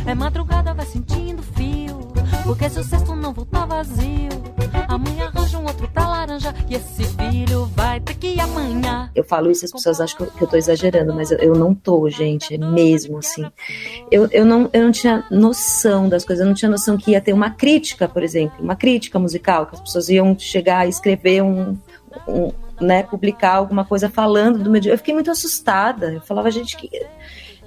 É 0.07 0.15
madrugada, 0.15 0.73
vai 0.73 0.87
sentindo 0.87 1.43
frio, 1.43 2.01
porque 2.43 2.71
sucesso 2.71 3.15
não 3.15 3.35
volta 3.35 3.67
vazio. 3.67 4.31
A 4.89 4.97
mãe 4.99 5.21
arranja 5.21 5.59
um 5.59 5.67
outro 5.67 5.87
pra 5.89 6.09
laranja, 6.09 6.55
e 6.67 6.75
esse 6.75 7.05
vai 7.59 8.01
ter 8.01 8.15
que 8.15 8.41
apanhar. 8.41 9.11
Eu 9.15 9.25
falo 9.25 9.51
isso, 9.51 9.65
as 9.65 9.73
pessoas 9.73 10.01
acham 10.01 10.27
que 10.27 10.43
eu, 10.43 10.47
tô 10.47 10.57
exagerando, 10.57 11.13
mas 11.13 11.31
eu, 11.31 11.55
não 11.55 11.75
tô, 11.75 12.09
gente, 12.09 12.55
é 12.55 12.59
mesmo 12.59 13.19
assim. 13.19 13.45
Eu, 14.11 14.29
eu, 14.31 14.45
não, 14.45 14.71
eu 14.73 14.85
não 14.85 14.93
tinha 14.93 15.25
noção 15.31 16.09
das 16.09 16.25
coisas, 16.25 16.43
eu 16.43 16.49
não 16.49 16.55
tinha 16.55 16.71
noção 16.71 16.97
que 16.97 17.13
ia 17.13 17.21
ter 17.21 17.33
uma 17.33 17.51
crítica, 17.51 18.09
por 18.09 18.23
exemplo, 18.23 18.57
uma 18.61 18.77
crítica 18.77 19.19
musical, 19.19 19.67
que 19.67 19.75
as 19.75 19.81
pessoas 19.81 20.09
iam 20.09 20.39
chegar 20.39 20.87
e 20.87 20.91
escrever 20.91 21.43
um, 21.43 21.77
um 22.29 22.53
né, 22.81 23.03
publicar 23.03 23.57
alguma 23.57 23.85
coisa 23.85 24.09
falando 24.09 24.59
do 24.59 24.71
meu 24.71 24.81
dia. 24.81 24.93
Eu 24.93 24.99
fiquei 24.99 25.15
muito 25.15 25.31
assustada. 25.31 26.13
Eu 26.15 26.21
falava, 26.21 26.51
gente, 26.51 26.77
que 26.77 26.89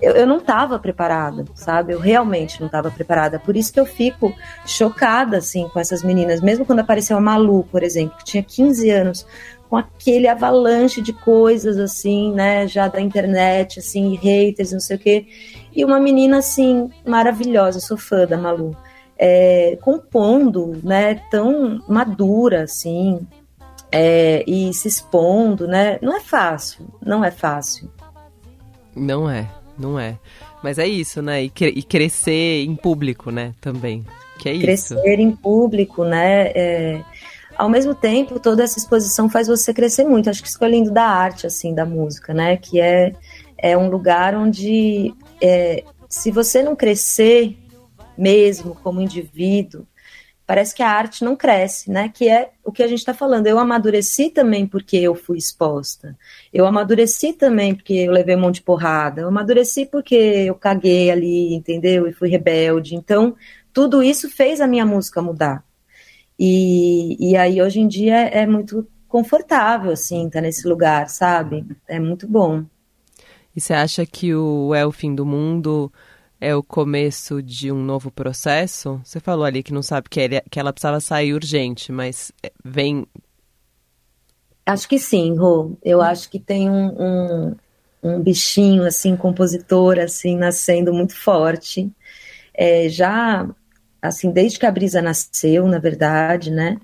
eu, 0.03 0.11
eu 0.11 0.27
não 0.27 0.37
estava 0.37 0.77
preparada, 0.77 1.45
sabe? 1.55 1.93
Eu 1.93 1.99
realmente 1.99 2.59
não 2.59 2.67
estava 2.67 2.91
preparada. 2.91 3.39
Por 3.39 3.55
isso 3.55 3.71
que 3.71 3.79
eu 3.79 3.85
fico 3.85 4.35
chocada, 4.65 5.37
assim, 5.37 5.69
com 5.69 5.79
essas 5.79 6.03
meninas. 6.03 6.41
Mesmo 6.41 6.65
quando 6.65 6.79
apareceu 6.79 7.15
a 7.15 7.21
Malu, 7.21 7.63
por 7.71 7.83
exemplo, 7.83 8.17
que 8.17 8.25
tinha 8.25 8.43
15 8.43 8.89
anos, 8.89 9.25
com 9.73 9.77
aquele 9.77 10.27
avalanche 10.27 11.01
de 11.01 11.11
coisas, 11.11 11.79
assim, 11.79 12.31
né? 12.31 12.67
Já 12.67 12.87
da 12.87 13.01
internet, 13.01 13.79
assim, 13.79 14.15
haters, 14.15 14.71
não 14.71 14.79
sei 14.79 14.97
o 14.97 14.99
quê. 14.99 15.25
E 15.75 15.83
uma 15.83 15.99
menina, 15.99 16.37
assim, 16.37 16.91
maravilhosa. 17.03 17.79
Eu 17.79 17.81
sou 17.81 17.97
fã 17.97 18.27
da 18.27 18.37
Malu. 18.37 18.77
É, 19.17 19.75
compondo, 19.81 20.79
né? 20.83 21.15
Tão 21.31 21.81
madura, 21.87 22.65
assim. 22.65 23.25
É, 23.91 24.43
e 24.45 24.71
se 24.75 24.87
expondo, 24.87 25.67
né? 25.67 25.97
Não 26.03 26.15
é 26.15 26.19
fácil, 26.19 26.85
não 27.03 27.25
é 27.25 27.31
fácil. 27.31 27.89
Não 28.95 29.27
é. 29.27 29.49
Não 29.75 29.97
é. 29.97 30.19
Mas 30.61 30.77
é 30.77 30.85
isso, 30.85 31.19
né? 31.19 31.41
E, 31.41 31.49
cre 31.49 31.73
e 31.75 31.81
crescer 31.81 32.63
em 32.63 32.75
público, 32.75 33.31
né? 33.31 33.55
Também. 33.59 34.05
Que 34.37 34.49
é 34.49 34.53
crescer 34.53 34.93
isso. 34.93 35.01
Crescer 35.01 35.19
em 35.19 35.31
público, 35.31 36.03
né? 36.03 36.51
É... 36.53 37.01
Ao 37.57 37.69
mesmo 37.69 37.93
tempo, 37.93 38.39
toda 38.39 38.63
essa 38.63 38.79
exposição 38.79 39.29
faz 39.29 39.47
você 39.47 39.73
crescer 39.73 40.05
muito. 40.05 40.29
Acho 40.29 40.41
que 40.41 40.47
isso 40.47 40.63
é 40.63 40.69
lindo 40.69 40.91
da 40.91 41.05
arte, 41.05 41.45
assim, 41.45 41.73
da 41.73 41.85
música, 41.85 42.33
né? 42.33 42.57
Que 42.57 42.79
é, 42.79 43.13
é 43.57 43.77
um 43.77 43.89
lugar 43.89 44.35
onde, 44.35 45.13
é, 45.41 45.83
se 46.09 46.31
você 46.31 46.63
não 46.63 46.75
crescer 46.75 47.57
mesmo 48.17 48.75
como 48.75 49.01
indivíduo, 49.01 49.87
parece 50.45 50.75
que 50.75 50.83
a 50.83 50.89
arte 50.89 51.23
não 51.23 51.35
cresce, 51.35 51.89
né? 51.89 52.09
Que 52.13 52.27
é 52.29 52.51
o 52.63 52.71
que 52.71 52.83
a 52.83 52.87
gente 52.87 52.99
está 52.99 53.13
falando. 53.13 53.47
Eu 53.47 53.59
amadureci 53.59 54.29
também 54.29 54.67
porque 54.67 54.97
eu 54.97 55.15
fui 55.15 55.37
exposta. 55.37 56.17
Eu 56.53 56.65
amadureci 56.65 57.33
também 57.33 57.75
porque 57.75 57.93
eu 57.93 58.11
levei 58.11 58.35
um 58.35 58.41
monte 58.41 58.55
de 58.55 58.63
porrada. 58.63 59.21
Eu 59.21 59.27
amadureci 59.27 59.85
porque 59.85 60.15
eu 60.15 60.55
caguei 60.55 61.11
ali, 61.11 61.53
entendeu? 61.53 62.07
E 62.07 62.13
fui 62.13 62.29
rebelde. 62.29 62.95
Então, 62.95 63.35
tudo 63.71 64.03
isso 64.03 64.29
fez 64.29 64.59
a 64.59 64.67
minha 64.67 64.85
música 64.85 65.21
mudar. 65.21 65.63
E, 66.37 67.31
e 67.31 67.37
aí, 67.37 67.61
hoje 67.61 67.79
em 67.79 67.87
dia, 67.87 68.15
é 68.15 68.45
muito 68.45 68.87
confortável, 69.07 69.91
assim, 69.91 70.27
estar 70.27 70.39
tá 70.39 70.41
nesse 70.41 70.67
lugar, 70.67 71.09
sabe? 71.09 71.65
É 71.87 71.99
muito 71.99 72.27
bom. 72.27 72.65
E 73.55 73.61
você 73.61 73.73
acha 73.73 74.05
que 74.05 74.33
o 74.33 74.73
É 74.73 74.85
o 74.85 74.91
Fim 74.91 75.13
do 75.13 75.25
Mundo 75.25 75.91
é 76.41 76.55
o 76.55 76.63
começo 76.63 77.41
de 77.41 77.71
um 77.71 77.81
novo 77.81 78.11
processo? 78.11 78.99
Você 79.03 79.19
falou 79.19 79.45
ali 79.45 79.63
que 79.63 79.71
não 79.71 79.81
sabe 79.81 80.09
que, 80.09 80.19
ele, 80.19 80.41
que 80.49 80.59
ela 80.59 80.73
precisava 80.73 80.99
sair 80.99 81.33
urgente, 81.33 81.91
mas 81.91 82.31
é, 82.43 82.51
vem. 82.65 83.05
Acho 84.65 84.89
que 84.89 84.99
sim, 84.99 85.37
Rô. 85.37 85.77
Eu 85.81 86.01
acho 86.01 86.29
que 86.29 86.39
tem 86.39 86.69
um, 86.69 86.87
um, 86.99 87.55
um 88.03 88.19
bichinho, 88.19 88.83
assim, 88.83 89.15
compositor, 89.15 89.99
assim, 89.99 90.35
nascendo 90.35 90.93
muito 90.93 91.15
forte. 91.15 91.89
É, 92.53 92.89
já, 92.89 93.47
assim, 94.03 94.31
desde 94.31 94.59
que 94.59 94.65
a 94.65 94.71
Brisa 94.71 95.01
nasceu, 95.01 95.65
na 95.65 95.79
verdade, 95.79 96.51
né? 96.51 96.77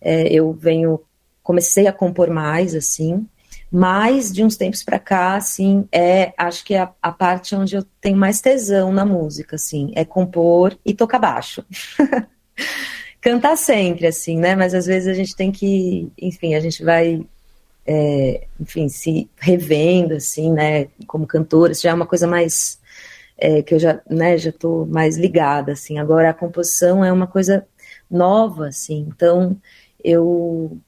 É, 0.00 0.32
eu 0.32 0.52
venho, 0.52 1.00
comecei 1.42 1.86
a 1.86 1.92
compor 1.92 2.30
mais, 2.30 2.74
assim, 2.74 3.26
mas 3.70 4.32
de 4.32 4.44
uns 4.44 4.56
tempos 4.56 4.82
para 4.82 4.98
cá, 4.98 5.34
assim, 5.34 5.88
é, 5.90 6.32
acho 6.36 6.64
que 6.64 6.74
é 6.74 6.80
a, 6.80 6.92
a, 7.02 7.10
parte 7.10 7.54
onde 7.56 7.74
eu 7.74 7.82
tenho 8.00 8.16
mais 8.16 8.40
tesão 8.40 8.92
na 8.92 9.04
música, 9.04 9.56
assim, 9.56 9.90
é 9.94 10.04
compor 10.04 10.78
e 10.84 10.94
tocar 10.94 11.18
baixo. 11.18 11.64
Cantar 13.20 13.56
sempre, 13.56 14.06
assim, 14.06 14.36
né? 14.38 14.54
Mas 14.54 14.74
às 14.74 14.86
vezes 14.86 15.08
a 15.08 15.14
gente 15.14 15.34
tem 15.34 15.50
que, 15.50 16.12
enfim, 16.20 16.54
a 16.54 16.60
gente 16.60 16.84
vai, 16.84 17.24
é, 17.86 18.46
enfim, 18.60 18.88
se 18.88 19.28
revendo, 19.38 20.14
assim, 20.14 20.52
né? 20.52 20.88
Como 21.06 21.26
cantora, 21.26 21.72
isso 21.72 21.82
já 21.82 21.90
é 21.90 21.94
uma 21.94 22.06
coisa 22.06 22.26
mais 22.26 22.78
é, 23.42 23.60
que 23.60 23.74
eu 23.74 23.78
já, 23.80 24.00
né? 24.08 24.38
Já 24.38 24.52
tô 24.52 24.86
mais 24.86 25.16
ligada, 25.18 25.72
assim. 25.72 25.98
Agora 25.98 26.30
a 26.30 26.34
composição 26.34 27.04
é 27.04 27.12
uma 27.12 27.26
coisa 27.26 27.66
nova, 28.08 28.68
assim. 28.68 29.08
Então 29.08 29.60
eu 30.04 30.78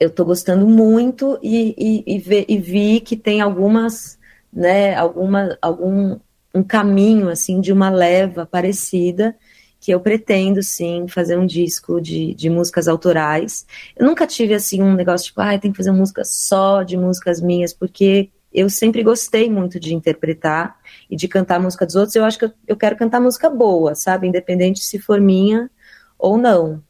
eu 0.00 0.08
estou 0.08 0.26
gostando 0.26 0.66
muito 0.66 1.38
e, 1.42 1.74
e, 1.76 2.16
e, 2.16 2.18
ve, 2.20 2.46
e, 2.48 2.58
vi 2.58 3.00
que 3.00 3.16
tem 3.16 3.40
algumas, 3.40 4.16
né, 4.52 4.94
alguma, 4.94 5.58
algum 5.60 6.18
um 6.54 6.62
caminho 6.62 7.28
assim 7.28 7.60
de 7.60 7.72
uma 7.72 7.90
leva 7.90 8.46
parecida 8.46 9.36
que 9.80 9.92
eu 9.92 10.00
pretendo 10.00 10.62
sim 10.62 11.06
fazer 11.08 11.36
um 11.36 11.46
disco 11.46 12.00
de, 12.00 12.34
de 12.34 12.50
músicas 12.50 12.88
autorais. 12.88 13.66
Eu 13.96 14.06
nunca 14.06 14.26
tive 14.26 14.54
assim 14.54 14.82
um 14.82 14.94
negócio 14.94 15.28
tipo, 15.28 15.40
ah, 15.40 15.58
tem 15.58 15.70
que 15.70 15.76
fazer 15.76 15.92
música 15.92 16.24
só 16.24 16.82
de 16.82 16.96
músicas 16.96 17.40
minhas, 17.40 17.72
porque 17.72 18.30
eu 18.52 18.70
sempre 18.70 19.02
gostei 19.02 19.50
muito 19.50 19.78
de 19.78 19.94
interpretar 19.94 20.76
e 21.10 21.16
de 21.16 21.28
cantar 21.28 21.60
música 21.60 21.84
dos 21.84 21.94
outros. 21.94 22.16
Eu 22.16 22.24
acho 22.24 22.38
que 22.38 22.44
eu, 22.46 22.52
eu 22.66 22.76
quero 22.76 22.96
cantar 22.96 23.20
música 23.20 23.50
boa, 23.50 23.94
sabe, 23.94 24.26
independente 24.26 24.82
se 24.82 24.98
for 24.98 25.20
minha 25.20 25.70
ou 26.18 26.36
não. 26.36 26.82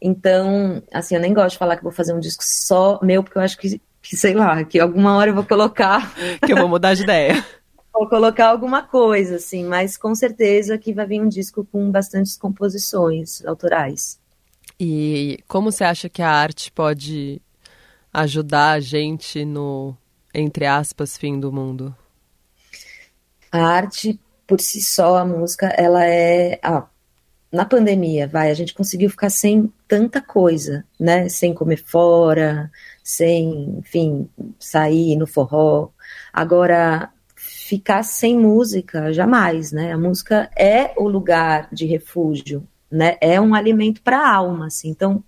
Então, 0.00 0.82
assim, 0.92 1.14
eu 1.14 1.20
nem 1.20 1.32
gosto 1.32 1.52
de 1.52 1.58
falar 1.58 1.76
que 1.76 1.82
vou 1.82 1.92
fazer 1.92 2.12
um 2.12 2.20
disco 2.20 2.42
só 2.44 2.98
meu, 3.02 3.22
porque 3.22 3.38
eu 3.38 3.42
acho 3.42 3.56
que, 3.56 3.80
que 4.02 4.16
sei 4.16 4.34
lá, 4.34 4.62
que 4.64 4.78
alguma 4.78 5.16
hora 5.16 5.30
eu 5.30 5.34
vou 5.34 5.44
colocar. 5.44 6.12
que 6.44 6.52
eu 6.52 6.56
vou 6.56 6.68
mudar 6.68 6.94
de 6.94 7.02
ideia. 7.02 7.44
vou 7.92 8.08
colocar 8.08 8.48
alguma 8.48 8.82
coisa, 8.82 9.36
assim, 9.36 9.64
mas 9.64 9.96
com 9.96 10.14
certeza 10.14 10.76
que 10.76 10.92
vai 10.92 11.06
vir 11.06 11.20
um 11.20 11.28
disco 11.28 11.66
com 11.72 11.90
bastantes 11.90 12.36
composições 12.36 13.44
autorais. 13.46 14.20
E 14.78 15.38
como 15.48 15.72
você 15.72 15.84
acha 15.84 16.08
que 16.08 16.20
a 16.20 16.30
arte 16.30 16.70
pode 16.70 17.40
ajudar 18.12 18.72
a 18.72 18.80
gente 18.80 19.44
no, 19.44 19.96
entre 20.36 20.66
aspas, 20.66 21.16
fim 21.16 21.40
do 21.40 21.52
mundo? 21.52 21.94
A 23.50 23.58
arte, 23.58 24.20
por 24.46 24.60
si 24.60 24.82
só, 24.82 25.16
a 25.16 25.24
música, 25.24 25.68
ela 25.68 26.04
é. 26.04 26.58
Ah, 26.62 26.86
na 27.50 27.64
pandemia, 27.64 28.28
vai, 28.28 28.50
a 28.50 28.54
gente 28.54 28.74
conseguiu 28.74 29.08
ficar 29.08 29.30
sem 29.30 29.72
tanta 29.88 30.20
coisa, 30.20 30.84
né? 31.00 31.28
Sem 31.28 31.54
comer 31.54 31.82
fora, 31.82 32.70
sem, 33.02 33.78
enfim, 33.78 34.28
sair 34.58 35.16
no 35.16 35.26
forró. 35.26 35.90
Agora, 36.32 37.10
ficar 37.34 38.02
sem 38.02 38.38
música, 38.38 39.12
jamais, 39.12 39.72
né? 39.72 39.92
A 39.92 39.98
música 39.98 40.50
é 40.56 40.92
o 40.96 41.08
lugar 41.08 41.68
de 41.72 41.86
refúgio, 41.86 42.66
né? 42.90 43.16
É 43.20 43.40
um 43.40 43.54
alimento 43.54 44.02
para 44.02 44.18
a 44.18 44.34
alma, 44.34 44.66
assim. 44.66 44.88
Então, 44.90 45.24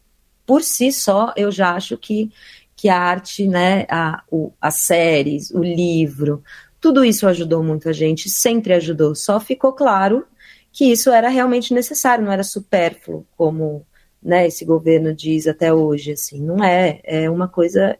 por 0.46 0.62
si 0.62 0.92
só, 0.92 1.32
eu 1.36 1.50
já 1.50 1.74
acho 1.74 1.96
que, 1.98 2.32
que 2.78 2.88
a 2.88 2.96
arte, 2.96 3.48
né, 3.48 3.86
a, 3.90 4.22
o, 4.30 4.52
as 4.60 4.76
séries, 4.76 5.50
o 5.50 5.58
livro, 5.58 6.44
tudo 6.80 7.04
isso 7.04 7.26
ajudou 7.26 7.60
muito 7.60 7.88
a 7.88 7.92
gente, 7.92 8.30
sempre 8.30 8.72
ajudou. 8.72 9.16
Só 9.16 9.40
ficou 9.40 9.72
claro 9.72 10.24
que 10.70 10.84
isso 10.84 11.10
era 11.10 11.28
realmente 11.28 11.74
necessário, 11.74 12.24
não 12.24 12.30
era 12.30 12.44
supérfluo, 12.44 13.26
como 13.36 13.84
né, 14.22 14.46
esse 14.46 14.64
governo 14.64 15.12
diz 15.12 15.48
até 15.48 15.74
hoje. 15.74 16.12
Assim, 16.12 16.40
não 16.40 16.62
é, 16.62 17.00
é 17.02 17.28
uma 17.28 17.48
coisa 17.48 17.98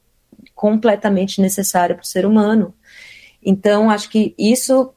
completamente 0.55 1.43
necessária 1.43 1.97
para 1.97 2.05
o 2.05 2.07
ser 2.07 2.25
humano. 2.25 2.73
Então, 3.43 3.91
acho 3.91 4.09
que 4.09 4.33
isso 4.39 4.95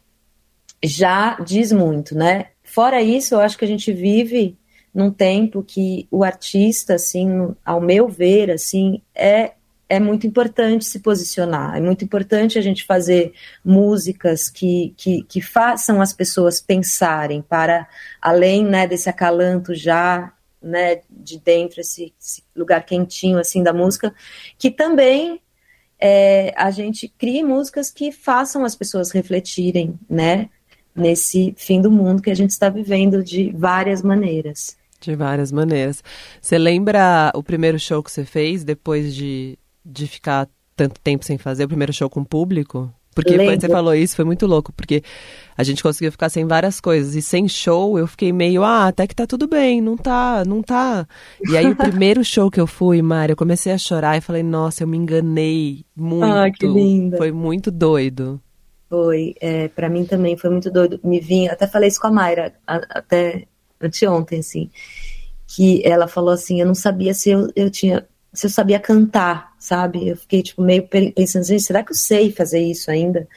já 0.83 1.39
diz 1.39 1.71
muito, 1.71 2.15
né? 2.15 2.49
Fora 2.63 3.01
isso, 3.01 3.33
eu 3.33 3.39
acho 3.39 3.57
que 3.57 3.65
a 3.65 3.67
gente 3.67 3.91
vive 3.91 4.55
num 4.93 5.09
tempo 5.09 5.63
que 5.63 6.07
o 6.11 6.23
artista, 6.23 6.93
assim, 6.93 7.55
ao 7.65 7.81
meu 7.81 8.07
ver, 8.07 8.51
assim, 8.51 9.01
é 9.15 9.53
é 9.91 9.99
muito 9.99 10.25
importante 10.25 10.85
se 10.85 11.01
posicionar, 11.01 11.75
é 11.75 11.81
muito 11.81 12.05
importante 12.05 12.57
a 12.57 12.61
gente 12.61 12.85
fazer 12.85 13.33
músicas 13.63 14.49
que, 14.49 14.93
que, 14.95 15.23
que 15.23 15.41
façam 15.41 16.01
as 16.01 16.13
pessoas 16.13 16.61
pensarem 16.61 17.41
para 17.41 17.85
além 18.21 18.63
né, 18.63 18.87
desse 18.87 19.09
acalanto 19.09 19.75
já 19.75 20.31
né, 20.61 21.01
de 21.09 21.37
dentro, 21.37 21.81
esse, 21.81 22.13
esse 22.17 22.41
lugar 22.55 22.85
quentinho 22.85 23.37
assim 23.37 23.61
da 23.61 23.73
música, 23.73 24.15
que 24.57 24.71
também 24.71 25.41
é, 25.99 26.53
a 26.55 26.71
gente 26.71 27.09
crie 27.09 27.43
músicas 27.43 27.91
que 27.91 28.13
façam 28.13 28.63
as 28.63 28.75
pessoas 28.75 29.11
refletirem, 29.11 29.99
né, 30.09 30.49
nesse 30.95 31.53
fim 31.57 31.81
do 31.81 31.91
mundo 31.91 32.21
que 32.21 32.31
a 32.31 32.35
gente 32.35 32.51
está 32.51 32.69
vivendo 32.69 33.21
de 33.21 33.51
várias 33.51 34.01
maneiras. 34.01 34.77
De 35.01 35.17
várias 35.17 35.51
maneiras. 35.51 36.01
Você 36.39 36.57
lembra 36.57 37.29
o 37.35 37.43
primeiro 37.43 37.77
show 37.77 38.01
que 38.01 38.09
você 38.09 38.23
fez 38.23 38.63
depois 38.63 39.13
de 39.13 39.57
de 39.85 40.07
ficar 40.07 40.47
tanto 40.75 40.99
tempo 41.01 41.25
sem 41.25 41.37
fazer 41.37 41.65
o 41.65 41.67
primeiro 41.67 41.93
show 41.93 42.09
com 42.09 42.21
o 42.21 42.25
público? 42.25 42.93
Porque 43.13 43.37
quando 43.37 43.59
você 43.59 43.67
falou 43.67 43.93
isso, 43.93 44.15
foi 44.15 44.23
muito 44.23 44.47
louco, 44.47 44.71
porque 44.71 45.03
a 45.57 45.63
gente 45.63 45.83
conseguiu 45.83 46.11
ficar 46.11 46.29
sem 46.29 46.45
várias 46.45 46.79
coisas. 46.79 47.13
E 47.13 47.21
sem 47.21 47.47
show, 47.47 47.99
eu 47.99 48.07
fiquei 48.07 48.31
meio, 48.31 48.63
ah, 48.63 48.87
até 48.87 49.05
que 49.05 49.13
tá 49.13 49.27
tudo 49.27 49.47
bem, 49.47 49.81
não 49.81 49.97
tá, 49.97 50.43
não 50.45 50.61
tá. 50.61 51.05
E 51.45 51.57
aí, 51.57 51.67
o 51.67 51.75
primeiro 51.75 52.23
show 52.23 52.49
que 52.49 52.59
eu 52.59 52.65
fui, 52.65 53.01
Mari, 53.01 53.33
eu 53.33 53.37
comecei 53.37 53.73
a 53.73 53.77
chorar 53.77 54.17
e 54.17 54.21
falei, 54.21 54.43
nossa, 54.43 54.83
eu 54.83 54.87
me 54.87 54.97
enganei 54.97 55.85
muito. 55.95 56.33
Ah, 56.33 56.49
que 56.49 56.65
linda. 56.65 57.17
Foi 57.17 57.33
muito 57.33 57.69
doido. 57.69 58.41
Foi, 58.89 59.35
é, 59.41 59.67
para 59.67 59.89
mim 59.89 60.05
também 60.05 60.37
foi 60.37 60.49
muito 60.49 60.71
doido. 60.71 60.99
Me 61.03 61.19
vinha, 61.19 61.51
até 61.51 61.67
falei 61.67 61.89
isso 61.89 61.99
com 61.99 62.07
a 62.07 62.11
Mayra, 62.11 62.53
a, 62.65 62.75
até 62.91 63.45
anteontem, 63.81 64.39
assim, 64.39 64.69
que 65.47 65.81
ela 65.85 66.07
falou 66.07 66.31
assim, 66.33 66.61
eu 66.61 66.65
não 66.65 66.75
sabia 66.75 67.13
se 67.13 67.29
eu, 67.29 67.49
eu 67.55 67.69
tinha, 67.69 68.05
se 68.33 68.45
eu 68.45 68.49
sabia 68.49 68.79
cantar, 68.79 69.53
sabe? 69.59 70.07
Eu 70.07 70.17
fiquei, 70.17 70.41
tipo, 70.41 70.61
meio 70.61 70.87
pensando, 70.87 71.45
gente, 71.45 71.63
será 71.63 71.83
que 71.83 71.91
eu 71.91 71.95
sei 71.95 72.31
fazer 72.31 72.61
isso 72.61 72.89
ainda? 72.89 73.27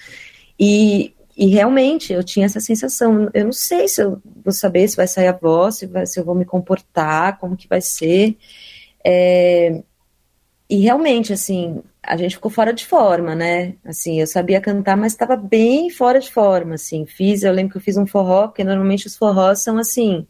E, 0.59 1.15
e 1.37 1.47
realmente 1.49 2.13
eu 2.13 2.23
tinha 2.23 2.47
essa 2.47 2.61
sensação, 2.61 3.29
eu 3.35 3.45
não 3.47 3.53
sei 3.53 3.89
se 3.89 4.03
eu 4.03 4.23
vou 4.45 4.53
saber 4.53 4.89
se 4.89 4.97
vai 4.97 5.09
sair 5.09 5.29
a 5.29 5.33
voz, 5.33 5.77
se, 5.79 5.87
vai, 5.87 6.07
se 6.07 6.19
eu 6.21 6.25
vou 6.25 6.35
me 6.35 6.45
comportar, 6.45 7.39
como 7.39 7.57
que 7.57 7.69
vai 7.69 7.81
ser. 7.81 8.37
É, 9.05 9.83
e 10.69 10.81
realmente, 10.81 11.33
assim, 11.33 11.83
a 12.03 12.17
gente 12.17 12.37
ficou 12.37 12.51
fora 12.51 12.73
de 12.73 12.87
forma, 12.87 13.35
né? 13.35 13.75
Assim, 13.85 14.21
eu 14.21 14.27
sabia 14.27 14.61
cantar, 14.61 14.97
mas 14.97 15.13
estava 15.13 15.37
bem 15.37 15.91
fora 15.91 16.21
de 16.21 16.33
forma, 16.33 16.75
assim. 16.75 17.05
Fiz, 17.07 17.43
eu 17.43 17.53
lembro 17.53 17.73
que 17.73 17.79
eu 17.79 17.83
fiz 17.83 17.97
um 17.97 18.07
forró, 18.07 18.49
porque 18.49 18.65
normalmente 18.65 19.07
os 19.07 19.17
forrós 19.17 19.63
são 19.63 19.79
assim, 19.79 20.27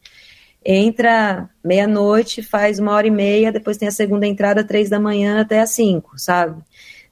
entra 0.64 1.50
meia-noite, 1.62 2.42
faz 2.42 2.78
uma 2.78 2.92
hora 2.92 3.06
e 3.06 3.10
meia, 3.10 3.52
depois 3.52 3.76
tem 3.76 3.88
a 3.88 3.92
segunda 3.92 4.26
entrada, 4.26 4.64
três 4.64 4.88
da 4.88 4.98
manhã 4.98 5.40
até 5.40 5.60
às 5.60 5.70
cinco, 5.70 6.18
sabe? 6.18 6.62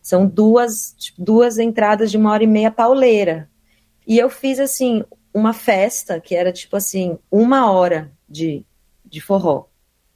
São 0.00 0.26
duas, 0.26 0.94
tipo, 0.98 1.22
duas 1.22 1.58
entradas 1.58 2.10
de 2.10 2.16
uma 2.16 2.32
hora 2.32 2.42
e 2.42 2.46
meia 2.46 2.70
pauleira. 2.70 3.48
E 4.06 4.18
eu 4.18 4.28
fiz, 4.28 4.58
assim, 4.58 5.04
uma 5.32 5.52
festa 5.52 6.20
que 6.20 6.34
era, 6.34 6.52
tipo 6.52 6.76
assim, 6.76 7.18
uma 7.30 7.70
hora 7.70 8.12
de, 8.28 8.64
de 9.04 9.20
forró. 9.20 9.66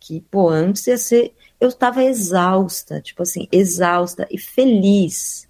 Que, 0.00 0.20
pô, 0.20 0.48
antes 0.48 0.86
ia 0.86 0.98
ser. 0.98 1.34
Eu 1.60 1.72
tava 1.72 2.04
exausta, 2.04 3.00
tipo 3.00 3.22
assim, 3.22 3.48
exausta 3.50 4.26
e 4.30 4.38
feliz. 4.38 5.48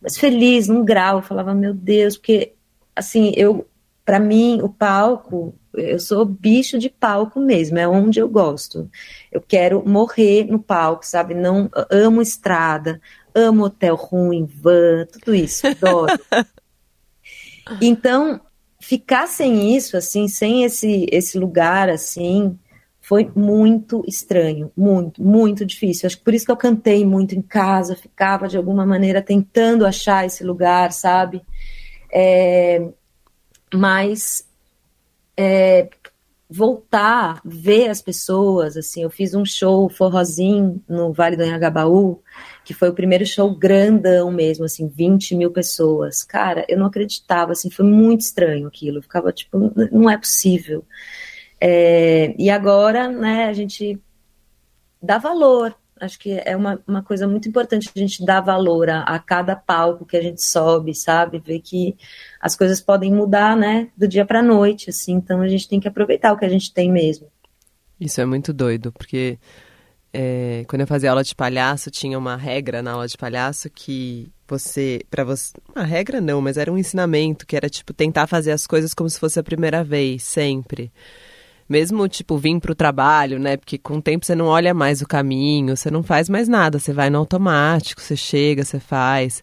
Mas 0.00 0.18
feliz 0.18 0.68
num 0.68 0.84
grau, 0.84 1.18
eu 1.18 1.22
falava, 1.22 1.54
meu 1.54 1.72
Deus, 1.72 2.16
porque, 2.16 2.54
assim, 2.94 3.32
eu. 3.36 3.66
Para 4.06 4.18
mim, 4.18 4.60
o 4.62 4.70
palco 4.70 5.54
eu 5.76 6.00
sou 6.00 6.24
bicho 6.24 6.78
de 6.78 6.88
palco 6.88 7.38
mesmo, 7.38 7.78
é 7.78 7.86
onde 7.86 8.18
eu 8.18 8.28
gosto. 8.28 8.90
Eu 9.30 9.40
quero 9.40 9.86
morrer 9.86 10.44
no 10.44 10.58
palco, 10.58 11.04
sabe? 11.04 11.34
Não 11.34 11.70
amo 11.90 12.22
estrada, 12.22 13.00
amo 13.34 13.64
hotel 13.64 13.94
ruim, 13.94 14.46
van, 14.46 15.06
tudo 15.12 15.34
isso, 15.34 15.66
adoro. 15.66 16.18
então, 17.80 18.40
ficar 18.80 19.26
sem 19.26 19.76
isso, 19.76 19.96
assim, 19.96 20.28
sem 20.28 20.64
esse 20.64 21.06
esse 21.12 21.38
lugar, 21.38 21.90
assim, 21.90 22.58
foi 23.00 23.30
muito 23.36 24.02
estranho, 24.08 24.72
muito, 24.76 25.22
muito 25.22 25.64
difícil. 25.64 26.06
Acho 26.06 26.18
que 26.18 26.24
por 26.24 26.34
isso 26.34 26.46
que 26.46 26.52
eu 26.52 26.56
cantei 26.56 27.04
muito 27.04 27.34
em 27.34 27.42
casa, 27.42 27.94
ficava 27.94 28.48
de 28.48 28.56
alguma 28.56 28.86
maneira 28.86 29.20
tentando 29.20 29.86
achar 29.86 30.24
esse 30.24 30.42
lugar, 30.42 30.90
sabe? 30.92 31.42
É, 32.12 32.88
mas 33.76 34.48
é, 35.36 35.88
voltar, 36.48 37.40
ver 37.44 37.88
as 37.88 38.00
pessoas, 38.00 38.76
assim, 38.76 39.02
eu 39.02 39.10
fiz 39.10 39.34
um 39.34 39.44
show 39.44 39.88
forrozinho 39.88 40.82
no 40.88 41.12
Vale 41.12 41.36
do 41.36 41.42
Anhangabaú, 41.42 42.22
que 42.64 42.72
foi 42.72 42.88
o 42.88 42.94
primeiro 42.94 43.26
show 43.26 43.54
grandão 43.54 44.30
mesmo, 44.30 44.64
assim, 44.64 44.88
20 44.88 45.34
mil 45.34 45.50
pessoas. 45.50 46.22
Cara, 46.22 46.64
eu 46.68 46.78
não 46.78 46.86
acreditava, 46.86 47.52
assim, 47.52 47.70
foi 47.70 47.84
muito 47.84 48.20
estranho 48.20 48.66
aquilo, 48.68 48.98
eu 48.98 49.02
ficava 49.02 49.32
tipo, 49.32 49.72
não 49.90 50.08
é 50.08 50.16
possível. 50.16 50.84
É, 51.60 52.34
e 52.38 52.48
agora, 52.50 53.08
né, 53.08 53.46
a 53.46 53.52
gente 53.52 54.00
dá 55.02 55.18
valor, 55.18 55.74
acho 56.00 56.18
que 56.18 56.40
é 56.44 56.54
uma, 56.56 56.82
uma 56.86 57.02
coisa 57.02 57.26
muito 57.26 57.48
importante 57.48 57.90
a 57.94 57.98
gente 57.98 58.24
dar 58.24 58.40
valor 58.40 58.88
a, 58.90 59.02
a, 59.02 59.18
cada 59.18 59.56
palco 59.56 60.04
que 60.04 60.16
a 60.16 60.22
gente 60.22 60.42
sobe, 60.42 60.94
sabe? 60.94 61.38
Ver 61.38 61.60
que 61.60 61.96
as 62.46 62.54
coisas 62.54 62.80
podem 62.80 63.12
mudar, 63.12 63.56
né, 63.56 63.88
do 63.96 64.06
dia 64.06 64.24
para 64.24 64.40
noite, 64.40 64.90
assim. 64.90 65.14
Então 65.14 65.40
a 65.40 65.48
gente 65.48 65.68
tem 65.68 65.80
que 65.80 65.88
aproveitar 65.88 66.32
o 66.32 66.38
que 66.38 66.44
a 66.44 66.48
gente 66.48 66.72
tem 66.72 66.90
mesmo. 66.90 67.26
Isso 68.00 68.20
é 68.20 68.24
muito 68.24 68.52
doido, 68.52 68.92
porque 68.92 69.36
é, 70.12 70.64
quando 70.68 70.82
eu 70.82 70.86
fazia 70.86 71.10
aula 71.10 71.24
de 71.24 71.34
palhaço, 71.34 71.90
tinha 71.90 72.16
uma 72.16 72.36
regra 72.36 72.82
na 72.82 72.92
aula 72.92 73.08
de 73.08 73.16
palhaço 73.18 73.68
que 73.68 74.30
você, 74.46 75.00
para 75.10 75.24
você, 75.24 75.52
uma 75.74 75.84
regra 75.84 76.20
não, 76.20 76.40
mas 76.40 76.56
era 76.56 76.72
um 76.72 76.78
ensinamento 76.78 77.44
que 77.46 77.56
era 77.56 77.68
tipo 77.68 77.92
tentar 77.92 78.28
fazer 78.28 78.52
as 78.52 78.64
coisas 78.64 78.94
como 78.94 79.10
se 79.10 79.18
fosse 79.18 79.40
a 79.40 79.42
primeira 79.42 79.82
vez, 79.82 80.22
sempre 80.22 80.92
mesmo 81.68 82.08
tipo 82.08 82.36
vir 82.38 82.60
para 82.60 82.72
o 82.72 82.74
trabalho, 82.74 83.38
né? 83.38 83.56
Porque 83.56 83.78
com 83.78 83.96
o 83.96 84.02
tempo 84.02 84.24
você 84.24 84.34
não 84.34 84.46
olha 84.46 84.72
mais 84.72 85.02
o 85.02 85.06
caminho, 85.06 85.76
você 85.76 85.90
não 85.90 86.02
faz 86.02 86.28
mais 86.28 86.48
nada, 86.48 86.78
você 86.78 86.92
vai 86.92 87.10
no 87.10 87.18
automático, 87.18 88.00
você 88.00 88.16
chega, 88.16 88.64
você 88.64 88.78
faz. 88.78 89.42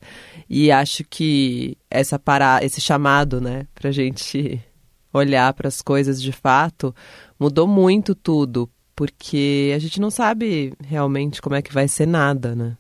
E 0.49 0.71
acho 0.71 1.03
que 1.03 1.77
essa 1.89 2.17
para 2.17 2.63
esse 2.63 2.79
chamado, 2.79 3.41
né, 3.41 3.67
pra 3.75 3.91
gente 3.91 4.61
olhar 5.13 5.53
para 5.53 5.67
as 5.67 5.81
coisas 5.81 6.21
de 6.21 6.31
fato, 6.31 6.95
mudou 7.39 7.67
muito 7.67 8.15
tudo, 8.15 8.69
porque 8.95 9.71
a 9.75 9.79
gente 9.79 9.99
não 9.99 10.09
sabe 10.09 10.73
realmente 10.83 11.41
como 11.41 11.55
é 11.55 11.61
que 11.61 11.73
vai 11.73 11.87
ser 11.87 12.07
nada, 12.07 12.55
né? 12.55 12.77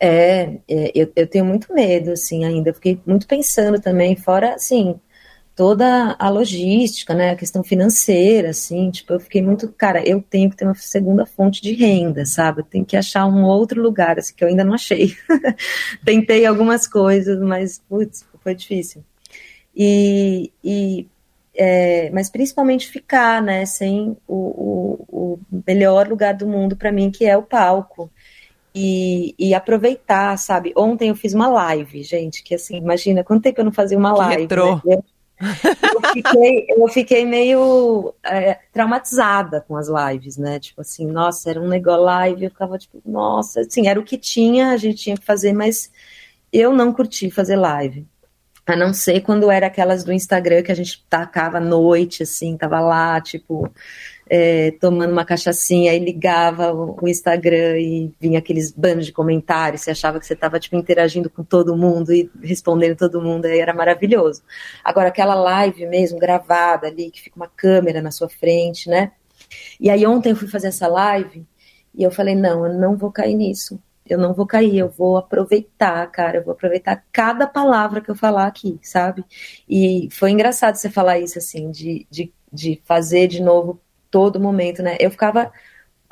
É, 0.00 0.58
é 0.68 0.92
eu, 0.94 1.12
eu 1.14 1.26
tenho 1.28 1.44
muito 1.44 1.72
medo, 1.72 2.10
assim, 2.10 2.44
ainda. 2.44 2.74
Fiquei 2.74 3.00
muito 3.06 3.26
pensando 3.26 3.80
também, 3.80 4.16
fora, 4.16 4.54
assim, 4.54 4.98
toda 5.62 6.16
a 6.18 6.28
logística, 6.28 7.14
né, 7.14 7.30
a 7.30 7.36
questão 7.36 7.62
financeira, 7.62 8.50
assim, 8.50 8.90
tipo, 8.90 9.12
eu 9.12 9.20
fiquei 9.20 9.40
muito, 9.40 9.68
cara, 9.68 10.04
eu 10.04 10.20
tenho 10.20 10.50
que 10.50 10.56
ter 10.56 10.64
uma 10.64 10.74
segunda 10.74 11.24
fonte 11.24 11.62
de 11.62 11.72
renda, 11.72 12.26
sabe? 12.26 12.62
Eu 12.62 12.64
tenho 12.64 12.84
que 12.84 12.96
achar 12.96 13.26
um 13.26 13.44
outro 13.44 13.80
lugar, 13.80 14.18
assim, 14.18 14.34
que 14.34 14.42
eu 14.42 14.48
ainda 14.48 14.64
não 14.64 14.74
achei. 14.74 15.14
Tentei 16.04 16.44
algumas 16.46 16.88
coisas, 16.88 17.38
mas, 17.38 17.80
putz, 17.88 18.26
foi 18.42 18.56
difícil. 18.56 19.04
E, 19.72 20.50
e 20.64 21.06
é, 21.54 22.10
mas 22.10 22.28
principalmente 22.28 22.88
ficar, 22.88 23.40
né, 23.40 23.64
sem 23.64 24.16
o, 24.26 24.34
o, 24.34 25.06
o 25.08 25.38
melhor 25.64 26.08
lugar 26.08 26.34
do 26.34 26.48
mundo 26.48 26.74
para 26.74 26.90
mim, 26.90 27.08
que 27.08 27.24
é 27.24 27.36
o 27.36 27.42
palco. 27.44 28.10
E, 28.74 29.32
e, 29.38 29.54
aproveitar, 29.54 30.36
sabe? 30.38 30.72
Ontem 30.76 31.10
eu 31.10 31.14
fiz 31.14 31.34
uma 31.34 31.46
live, 31.46 32.02
gente, 32.02 32.42
que 32.42 32.54
assim, 32.54 32.78
imagina 32.78 33.22
quanto 33.22 33.42
tempo 33.42 33.60
eu 33.60 33.66
não 33.66 33.72
fazia 33.72 33.98
uma 33.98 34.12
live. 34.12 34.48
Né? 34.86 35.02
Eu, 35.42 36.12
fiquei, 36.12 36.66
eu 36.68 36.88
fiquei 36.88 37.24
meio 37.24 38.14
é, 38.22 38.58
traumatizada 38.72 39.60
com 39.60 39.76
as 39.76 39.88
lives, 39.88 40.36
né? 40.36 40.58
Tipo 40.60 40.80
assim, 40.80 41.06
nossa, 41.06 41.50
era 41.50 41.60
um 41.60 41.68
negócio 41.68 42.02
live, 42.02 42.44
eu 42.44 42.50
ficava 42.50 42.78
tipo, 42.78 43.02
nossa, 43.04 43.60
assim, 43.60 43.88
era 43.88 43.98
o 43.98 44.04
que 44.04 44.16
tinha, 44.16 44.70
a 44.70 44.76
gente 44.76 45.02
tinha 45.02 45.16
que 45.16 45.24
fazer, 45.24 45.52
mas 45.52 45.90
eu 46.52 46.72
não 46.72 46.92
curti 46.92 47.30
fazer 47.30 47.56
live. 47.56 48.06
A 48.64 48.76
não 48.76 48.94
ser 48.94 49.20
quando 49.22 49.50
era 49.50 49.66
aquelas 49.66 50.04
do 50.04 50.12
Instagram 50.12 50.62
que 50.62 50.70
a 50.70 50.76
gente 50.76 51.04
tacava 51.10 51.58
à 51.58 51.60
noite, 51.60 52.22
assim, 52.22 52.56
tava 52.56 52.78
lá, 52.78 53.20
tipo, 53.20 53.68
é, 54.34 54.70
tomando 54.80 55.12
uma 55.12 55.26
cachaçinha 55.26 55.92
e 55.92 55.98
ligava 55.98 56.72
o, 56.72 57.06
Instagram 57.06 57.78
e 57.78 58.14
vinha 58.18 58.38
aqueles 58.38 58.72
bandos 58.72 59.04
de 59.04 59.12
comentários, 59.12 59.82
você 59.82 59.90
achava 59.90 60.18
que 60.18 60.24
você 60.24 60.32
estava 60.32 60.58
tipo, 60.58 60.74
interagindo 60.74 61.28
com 61.28 61.44
todo 61.44 61.76
mundo 61.76 62.10
e 62.14 62.30
respondendo 62.42 62.96
todo 62.96 63.20
mundo, 63.20 63.44
aí 63.44 63.60
era 63.60 63.74
maravilhoso. 63.74 64.42
Agora, 64.82 65.08
aquela 65.08 65.34
live 65.34 65.86
mesmo, 65.86 66.18
gravada 66.18 66.86
ali, 66.86 67.10
que 67.10 67.20
fica 67.20 67.36
uma 67.36 67.46
câmera 67.46 68.00
na 68.00 68.10
sua 68.10 68.26
frente, 68.26 68.88
né? 68.88 69.12
E 69.78 69.90
aí 69.90 70.06
ontem 70.06 70.30
eu 70.30 70.36
fui 70.36 70.48
fazer 70.48 70.68
essa 70.68 70.88
live 70.88 71.46
e 71.94 72.02
eu 72.02 72.10
falei, 72.10 72.34
não, 72.34 72.64
eu 72.66 72.72
não 72.72 72.96
vou 72.96 73.12
cair 73.12 73.34
nisso. 73.34 73.78
Eu 74.08 74.16
não 74.16 74.32
vou 74.32 74.46
cair, 74.46 74.78
eu 74.78 74.88
vou 74.88 75.18
aproveitar, 75.18 76.10
cara, 76.10 76.38
eu 76.38 76.42
vou 76.42 76.52
aproveitar 76.52 77.04
cada 77.12 77.46
palavra 77.46 78.00
que 78.00 78.10
eu 78.10 78.16
falar 78.16 78.46
aqui, 78.46 78.80
sabe? 78.82 79.26
E 79.68 80.08
foi 80.10 80.30
engraçado 80.30 80.76
você 80.76 80.88
falar 80.88 81.18
isso, 81.18 81.36
assim, 81.36 81.70
de, 81.70 82.06
de, 82.10 82.32
de 82.50 82.80
fazer 82.86 83.28
de 83.28 83.42
novo 83.42 83.78
todo 84.12 84.38
momento, 84.38 84.82
né? 84.82 84.96
Eu 85.00 85.10
ficava 85.10 85.50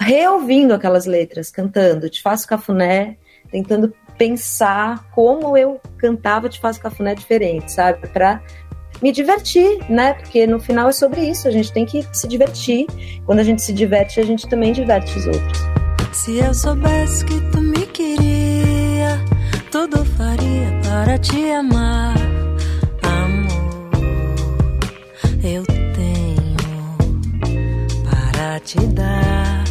reouvindo 0.01 0.75
aquelas 0.75 1.05
letras, 1.05 1.51
cantando 1.51 2.09
Te 2.09 2.23
Faço 2.23 2.49
Cafuné, 2.49 3.19
tentando 3.53 3.95
pensar 4.19 5.09
como 5.11 5.57
eu 5.57 5.81
cantava 5.99 6.49
Te 6.49 6.59
Faço 6.59 6.81
Cafuné 6.81 7.15
diferente, 7.15 7.71
sabe? 7.71 8.09
Pra 8.09 8.43
me 9.03 9.13
divertir, 9.13 9.79
né? 9.89 10.15
Porque 10.15 10.47
no 10.47 10.59
final 10.59 10.89
é 10.89 10.93
sobre 10.93 11.21
isso, 11.23 11.47
a 11.47 11.51
gente 11.51 11.73
tem 11.73 11.85
que 11.85 12.05
se 12.13 12.27
divertir. 12.27 12.87
Quando 13.25 13.39
a 13.39 13.45
gente 13.45 13.63
se 13.63 13.73
diverte, 13.73 14.19
a 14.19 14.25
gente 14.25 14.49
também 14.49 14.73
diverte 14.73 15.17
os 15.19 15.27
outros. 15.27 15.61
Se 16.13 16.39
eu 16.39 16.53
soubesse 16.53 17.25
que 17.25 17.41
tu 17.51 17.61
me 17.61 17.87
queria, 17.87 19.19
tudo 19.71 20.05
faria 20.05 20.81
para 20.83 21.19
te 21.19 21.51
amar, 21.51 22.15
te 28.59 28.79
dar. 28.89 29.65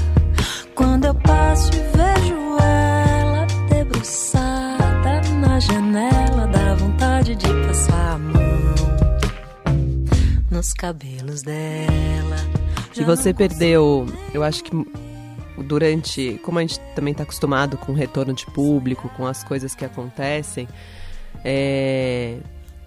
Quando 0.76 1.06
eu 1.06 1.16
passo 1.16 1.70
e 1.74 1.98
vejo 1.98 2.58
ela 2.64 3.46
debruçada 3.70 5.22
na 5.42 5.60
janela, 5.60 6.48
dá 6.48 6.76
vontade 6.76 7.36
de 7.36 7.48
passar 7.68 8.14
a 8.14 8.18
mão 8.18 8.40
nos 10.50 10.74
cabelos 10.74 11.42
dela. 11.42 12.38
Já 12.94 13.02
e 13.02 13.06
você 13.06 13.34
perdeu, 13.34 14.06
eu 14.34 14.44
acho 14.44 14.64
que 14.64 14.72
durante, 15.64 16.40
como 16.44 16.60
a 16.60 16.62
gente 16.62 16.80
também 16.96 17.12
está 17.12 17.24
acostumado 17.24 17.78
com 17.78 17.92
o 17.92 17.96
retorno 17.96 18.34
de 18.34 18.46
público, 18.46 19.10
com 19.18 19.26
as 19.26 19.44
coisas 19.44 19.76
que 19.76 19.84
acontecem, 19.84 20.68
é, 21.44 22.38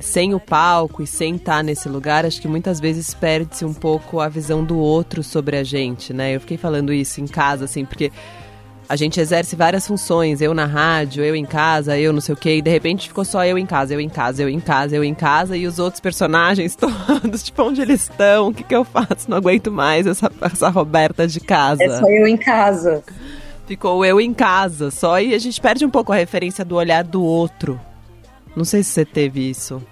sem 0.03 0.35
o 0.35 0.41
palco 0.41 1.03
e 1.03 1.07
sem 1.07 1.37
estar 1.37 1.59
tá 1.59 1.63
nesse 1.63 1.89
lugar, 1.89 2.27
acho 2.27 2.41
que 2.41 2.49
muitas 2.49 2.81
vezes 2.81 3.15
perde-se 3.15 3.65
um 3.65 3.73
pouco 3.73 4.21
a 4.21 4.29
visão 4.29 4.65
do 4.65 4.77
outro 4.77 5.23
sobre 5.23 5.57
a 5.57 5.65
gente, 5.65 6.13
né? 6.13 6.35
Eu 6.35 6.41
fiquei 6.41 6.57
falando 6.57 6.93
isso 6.93 7.21
em 7.21 7.27
casa, 7.27 7.65
assim, 7.65 7.85
porque 7.85 8.11
a 8.89 8.97
gente 8.97 9.21
exerce 9.21 9.57
várias 9.57 9.87
funções, 9.87 10.41
eu 10.41 10.53
na 10.53 10.67
rádio, 10.67 11.25
eu 11.25 11.35
em 11.35 11.47
casa, 11.47 11.97
eu 11.99 12.13
não 12.13 12.21
sei 12.21 12.35
o 12.35 12.37
quê, 12.37 12.57
e 12.57 12.63
de 12.63 12.71
repente 12.71 13.09
ficou 13.09 13.25
só 13.25 13.45
eu 13.45 13.57
em 13.57 13.65
casa, 13.65 13.95
eu 13.95 14.01
em 14.01 14.09
casa, 14.09 14.43
eu 14.43 14.49
em 14.49 14.61
casa, 14.61 14.97
eu 14.97 15.05
em 15.05 15.15
casa, 15.15 15.57
e 15.57 15.67
os 15.67 15.79
outros 15.79 16.01
personagens 16.01 16.75
todos, 16.77 17.43
tipo, 17.43 17.63
onde 17.63 17.81
eles 17.81 18.03
estão, 18.03 18.49
o 18.49 18.55
que, 18.55 18.65
que 18.65 18.75
eu 18.75 18.85
faço? 18.85 19.31
Não 19.31 19.39
aguento 19.39 19.71
mais 19.71 20.07
essa, 20.07 20.31
essa 20.43 20.69
Roberta 20.69 21.27
de 21.27 21.41
casa. 21.41 21.83
É 21.83 21.89
só 21.89 22.07
eu 22.07 22.27
em 22.27 22.37
casa. 22.37 23.03
Ficou 23.67 24.05
eu 24.05 24.21
em 24.21 24.35
casa, 24.35 24.91
só, 24.91 25.21
e 25.21 25.35
a 25.35 25.39
gente 25.39 25.61
perde 25.61 25.87
um 25.87 25.91
pouco 25.91 26.13
a 26.13 26.17
referência 26.17 26.65
do 26.65 26.75
olhar 26.77 27.05
do 27.05 27.23
outro. 27.23 27.81
Não 28.57 28.65
sei 28.65 28.83
se 28.83 28.91
você 28.91 29.05
teve 29.05 29.49
isso. 29.49 29.83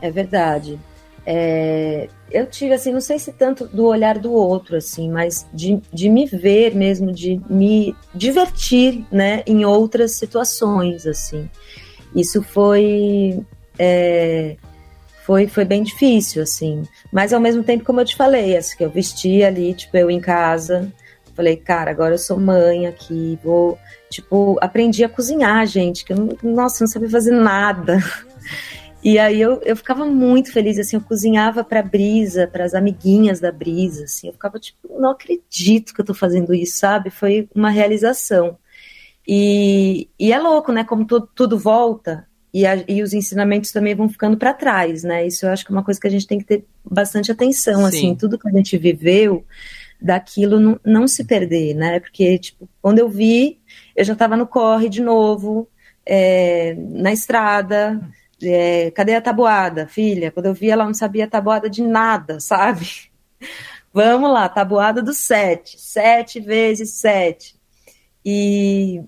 É 0.00 0.10
verdade. 0.10 0.78
É, 1.26 2.08
eu 2.30 2.46
tive, 2.46 2.74
assim, 2.74 2.92
não 2.92 3.00
sei 3.00 3.18
se 3.18 3.32
tanto 3.32 3.66
do 3.66 3.84
olhar 3.86 4.18
do 4.18 4.32
outro, 4.32 4.76
assim, 4.76 5.10
mas 5.10 5.46
de, 5.52 5.80
de 5.92 6.08
me 6.08 6.26
ver 6.26 6.74
mesmo, 6.74 7.12
de 7.12 7.40
me 7.48 7.94
divertir, 8.14 9.04
né, 9.12 9.42
em 9.46 9.64
outras 9.64 10.12
situações, 10.12 11.06
assim. 11.06 11.48
Isso 12.16 12.42
foi, 12.42 13.40
é, 13.78 14.56
foi, 15.24 15.46
foi 15.46 15.64
bem 15.64 15.82
difícil, 15.82 16.42
assim. 16.42 16.82
Mas 17.12 17.32
ao 17.32 17.40
mesmo 17.40 17.62
tempo, 17.62 17.84
como 17.84 18.00
eu 18.00 18.04
te 18.04 18.16
falei, 18.16 18.56
assim, 18.56 18.76
que 18.76 18.84
eu 18.84 18.90
vesti 18.90 19.44
ali, 19.44 19.74
tipo, 19.74 19.96
eu 19.96 20.10
em 20.10 20.20
casa, 20.20 20.92
falei, 21.40 21.56
cara, 21.56 21.90
agora 21.90 22.14
eu 22.14 22.18
sou 22.18 22.38
mãe 22.38 22.86
aqui, 22.86 23.38
vou, 23.42 23.78
tipo, 24.10 24.58
aprendi 24.60 25.02
a 25.02 25.08
cozinhar, 25.08 25.66
gente, 25.66 26.04
que 26.04 26.12
eu, 26.12 26.38
nossa, 26.42 26.84
não 26.84 26.88
sabia 26.88 27.08
fazer 27.08 27.32
nada. 27.32 27.98
E 29.02 29.18
aí 29.18 29.40
eu, 29.40 29.62
eu 29.62 29.74
ficava 29.74 30.04
muito 30.04 30.52
feliz, 30.52 30.78
assim, 30.78 30.94
eu 30.94 31.00
cozinhava 31.00 31.64
pra 31.64 31.82
Brisa, 31.82 32.46
para 32.46 32.66
as 32.66 32.74
amiguinhas 32.74 33.40
da 33.40 33.50
Brisa, 33.50 34.04
assim, 34.04 34.26
eu 34.26 34.34
ficava 34.34 34.58
tipo, 34.58 35.00
não 35.00 35.12
acredito 35.12 35.94
que 35.94 36.02
eu 36.02 36.04
tô 36.04 36.12
fazendo 36.12 36.52
isso, 36.52 36.76
sabe? 36.76 37.08
Foi 37.08 37.48
uma 37.54 37.70
realização. 37.70 38.58
E, 39.26 40.06
e 40.18 40.34
é 40.34 40.38
louco, 40.38 40.70
né? 40.70 40.84
Como 40.84 41.06
tudo, 41.06 41.26
tudo 41.34 41.58
volta 41.58 42.28
e, 42.52 42.66
a, 42.66 42.84
e 42.86 43.02
os 43.02 43.14
ensinamentos 43.14 43.72
também 43.72 43.94
vão 43.94 44.08
ficando 44.08 44.36
para 44.36 44.52
trás, 44.52 45.02
né? 45.02 45.26
Isso 45.26 45.46
eu 45.46 45.50
acho 45.50 45.64
que 45.64 45.72
é 45.72 45.74
uma 45.74 45.84
coisa 45.84 45.98
que 45.98 46.06
a 46.06 46.10
gente 46.10 46.26
tem 46.26 46.38
que 46.38 46.44
ter 46.44 46.66
bastante 46.84 47.32
atenção, 47.32 47.86
assim, 47.86 47.98
Sim. 47.98 48.06
assim, 48.08 48.16
tudo 48.16 48.38
que 48.38 48.48
a 48.48 48.52
gente 48.52 48.76
viveu, 48.76 49.46
daquilo 50.00 50.58
não, 50.58 50.80
não 50.84 51.08
se 51.08 51.24
perder, 51.24 51.74
né? 51.74 52.00
Porque, 52.00 52.38
tipo, 52.38 52.68
quando 52.80 52.98
eu 52.98 53.08
vi, 53.08 53.60
eu 53.94 54.04
já 54.04 54.12
estava 54.12 54.36
no 54.36 54.46
corre 54.46 54.88
de 54.88 55.02
novo, 55.02 55.68
é, 56.06 56.74
na 56.76 57.12
estrada, 57.12 58.00
é, 58.42 58.90
cadê 58.92 59.14
a 59.14 59.20
tabuada, 59.20 59.86
filha? 59.86 60.30
Quando 60.30 60.46
eu 60.46 60.54
vi, 60.54 60.70
ela 60.70 60.84
não 60.84 60.94
sabia 60.94 61.28
tabuada 61.28 61.68
de 61.68 61.82
nada, 61.82 62.38
sabe? 62.40 63.10
Vamos 63.92 64.32
lá, 64.32 64.48
tabuada 64.48 65.02
do 65.02 65.12
sete, 65.12 65.80
sete 65.80 66.40
vezes 66.40 66.90
sete. 66.90 67.56
E, 68.24 69.02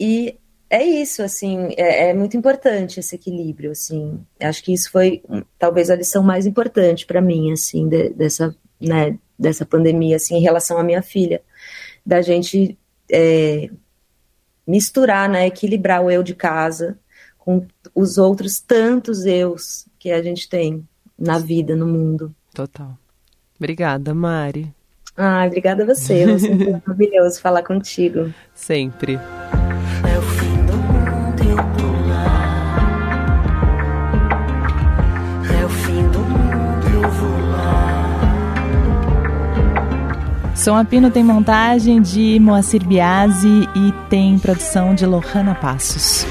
e 0.00 0.38
é 0.70 0.82
isso, 0.82 1.22
assim, 1.22 1.68
é, 1.76 2.08
é, 2.08 2.14
muito 2.14 2.36
importante 2.36 2.98
esse 3.00 3.14
equilíbrio, 3.14 3.70
assim. 3.70 4.20
Acho 4.40 4.62
que 4.64 4.72
isso 4.72 4.90
foi 4.90 5.22
talvez 5.58 5.90
a 5.90 5.96
lição 5.96 6.22
mais 6.22 6.46
importante 6.46 7.06
para 7.06 7.20
mim, 7.20 7.52
assim, 7.52 7.88
de, 7.88 8.10
dessa, 8.10 8.56
né, 8.80 9.18
dessa 9.38 9.66
pandemia, 9.66 10.16
assim, 10.16 10.36
em 10.36 10.42
relação 10.42 10.78
à 10.78 10.82
minha 10.82 11.02
filha, 11.02 11.42
da 12.04 12.22
gente 12.22 12.78
é, 13.10 13.70
misturar, 14.66 15.28
né, 15.28 15.46
equilibrar 15.46 16.02
o 16.02 16.10
eu 16.10 16.22
de 16.22 16.34
casa 16.34 16.98
com 17.38 17.66
os 17.94 18.16
outros 18.16 18.60
tantos 18.60 19.26
eus 19.26 19.86
que 19.98 20.10
a 20.10 20.22
gente 20.22 20.48
tem 20.48 20.86
na 21.18 21.38
vida, 21.38 21.76
no 21.76 21.86
mundo. 21.86 22.34
Total. 22.54 22.96
Obrigada, 23.56 24.14
Mari. 24.14 24.72
Ah, 25.16 25.44
obrigada 25.46 25.84
a 25.84 25.86
você. 25.86 26.22
É 26.22 26.38
sempre 26.38 26.72
maravilhoso 26.86 27.40
falar 27.40 27.62
contigo. 27.62 28.32
Sempre. 28.54 29.18
Som 40.64 40.76
Apino 40.76 41.10
tem 41.10 41.22
montagem 41.22 42.00
de 42.00 42.40
Moacir 42.40 42.82
Biasi 42.86 43.68
e 43.76 43.92
tem 44.08 44.38
produção 44.38 44.94
de 44.94 45.04
Lohana 45.04 45.54
Passos. 45.54 46.26